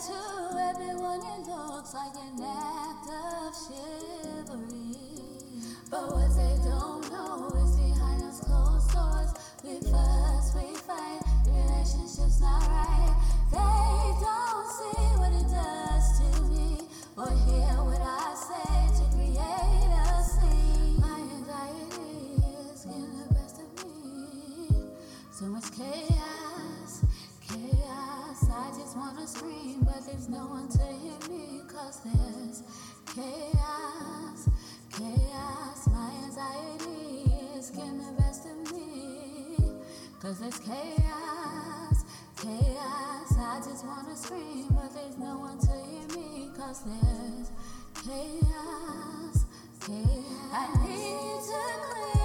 To 0.00 0.14
everyone, 0.58 1.20
it 1.20 1.46
looks 1.46 1.92
like 1.92 2.14
an 2.16 2.42
act 2.42 3.06
of 3.06 3.54
chivalry. 3.54 4.96
But 5.90 6.04
what 6.14 6.30
they 6.34 6.56
don't 6.64 7.04
know 7.12 7.50
is 7.62 7.76
behind 7.76 8.22
those 8.22 8.40
closed 8.40 8.90
doors, 8.94 9.30
we 9.62 9.78
fight, 9.90 10.09
no 30.30 30.46
one 30.46 30.68
to 30.68 30.78
hear 30.78 31.18
me. 31.28 31.60
Cause 31.66 32.00
there's 32.04 32.62
chaos, 33.14 34.48
chaos. 34.92 35.88
My 35.88 36.10
anxiety 36.24 37.32
is 37.56 37.70
getting 37.70 37.98
the 37.98 38.12
best 38.16 38.46
of 38.46 38.72
me. 38.72 39.56
Cause 40.20 40.38
there's 40.38 40.58
chaos, 40.58 42.04
chaos. 42.40 43.38
I 43.38 43.60
just 43.64 43.84
wanna 43.84 44.16
scream, 44.16 44.68
but 44.70 44.94
there's 44.94 45.18
no 45.18 45.38
one 45.38 45.58
to 45.58 45.72
hear 45.90 46.06
me. 46.16 46.50
Cause 46.56 46.84
there's 46.84 47.50
chaos, 48.04 49.44
chaos. 49.84 50.30
I 50.52 50.68
need 50.86 51.40
to 51.50 51.62
clear 51.90 52.19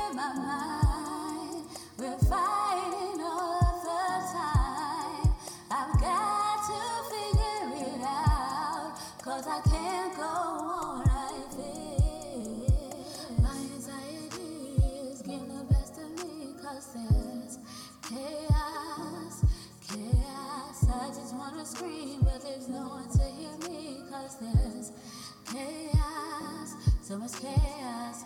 scream, 21.75 22.19
but 22.23 22.41
there's 22.41 22.69
no 22.69 22.87
one 22.87 23.09
to 23.09 23.23
hear 23.23 23.69
me. 23.69 23.97
Cause 24.09 24.37
there's 24.39 24.91
chaos, 25.51 26.75
so 27.01 27.17
much 27.17 27.33
chaos. 27.41 28.23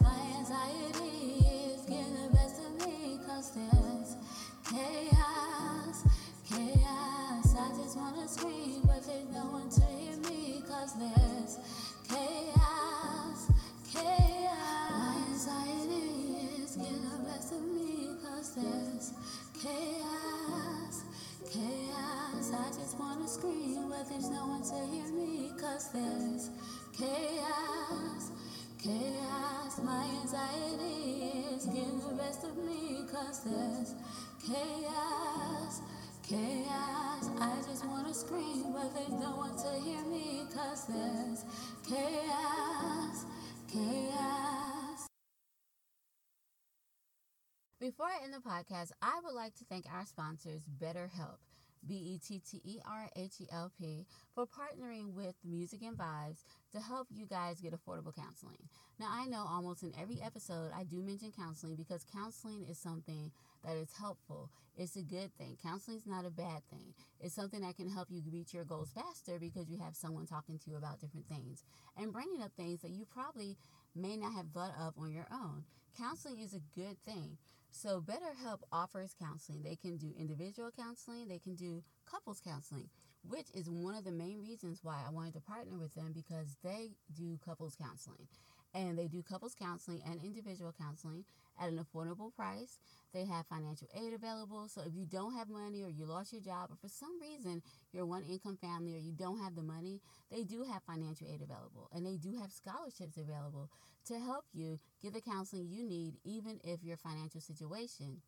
Before 47.89 48.05
I 48.05 48.23
end 48.23 48.35
the 48.35 48.37
podcast, 48.37 48.91
I 49.01 49.19
would 49.23 49.33
like 49.33 49.55
to 49.55 49.65
thank 49.65 49.87
our 49.91 50.05
sponsors, 50.05 50.61
BetterHelp, 50.79 51.39
B 51.87 51.95
E 51.95 52.19
T 52.19 52.39
T 52.39 52.61
E 52.63 52.77
R 52.87 53.09
H 53.15 53.41
E 53.41 53.47
L 53.51 53.71
P, 53.81 54.05
for 54.35 54.45
partnering 54.45 55.15
with 55.15 55.33
Music 55.43 55.81
and 55.81 55.97
Vibes 55.97 56.43
to 56.71 56.79
help 56.79 57.07
you 57.09 57.25
guys 57.25 57.61
get 57.61 57.73
affordable 57.73 58.15
counseling. 58.15 58.69
Now, 58.99 59.07
I 59.09 59.25
know 59.25 59.43
almost 59.43 59.81
in 59.81 59.91
every 59.99 60.21
episode 60.21 60.69
I 60.71 60.83
do 60.83 61.01
mention 61.01 61.31
counseling 61.35 61.75
because 61.75 62.05
counseling 62.13 62.63
is 62.69 62.77
something 62.77 63.31
that 63.65 63.75
is 63.75 63.91
helpful. 63.99 64.51
It's 64.77 64.95
a 64.95 65.01
good 65.01 65.35
thing. 65.39 65.57
Counseling 65.63 65.97
is 65.97 66.05
not 66.05 66.27
a 66.27 66.29
bad 66.29 66.61
thing. 66.69 66.93
It's 67.19 67.33
something 67.33 67.61
that 67.61 67.75
can 67.75 67.89
help 67.89 68.09
you 68.11 68.21
reach 68.31 68.53
your 68.53 68.65
goals 68.65 68.91
faster 68.93 69.39
because 69.39 69.67
you 69.67 69.79
have 69.79 69.95
someone 69.95 70.27
talking 70.27 70.59
to 70.59 70.69
you 70.69 70.77
about 70.77 71.01
different 71.01 71.27
things 71.27 71.63
and 71.97 72.13
bringing 72.13 72.43
up 72.43 72.51
things 72.55 72.81
that 72.81 72.91
you 72.91 73.07
probably 73.11 73.57
may 73.95 74.15
not 74.15 74.33
have 74.33 74.51
thought 74.53 74.75
of 74.79 74.93
on 74.95 75.11
your 75.11 75.27
own. 75.33 75.63
Counseling 75.97 76.37
is 76.37 76.53
a 76.53 76.61
good 76.79 77.03
thing. 77.03 77.37
So, 77.71 78.01
BetterHelp 78.01 78.59
offers 78.71 79.15
counseling. 79.21 79.61
They 79.63 79.75
can 79.75 79.97
do 79.97 80.13
individual 80.17 80.71
counseling, 80.71 81.27
they 81.27 81.39
can 81.39 81.55
do 81.55 81.83
couples 82.09 82.41
counseling, 82.43 82.89
which 83.27 83.47
is 83.53 83.69
one 83.69 83.95
of 83.95 84.03
the 84.03 84.11
main 84.11 84.41
reasons 84.41 84.79
why 84.83 85.01
I 85.05 85.11
wanted 85.11 85.33
to 85.35 85.41
partner 85.41 85.77
with 85.77 85.93
them 85.93 86.11
because 86.13 86.57
they 86.63 86.91
do 87.15 87.39
couples 87.45 87.75
counseling. 87.81 88.27
And 88.73 88.97
they 88.99 89.07
do 89.07 89.23
couples 89.23 89.55
counseling 89.59 90.01
and 90.05 90.23
individual 90.23 90.73
counseling 90.79 91.25
at 91.59 91.69
an 91.69 91.83
affordable 91.83 92.33
price. 92.33 92.77
They 93.13 93.25
have 93.25 93.47
financial 93.47 93.87
aid 93.95 94.13
available. 94.13 94.67
So 94.67 94.81
if 94.85 94.93
you 94.93 95.05
don't 95.05 95.35
have 95.35 95.49
money 95.49 95.83
or 95.83 95.89
you 95.89 96.05
lost 96.05 96.33
your 96.33 96.41
job 96.41 96.69
or 96.71 96.75
for 96.75 96.87
some 96.87 97.19
reason 97.19 97.63
you're 97.91 98.05
one 98.05 98.23
income 98.23 98.57
family 98.61 98.95
or 98.95 98.99
you 98.99 99.11
don't 99.11 99.39
have 99.39 99.55
the 99.55 99.63
money, 99.63 100.01
they 100.31 100.43
do 100.43 100.63
have 100.63 100.83
financial 100.83 101.27
aid 101.27 101.41
available. 101.41 101.89
And 101.93 102.05
they 102.05 102.17
do 102.17 102.37
have 102.39 102.51
scholarships 102.51 103.17
available 103.17 103.69
to 104.05 104.19
help 104.19 104.45
you 104.53 104.79
get 105.01 105.13
the 105.13 105.21
counseling 105.21 105.67
you 105.67 105.83
need, 105.83 106.13
even 106.23 106.59
if 106.63 106.83
your 106.83 106.97
financial 106.97 107.41
situation 107.41 108.21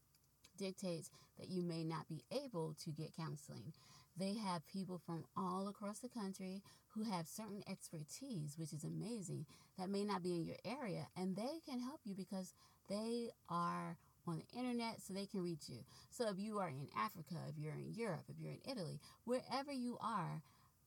dictates 0.57 1.09
that 1.39 1.49
you 1.49 1.61
may 1.61 1.83
not 1.83 2.07
be 2.07 2.23
able 2.31 2.75
to 2.83 2.91
get 2.91 3.15
counseling. 3.15 3.73
They 4.17 4.35
have 4.35 4.67
people 4.67 4.99
from 5.05 5.25
all 5.37 5.67
across 5.67 5.99
the 5.99 6.09
country 6.09 6.61
who 6.89 7.03
have 7.03 7.27
certain 7.27 7.63
expertise, 7.69 8.55
which 8.57 8.73
is 8.73 8.83
amazing, 8.83 9.45
that 9.77 9.89
may 9.89 10.03
not 10.03 10.23
be 10.23 10.35
in 10.35 10.45
your 10.45 10.57
area, 10.65 11.07
and 11.15 11.35
they 11.35 11.59
can 11.67 11.79
help 11.79 12.01
you 12.03 12.13
because 12.13 12.53
they 12.89 13.29
are 13.49 13.97
on 14.27 14.37
the 14.39 14.59
internet 14.59 15.01
so 15.01 15.13
they 15.13 15.25
can 15.25 15.41
reach 15.41 15.69
you. 15.69 15.79
So 16.09 16.29
if 16.29 16.37
you 16.37 16.59
are 16.59 16.69
in 16.69 16.87
Africa, 16.97 17.35
if 17.47 17.57
you're 17.57 17.73
in 17.73 17.93
Europe, 17.93 18.25
if 18.27 18.35
you're 18.39 18.51
in 18.51 18.69
Italy, 18.69 18.99
wherever 19.23 19.71
you 19.71 19.97
are, 20.01 20.41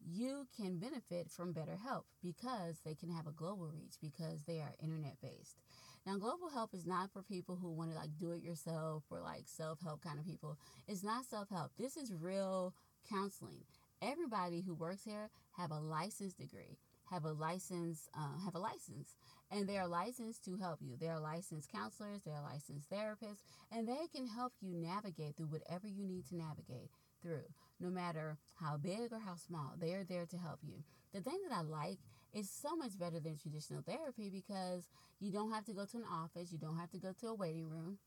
you 0.07 0.47
can 0.57 0.79
benefit 0.79 1.31
from 1.31 1.55
BetterHelp 1.55 2.03
because 2.23 2.81
they 2.85 2.95
can 2.95 3.11
have 3.11 3.27
a 3.27 3.33
global 3.33 3.69
reach 3.69 3.95
because 4.03 4.43
they 4.43 4.61
are 4.61 4.75
internet 4.83 5.17
based. 5.23 5.59
Now, 6.07 6.19
global 6.19 6.51
help 6.51 6.75
is 6.75 6.85
not 6.85 7.11
for 7.11 7.23
people 7.23 7.57
who 7.57 7.73
want 7.73 7.91
to 7.91 7.97
like 7.97 8.11
do 8.19 8.33
it 8.33 8.43
yourself 8.43 9.05
or 9.11 9.23
like 9.23 9.45
self 9.47 9.81
help 9.83 10.03
kind 10.03 10.19
of 10.19 10.27
people. 10.27 10.59
It's 10.87 11.03
not 11.03 11.25
self 11.25 11.49
help. 11.49 11.73
This 11.79 11.97
is 11.97 12.13
real 12.13 12.75
counseling. 13.09 13.65
Everybody 14.03 14.61
who 14.61 14.75
works 14.75 15.05
here 15.05 15.31
have 15.57 15.71
a 15.71 15.79
license 15.79 16.35
degree, 16.35 16.77
have 17.11 17.25
a 17.25 17.33
license, 17.33 18.09
uh, 18.15 18.39
have 18.45 18.55
a 18.55 18.59
license, 18.59 19.15
and 19.51 19.69
they 19.69 19.79
are 19.79 19.87
licensed 19.87 20.45
to 20.45 20.57
help 20.57 20.81
you. 20.83 20.97
They 20.99 21.09
are 21.09 21.21
licensed 21.21 21.71
counselors, 21.71 22.23
they 22.23 22.33
are 22.33 22.43
licensed 22.43 22.91
therapists, 22.91 23.43
and 23.73 23.89
they 23.89 24.07
can 24.15 24.27
help 24.27 24.53
you 24.61 24.75
navigate 24.75 25.37
through 25.37 25.47
whatever 25.47 25.87
you 25.87 26.05
need 26.05 26.27
to 26.29 26.37
navigate 26.37 26.91
through, 27.23 27.45
no 27.81 27.89
matter 27.89 28.37
how 28.57 28.77
big 28.77 29.13
or 29.13 29.19
how 29.19 29.37
small. 29.37 29.75
They 29.79 29.95
are 29.95 30.05
there 30.05 30.27
to 30.27 30.37
help 30.37 30.59
you. 30.63 30.83
The 31.13 31.21
thing 31.21 31.39
that 31.49 31.57
I 31.57 31.63
like 31.63 31.99
is 32.35 32.51
so 32.51 32.77
much 32.77 32.99
better 32.99 33.21
than 33.21 33.39
traditional 33.39 33.83
therapy 33.83 34.29
because 34.29 34.89
you 35.21 35.31
don't 35.31 35.53
have 35.53 35.65
to 35.67 35.73
go 35.73 35.87
to 35.87 35.97
an 35.97 36.05
office, 36.13 36.53
you 36.53 36.59
don't 36.59 36.79
have 36.79 36.91
to 36.91 36.99
go 36.99 37.13
to 37.21 37.29
a 37.29 37.35
waiting 37.35 37.71
room 37.71 37.99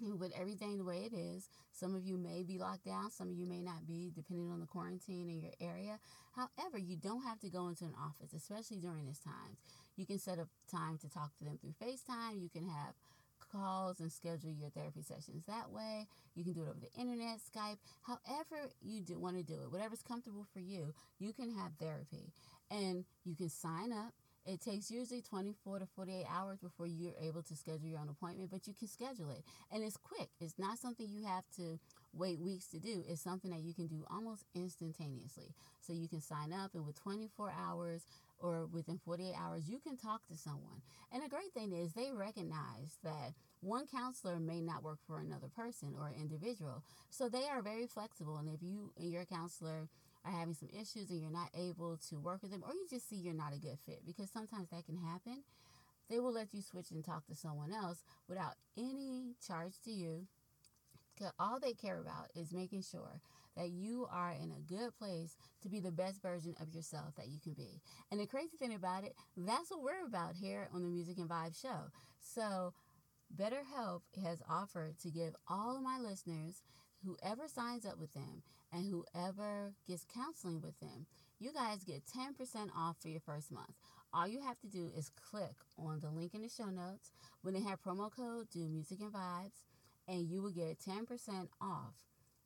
with 0.00 0.32
everything 0.38 0.76
the 0.76 0.84
way 0.84 1.08
it 1.10 1.14
is. 1.16 1.48
Some 1.72 1.94
of 1.94 2.04
you 2.04 2.16
may 2.16 2.42
be 2.42 2.58
locked 2.58 2.84
down, 2.84 3.10
some 3.10 3.28
of 3.28 3.36
you 3.36 3.46
may 3.46 3.60
not 3.60 3.86
be, 3.86 4.12
depending 4.14 4.50
on 4.50 4.60
the 4.60 4.66
quarantine 4.66 5.28
in 5.28 5.40
your 5.40 5.52
area. 5.60 5.98
However, 6.34 6.78
you 6.78 6.96
don't 6.96 7.22
have 7.22 7.40
to 7.40 7.50
go 7.50 7.68
into 7.68 7.84
an 7.84 7.94
office, 7.98 8.32
especially 8.32 8.78
during 8.78 9.06
this 9.06 9.18
time. 9.20 9.56
You 9.96 10.06
can 10.06 10.18
set 10.18 10.38
up 10.38 10.48
time 10.70 10.98
to 10.98 11.08
talk 11.08 11.36
to 11.38 11.44
them 11.44 11.58
through 11.58 11.74
FaceTime. 11.82 12.42
You 12.42 12.48
can 12.48 12.66
have 12.68 12.94
calls 13.52 14.00
and 14.00 14.12
schedule 14.12 14.50
your 14.50 14.70
therapy 14.70 15.02
sessions 15.02 15.44
that 15.46 15.70
way. 15.70 16.06
You 16.34 16.44
can 16.44 16.52
do 16.52 16.62
it 16.62 16.68
over 16.68 16.80
the 16.80 17.00
internet, 17.00 17.38
Skype, 17.38 17.78
however 18.02 18.70
you 18.82 19.00
do 19.00 19.18
want 19.18 19.36
to 19.36 19.42
do 19.42 19.60
it, 19.62 19.70
whatever's 19.70 20.02
comfortable 20.02 20.46
for 20.52 20.60
you, 20.60 20.92
you 21.18 21.32
can 21.32 21.50
have 21.54 21.72
therapy. 21.80 22.32
And 22.70 23.04
you 23.24 23.36
can 23.36 23.48
sign 23.48 23.92
up. 23.92 24.12
It 24.46 24.60
takes 24.60 24.90
usually 24.90 25.22
24 25.22 25.80
to 25.80 25.86
48 25.86 26.24
hours 26.30 26.58
before 26.60 26.86
you're 26.86 27.14
able 27.20 27.42
to 27.42 27.56
schedule 27.56 27.88
your 27.88 27.98
own 27.98 28.08
appointment, 28.08 28.50
but 28.50 28.66
you 28.68 28.74
can 28.74 28.86
schedule 28.86 29.30
it. 29.30 29.42
And 29.72 29.82
it's 29.82 29.96
quick. 29.96 30.28
It's 30.40 30.58
not 30.58 30.78
something 30.78 31.08
you 31.08 31.24
have 31.26 31.44
to 31.56 31.80
wait 32.12 32.38
weeks 32.38 32.66
to 32.68 32.78
do. 32.78 33.04
It's 33.08 33.20
something 33.20 33.50
that 33.50 33.60
you 33.60 33.74
can 33.74 33.88
do 33.88 34.04
almost 34.08 34.44
instantaneously. 34.54 35.52
So 35.80 35.92
you 35.92 36.08
can 36.08 36.20
sign 36.20 36.52
up, 36.52 36.74
and 36.74 36.86
with 36.86 37.00
24 37.02 37.52
hours 37.58 38.06
or 38.38 38.66
within 38.66 38.98
48 38.98 39.34
hours, 39.36 39.68
you 39.68 39.80
can 39.80 39.96
talk 39.96 40.26
to 40.28 40.36
someone. 40.36 40.82
And 41.12 41.22
the 41.24 41.28
great 41.28 41.52
thing 41.52 41.72
is, 41.72 41.92
they 41.92 42.12
recognize 42.12 42.98
that 43.02 43.32
one 43.60 43.86
counselor 43.86 44.38
may 44.38 44.60
not 44.60 44.82
work 44.82 44.98
for 45.06 45.18
another 45.18 45.48
person 45.48 45.94
or 45.98 46.12
individual. 46.16 46.84
So 47.10 47.28
they 47.28 47.46
are 47.50 47.62
very 47.62 47.86
flexible. 47.86 48.36
And 48.36 48.48
if 48.48 48.62
you 48.62 48.92
and 48.98 49.10
your 49.10 49.24
counselor 49.24 49.88
are 50.26 50.32
having 50.32 50.54
some 50.54 50.68
issues 50.72 51.10
and 51.10 51.20
you're 51.20 51.30
not 51.30 51.50
able 51.54 51.98
to 52.08 52.18
work 52.18 52.42
with 52.42 52.50
them, 52.50 52.64
or 52.66 52.72
you 52.72 52.86
just 52.90 53.08
see 53.08 53.16
you're 53.16 53.34
not 53.34 53.54
a 53.54 53.60
good 53.60 53.78
fit, 53.86 54.00
because 54.04 54.30
sometimes 54.30 54.68
that 54.70 54.84
can 54.86 54.96
happen, 54.96 55.44
they 56.10 56.18
will 56.18 56.32
let 56.32 56.52
you 56.52 56.62
switch 56.62 56.90
and 56.90 57.04
talk 57.04 57.26
to 57.26 57.34
someone 57.34 57.72
else 57.72 58.02
without 58.28 58.54
any 58.76 59.34
charge 59.46 59.74
to 59.84 59.90
you. 59.90 60.26
All 61.38 61.58
they 61.58 61.72
care 61.72 61.98
about 61.98 62.28
is 62.34 62.52
making 62.52 62.82
sure 62.82 63.20
that 63.56 63.70
you 63.70 64.06
are 64.12 64.32
in 64.32 64.50
a 64.50 64.60
good 64.68 64.94
place 64.98 65.38
to 65.62 65.68
be 65.70 65.80
the 65.80 65.90
best 65.90 66.20
version 66.20 66.54
of 66.60 66.74
yourself 66.74 67.14
that 67.16 67.28
you 67.28 67.40
can 67.42 67.54
be. 67.54 67.80
And 68.10 68.20
the 68.20 68.26
crazy 68.26 68.58
thing 68.58 68.74
about 68.74 69.04
it, 69.04 69.14
that's 69.34 69.70
what 69.70 69.82
we're 69.82 70.04
about 70.06 70.34
here 70.36 70.68
on 70.74 70.82
the 70.82 70.90
Music 70.90 71.16
and 71.16 71.28
Vibe 71.28 71.58
show. 71.58 71.90
So, 72.20 72.74
BetterHelp 73.34 74.02
has 74.22 74.42
offered 74.48 74.98
to 74.98 75.10
give 75.10 75.34
all 75.48 75.76
of 75.76 75.82
my 75.82 75.98
listeners 75.98 76.62
whoever 77.06 77.48
signs 77.48 77.86
up 77.86 77.98
with 77.98 78.12
them 78.12 78.42
and 78.72 78.84
whoever 78.84 79.72
gets 79.86 80.04
counseling 80.12 80.60
with 80.60 80.78
them, 80.80 81.06
you 81.38 81.52
guys 81.52 81.84
get 81.84 82.02
10% 82.06 82.68
off 82.76 82.96
for 83.00 83.08
your 83.08 83.20
first 83.20 83.52
month. 83.52 83.74
All 84.12 84.26
you 84.26 84.40
have 84.40 84.58
to 84.60 84.66
do 84.66 84.90
is 84.96 85.10
click 85.30 85.54
on 85.78 86.00
the 86.00 86.10
link 86.10 86.34
in 86.34 86.42
the 86.42 86.48
show 86.48 86.66
notes. 86.66 87.12
When 87.42 87.54
they 87.54 87.62
have 87.62 87.82
promo 87.82 88.10
code, 88.10 88.48
do 88.50 88.68
music 88.68 89.00
and 89.00 89.12
vibes, 89.12 89.62
and 90.08 90.28
you 90.28 90.42
will 90.42 90.50
get 90.50 90.80
10% 90.80 91.48
off 91.60 91.94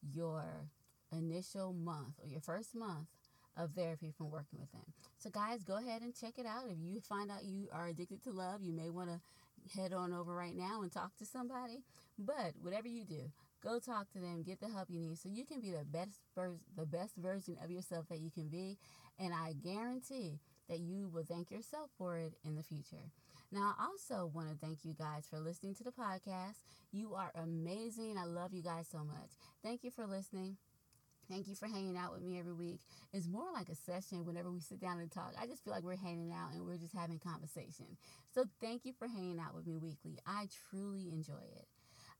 your 0.03 0.69
initial 1.13 1.73
month 1.73 2.15
or 2.23 2.29
your 2.29 2.41
first 2.41 2.75
month 2.75 3.09
of 3.57 3.73
therapy 3.73 4.13
from 4.17 4.31
working 4.31 4.59
with 4.59 4.71
them. 4.73 4.93
So, 5.19 5.31
guys, 5.31 5.63
go 5.65 5.77
ahead 5.77 6.03
and 6.03 6.15
check 6.15 6.39
it 6.39 6.47
out. 6.47 6.65
If 6.71 6.79
you 6.81 7.01
find 7.01 7.31
out 7.31 7.45
you 7.45 7.69
are 7.73 7.89
addicted 7.89 8.23
to 8.25 8.31
love, 8.31 8.63
you 8.63 8.73
may 8.73 8.91
want 8.91 9.11
to 9.11 9.21
head 9.79 9.93
on 9.93 10.13
over 10.13 10.35
right 10.35 10.57
now 10.57 10.83
and 10.83 10.91
talk 10.91 11.17
to 11.19 11.27
somebody. 11.27 11.83
But 12.19 12.55
whatever 12.61 12.89
you 12.89 13.05
do, 13.05 13.31
go 13.63 13.79
talk 13.79 14.11
to 14.13 14.19
them, 14.21 14.43
get 14.43 14.61
the 14.61 14.69
help 14.69 14.89
you 14.91 15.01
need, 15.01 15.19
so 15.19 15.29
you 15.29 15.45
can 15.45 15.61
be 15.61 15.71
the 15.71 15.85
best 15.85 16.21
ver- 16.35 16.61
the 16.77 16.87
best 16.87 17.17
version 17.17 17.57
of 17.63 17.71
yourself 17.71 18.07
that 18.09 18.21
you 18.21 18.31
can 18.31 18.49
be. 18.49 18.79
And 19.19 19.35
I 19.35 19.53
guarantee 19.53 20.41
that 20.69 20.81
you 20.81 21.09
will 21.09 21.25
thank 21.25 21.51
yourself 21.51 21.91
for 21.99 22.17
it 22.19 22.35
in 22.45 22.57
the 22.57 22.63
future. 22.63 23.11
Now, 23.53 23.75
I 23.79 23.85
also 23.87 24.31
want 24.33 24.49
to 24.49 24.57
thank 24.57 24.85
you 24.85 24.95
guys 24.95 25.27
for 25.29 25.41
listening 25.41 25.75
to 25.77 25.85
the 25.85 25.91
podcast. 25.93 26.63
You 26.93 27.15
are 27.15 27.33
amazing. 27.35 28.17
I 28.19 28.25
love 28.25 28.55
you 28.55 28.63
guys 28.63 28.87
so 28.91 28.99
much. 28.99 29.31
Thank 29.63 29.85
you 29.85 29.91
for 29.91 30.07
listening. 30.07 30.57
Thank 31.31 31.49
you 31.49 31.55
for 31.55 31.67
hanging 31.69 31.97
out 31.97 32.13
with 32.13 32.23
me 32.23 32.39
every 32.41 32.53
week. 32.53 32.81
It's 33.13 33.29
more 33.29 33.53
like 33.55 33.69
a 33.69 33.77
session 33.77 34.27
whenever 34.27 34.51
we 34.51 34.61
sit 34.61 34.81
down 34.81 34.99
and 34.99 35.11
talk. 35.11 35.35
I 35.41 35.47
just 35.47 35.65
feel 35.65 35.73
like 35.73 35.85
we're 35.85 35.97
hanging 35.97 36.33
out 36.33 36.53
and 36.53 36.67
we're 36.67 36.77
just 36.77 36.95
having 36.95 37.21
conversation. 37.21 37.97
So 38.35 38.45
thank 38.61 38.85
you 38.85 38.93
for 38.99 39.09
hanging 39.09 39.41
out 39.41 39.55
with 39.55 39.67
me 39.67 39.79
weekly. 39.79 40.19
I 40.27 40.49
truly 40.71 41.11
enjoy 41.13 41.45
it. 41.57 41.70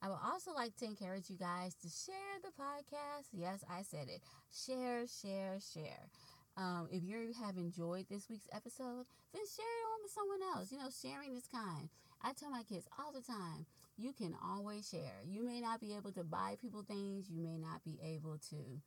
I 0.03 0.09
would 0.09 0.19
also 0.25 0.53
like 0.53 0.77
to 0.77 0.87
encourage 0.87 1.29
you 1.29 1.37
guys 1.37 1.75
to 1.83 1.89
share 1.89 2.41
the 2.43 2.51
podcast. 2.51 3.29
Yes, 3.33 3.65
I 3.71 3.83
said 3.83 4.09
it. 4.09 4.23
Share, 4.51 5.07
share, 5.07 5.59
share. 5.61 6.09
Um, 6.57 6.89
if 6.91 7.03
you 7.05 7.33
have 7.45 7.57
enjoyed 7.57 8.07
this 8.09 8.29
week's 8.29 8.49
episode, 8.53 9.05
then 9.33 9.43
share 9.45 9.67
it 9.67 9.89
on 9.93 10.01
with 10.03 10.13
someone 10.13 10.41
else. 10.55 10.73
You 10.73 10.79
know, 10.79 10.89
sharing 10.91 11.37
is 11.37 11.49
kind. 11.53 11.89
I 12.23 12.33
tell 12.33 12.51
my 12.51 12.63
kids 12.63 12.89
all 12.99 13.13
the 13.13 13.21
time, 13.21 13.67
you 13.97 14.13
can 14.13 14.35
always 14.43 14.89
share. 14.89 15.21
You 15.27 15.45
may 15.45 15.61
not 15.61 15.81
be 15.81 15.95
able 15.95 16.13
to 16.13 16.25
buy 16.25 16.57
people 16.61 16.83
things, 16.83 17.29
you 17.31 17.41
may 17.41 17.59
not 17.59 17.85
be 17.85 17.99
able 18.03 18.39
to 18.51 18.81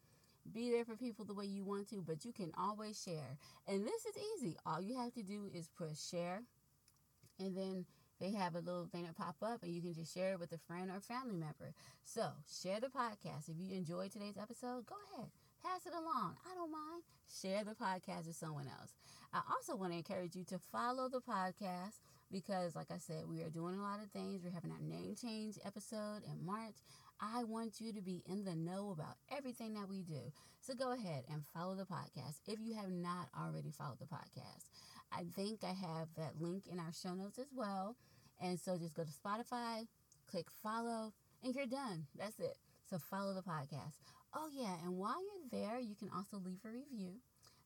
be 0.52 0.72
there 0.72 0.84
for 0.86 0.96
people 0.96 1.26
the 1.26 1.34
way 1.34 1.46
you 1.46 1.64
want 1.64 1.90
to, 1.90 2.04
but 2.06 2.26
you 2.26 2.32
can 2.32 2.52
always 2.58 3.02
share. 3.02 3.38
And 3.68 3.86
this 3.86 4.06
is 4.06 4.16
easy. 4.38 4.58
All 4.66 4.82
you 4.82 4.98
have 4.98 5.14
to 5.14 5.24
do 5.24 5.50
is 5.54 5.70
push 5.78 6.00
share, 6.00 6.42
and 7.40 7.56
then 7.56 7.86
they 8.24 8.32
have 8.32 8.56
a 8.56 8.60
little 8.60 8.88
thing 8.88 9.04
that 9.04 9.18
pop 9.18 9.36
up, 9.44 9.64
and 9.64 9.74
you 9.74 9.82
can 9.82 9.94
just 9.94 10.14
share 10.14 10.32
it 10.32 10.40
with 10.40 10.54
a 10.54 10.58
friend 10.58 10.90
or 10.90 11.02
family 11.02 11.36
member. 11.36 11.74
So 12.06 12.30
share 12.48 12.80
the 12.80 12.88
podcast. 12.88 13.50
If 13.50 13.60
you 13.60 13.76
enjoyed 13.76 14.14
today's 14.14 14.38
episode, 14.42 14.86
go 14.86 14.96
ahead. 15.12 15.30
Pass 15.62 15.86
it 15.86 15.94
along. 15.94 16.38
I 16.50 16.56
don't 16.56 16.72
mind. 16.72 17.04
Share 17.42 17.66
the 17.66 17.76
podcast 17.76 18.28
with 18.28 18.38
someone 18.38 18.68
else. 18.68 18.94
I 19.34 19.42
also 19.52 19.76
want 19.76 19.92
to 19.92 19.98
encourage 19.98 20.38
you 20.38 20.46
to 20.46 20.58
follow 20.58 21.10
the 21.10 21.20
podcast 21.20 22.00
because, 22.32 22.76
like 22.76 22.92
I 22.92 22.98
said, 22.98 23.28
we 23.28 23.42
are 23.44 23.50
doing 23.50 23.76
a 23.76 23.82
lot 23.82 24.02
of 24.02 24.10
things. 24.12 24.42
We're 24.42 24.52
having 24.52 24.72
our 24.72 24.82
name 24.82 25.16
change 25.22 25.60
episode 25.66 26.22
in 26.26 26.46
March. 26.46 26.76
I 27.20 27.44
want 27.44 27.82
you 27.82 27.92
to 27.92 28.02
be 28.02 28.24
in 28.26 28.46
the 28.46 28.56
know 28.56 28.92
about 28.92 29.16
everything 29.36 29.74
that 29.74 29.90
we 29.90 30.02
do. 30.02 30.32
So 30.62 30.74
go 30.74 30.94
ahead 30.94 31.24
and 31.30 31.44
follow 31.54 31.76
the 31.76 31.84
podcast 31.84 32.40
if 32.48 32.60
you 32.62 32.74
have 32.76 32.90
not 32.90 33.28
already 33.38 33.72
followed 33.72 34.00
the 34.00 34.06
podcast. 34.06 34.68
I 35.12 35.26
think 35.36 35.64
I 35.64 35.74
have 35.74 36.08
that 36.18 36.42
link 36.42 36.64
in 36.72 36.80
our 36.80 36.92
show 36.94 37.14
notes 37.14 37.38
as 37.38 37.52
well. 37.56 37.96
And 38.42 38.60
so 38.60 38.78
just 38.78 38.96
go 38.96 39.04
to 39.04 39.10
Spotify, 39.10 39.88
click 40.30 40.48
follow, 40.62 41.14
and 41.44 41.56
you're 41.56 41.66
done. 41.66 42.06
That's 42.18 42.40
it. 42.40 42.58
So 42.90 42.98
follow 42.98 43.34
the 43.34 43.42
podcast. 43.42 43.98
Oh, 44.36 44.50
yeah. 44.54 44.76
And 44.84 44.98
while 44.98 45.22
you're 45.22 45.62
there, 45.62 45.80
you 45.80 45.96
can 45.96 46.10
also 46.16 46.38
leave 46.44 46.60
a 46.66 46.70
review. 46.70 47.14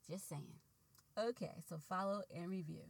Just 0.09 0.29
saying. 0.29 0.59
Okay. 1.17 1.51
So 1.67 1.79
follow 1.89 2.21
and 2.35 2.49
review. 2.49 2.83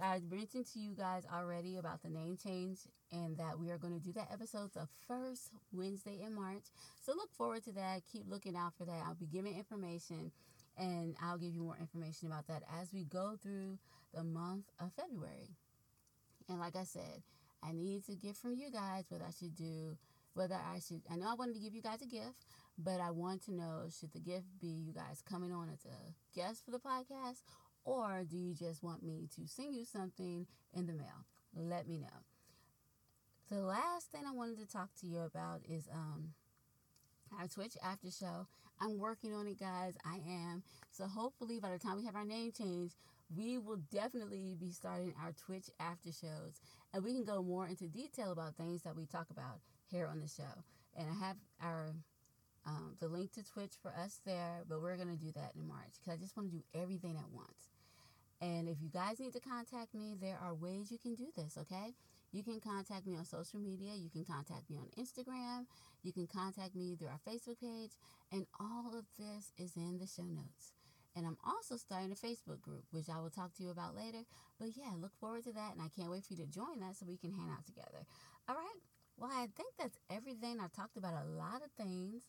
I 0.00 0.20
mentioned 0.30 0.66
to 0.72 0.78
you 0.78 0.94
guys 0.94 1.24
already 1.32 1.76
about 1.76 2.02
the 2.02 2.10
name 2.10 2.36
change 2.36 2.78
and 3.10 3.36
that 3.38 3.58
we 3.58 3.70
are 3.70 3.78
going 3.78 3.98
to 3.98 4.04
do 4.04 4.12
that 4.12 4.28
episode 4.32 4.72
the 4.72 4.86
first 5.08 5.50
Wednesday 5.72 6.20
in 6.24 6.34
March. 6.34 6.62
So 7.04 7.12
look 7.12 7.32
forward 7.32 7.64
to 7.64 7.72
that. 7.72 8.02
Keep 8.12 8.28
looking 8.28 8.56
out 8.56 8.74
for 8.78 8.84
that. 8.84 9.02
I'll 9.06 9.14
be 9.14 9.26
giving 9.26 9.56
information 9.56 10.30
and 10.78 11.16
I'll 11.22 11.38
give 11.38 11.54
you 11.54 11.62
more 11.62 11.76
information 11.80 12.28
about 12.28 12.46
that 12.48 12.62
as 12.80 12.92
we 12.92 13.04
go 13.04 13.36
through 13.42 13.78
the 14.14 14.22
month 14.22 14.66
of 14.80 14.92
February. 14.94 15.48
And 16.50 16.58
like 16.58 16.76
I 16.76 16.84
said, 16.84 17.22
I 17.62 17.72
need 17.72 18.04
to 18.06 18.14
get 18.16 18.36
from 18.36 18.54
you 18.54 18.70
guys 18.70 19.04
what 19.08 19.22
I 19.22 19.30
should 19.30 19.54
do, 19.54 19.96
whether 20.34 20.56
I 20.56 20.80
should, 20.80 21.02
I 21.10 21.16
know 21.16 21.30
I 21.30 21.34
wanted 21.34 21.54
to 21.54 21.60
give 21.60 21.74
you 21.74 21.82
guys 21.82 22.02
a 22.02 22.06
gift, 22.06 22.44
but 22.76 23.00
I 23.00 23.10
want 23.10 23.44
to 23.44 23.54
know 23.54 23.84
should 23.88 24.12
the 24.12 24.20
gift 24.20 24.46
be 24.60 24.66
you 24.66 24.92
guys 24.92 25.22
coming 25.28 25.52
on 25.52 25.68
as 25.72 25.84
a 25.86 26.36
guest 26.38 26.64
for 26.64 26.72
the 26.72 26.78
podcast 26.78 27.42
or 27.84 28.24
do 28.28 28.36
you 28.36 28.54
just 28.54 28.82
want 28.82 29.02
me 29.02 29.28
to 29.36 29.46
send 29.46 29.74
you 29.74 29.84
something 29.84 30.46
in 30.74 30.86
the 30.86 30.92
mail? 30.92 31.24
Let 31.54 31.88
me 31.88 31.98
know. 31.98 32.08
The 33.50 33.62
last 33.62 34.10
thing 34.12 34.22
I 34.28 34.32
wanted 34.32 34.58
to 34.58 34.66
talk 34.66 34.90
to 35.00 35.06
you 35.06 35.20
about 35.20 35.60
is 35.68 35.88
um, 35.92 36.34
our 37.38 37.48
Twitch 37.48 37.76
after 37.84 38.10
show. 38.10 38.46
I'm 38.80 38.98
working 38.98 39.34
on 39.34 39.46
it, 39.46 39.60
guys. 39.60 39.94
I 40.04 40.20
am. 40.26 40.62
So 40.90 41.06
hopefully, 41.06 41.60
by 41.60 41.70
the 41.70 41.78
time 41.78 41.96
we 41.96 42.06
have 42.06 42.16
our 42.16 42.24
name 42.24 42.52
change, 42.52 42.92
we 43.36 43.58
will 43.58 43.80
definitely 43.92 44.56
be 44.58 44.70
starting 44.70 45.14
our 45.22 45.32
Twitch 45.32 45.70
after 45.78 46.10
shows, 46.10 46.60
and 46.92 47.04
we 47.04 47.12
can 47.12 47.24
go 47.24 47.42
more 47.42 47.66
into 47.68 47.84
detail 47.84 48.32
about 48.32 48.56
things 48.56 48.82
that 48.82 48.96
we 48.96 49.06
talk 49.06 49.26
about 49.30 49.60
here 49.90 50.06
on 50.06 50.20
the 50.20 50.28
show. 50.28 50.64
And 50.96 51.06
I 51.08 51.26
have 51.26 51.36
our 51.62 51.94
um, 52.66 52.96
the 53.00 53.08
link 53.08 53.32
to 53.32 53.44
Twitch 53.44 53.72
for 53.80 53.92
us 53.92 54.20
there, 54.26 54.64
but 54.68 54.82
we're 54.82 54.96
gonna 54.96 55.16
do 55.16 55.32
that 55.32 55.52
in 55.54 55.66
March 55.66 55.94
because 55.98 56.12
I 56.12 56.20
just 56.20 56.36
want 56.36 56.50
to 56.50 56.56
do 56.56 56.62
everything 56.74 57.16
at 57.16 57.30
once. 57.32 57.70
And 58.40 58.68
if 58.68 58.78
you 58.80 58.88
guys 58.88 59.20
need 59.20 59.32
to 59.34 59.40
contact 59.40 59.94
me, 59.94 60.16
there 60.20 60.38
are 60.42 60.54
ways 60.54 60.90
you 60.90 60.98
can 60.98 61.14
do 61.14 61.26
this, 61.36 61.58
okay? 61.58 61.94
You 62.32 62.42
can 62.42 62.60
contact 62.60 63.06
me 63.06 63.16
on 63.16 63.24
social 63.24 63.58
media. 63.58 63.92
You 63.94 64.10
can 64.10 64.24
contact 64.24 64.70
me 64.70 64.78
on 64.78 64.88
Instagram. 64.98 65.66
You 66.02 66.12
can 66.12 66.26
contact 66.26 66.74
me 66.76 66.96
through 66.96 67.08
our 67.08 67.20
Facebook 67.26 67.60
page. 67.60 67.92
And 68.32 68.46
all 68.58 68.92
of 68.96 69.04
this 69.18 69.52
is 69.58 69.76
in 69.76 69.98
the 69.98 70.06
show 70.06 70.22
notes. 70.22 70.72
And 71.16 71.26
I'm 71.26 71.38
also 71.44 71.76
starting 71.76 72.12
a 72.12 72.14
Facebook 72.14 72.60
group, 72.60 72.84
which 72.92 73.08
I 73.08 73.18
will 73.20 73.30
talk 73.30 73.52
to 73.54 73.62
you 73.64 73.70
about 73.70 73.96
later. 73.96 74.22
But 74.60 74.68
yeah, 74.76 74.92
look 74.96 75.16
forward 75.18 75.44
to 75.44 75.52
that. 75.52 75.72
And 75.74 75.82
I 75.82 75.88
can't 75.88 76.10
wait 76.10 76.24
for 76.24 76.34
you 76.34 76.44
to 76.44 76.50
join 76.50 76.78
that 76.80 76.96
so 76.96 77.06
we 77.06 77.16
can 77.16 77.32
hang 77.32 77.50
out 77.50 77.66
together. 77.66 78.06
All 78.48 78.54
right. 78.54 78.80
Well, 79.18 79.30
I 79.32 79.48
think 79.56 79.74
that's 79.78 79.98
everything. 80.08 80.60
I've 80.60 80.72
talked 80.72 80.96
about 80.96 81.14
a 81.14 81.28
lot 81.36 81.62
of 81.64 81.70
things. 81.76 82.22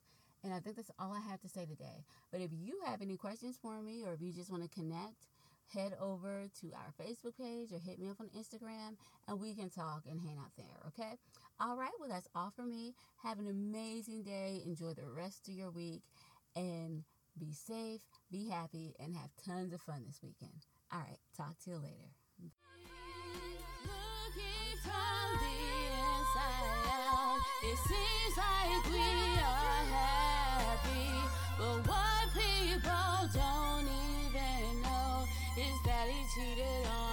And 0.43 0.51
I 0.51 0.59
think 0.59 0.75
that's 0.75 0.91
all 0.97 1.13
I 1.13 1.21
have 1.29 1.39
to 1.41 1.49
say 1.49 1.65
today. 1.65 2.03
But 2.31 2.41
if 2.41 2.49
you 2.51 2.79
have 2.87 3.01
any 3.03 3.15
questions 3.15 3.59
for 3.61 3.81
me 3.81 4.03
or 4.03 4.13
if 4.13 4.21
you 4.21 4.33
just 4.33 4.49
want 4.49 4.63
to 4.63 4.69
connect, 4.69 5.27
head 5.73 5.93
over 6.01 6.47
to 6.61 6.71
our 6.73 6.93
Facebook 6.99 7.37
page 7.37 7.71
or 7.71 7.79
hit 7.79 7.99
me 7.99 8.09
up 8.09 8.19
on 8.19 8.27
Instagram 8.37 8.95
and 9.27 9.39
we 9.39 9.53
can 9.55 9.69
talk 9.69 10.03
and 10.09 10.19
hang 10.19 10.37
out 10.37 10.51
there, 10.57 10.81
okay? 10.87 11.15
All 11.59 11.75
right, 11.75 11.91
well, 11.99 12.09
that's 12.09 12.27
all 12.35 12.51
for 12.55 12.63
me. 12.63 12.93
Have 13.23 13.39
an 13.39 13.47
amazing 13.47 14.23
day. 14.23 14.61
Enjoy 14.65 14.93
the 14.93 15.05
rest 15.05 15.47
of 15.47 15.53
your 15.53 15.71
week 15.71 16.01
and 16.55 17.03
be 17.39 17.53
safe, 17.53 18.01
be 18.31 18.49
happy, 18.49 18.93
and 18.99 19.15
have 19.15 19.29
tons 19.45 19.73
of 19.73 19.81
fun 19.81 20.03
this 20.05 20.19
weekend. 20.21 20.65
All 20.91 20.99
right, 20.99 21.19
talk 21.35 21.57
to 21.63 21.71
you 21.71 21.77
later. 21.77 22.11
It 27.63 27.77
seems 27.77 28.37
like 28.37 28.89
we 28.89 28.97
are 28.97 29.85
happy, 29.93 31.11
but 31.57 31.87
what 31.87 32.33
people 32.33 33.29
don't 33.33 33.70
is 35.57 35.81
that 35.81 36.07
he 36.07 36.23
cheated 36.33 36.87
on 36.87 37.10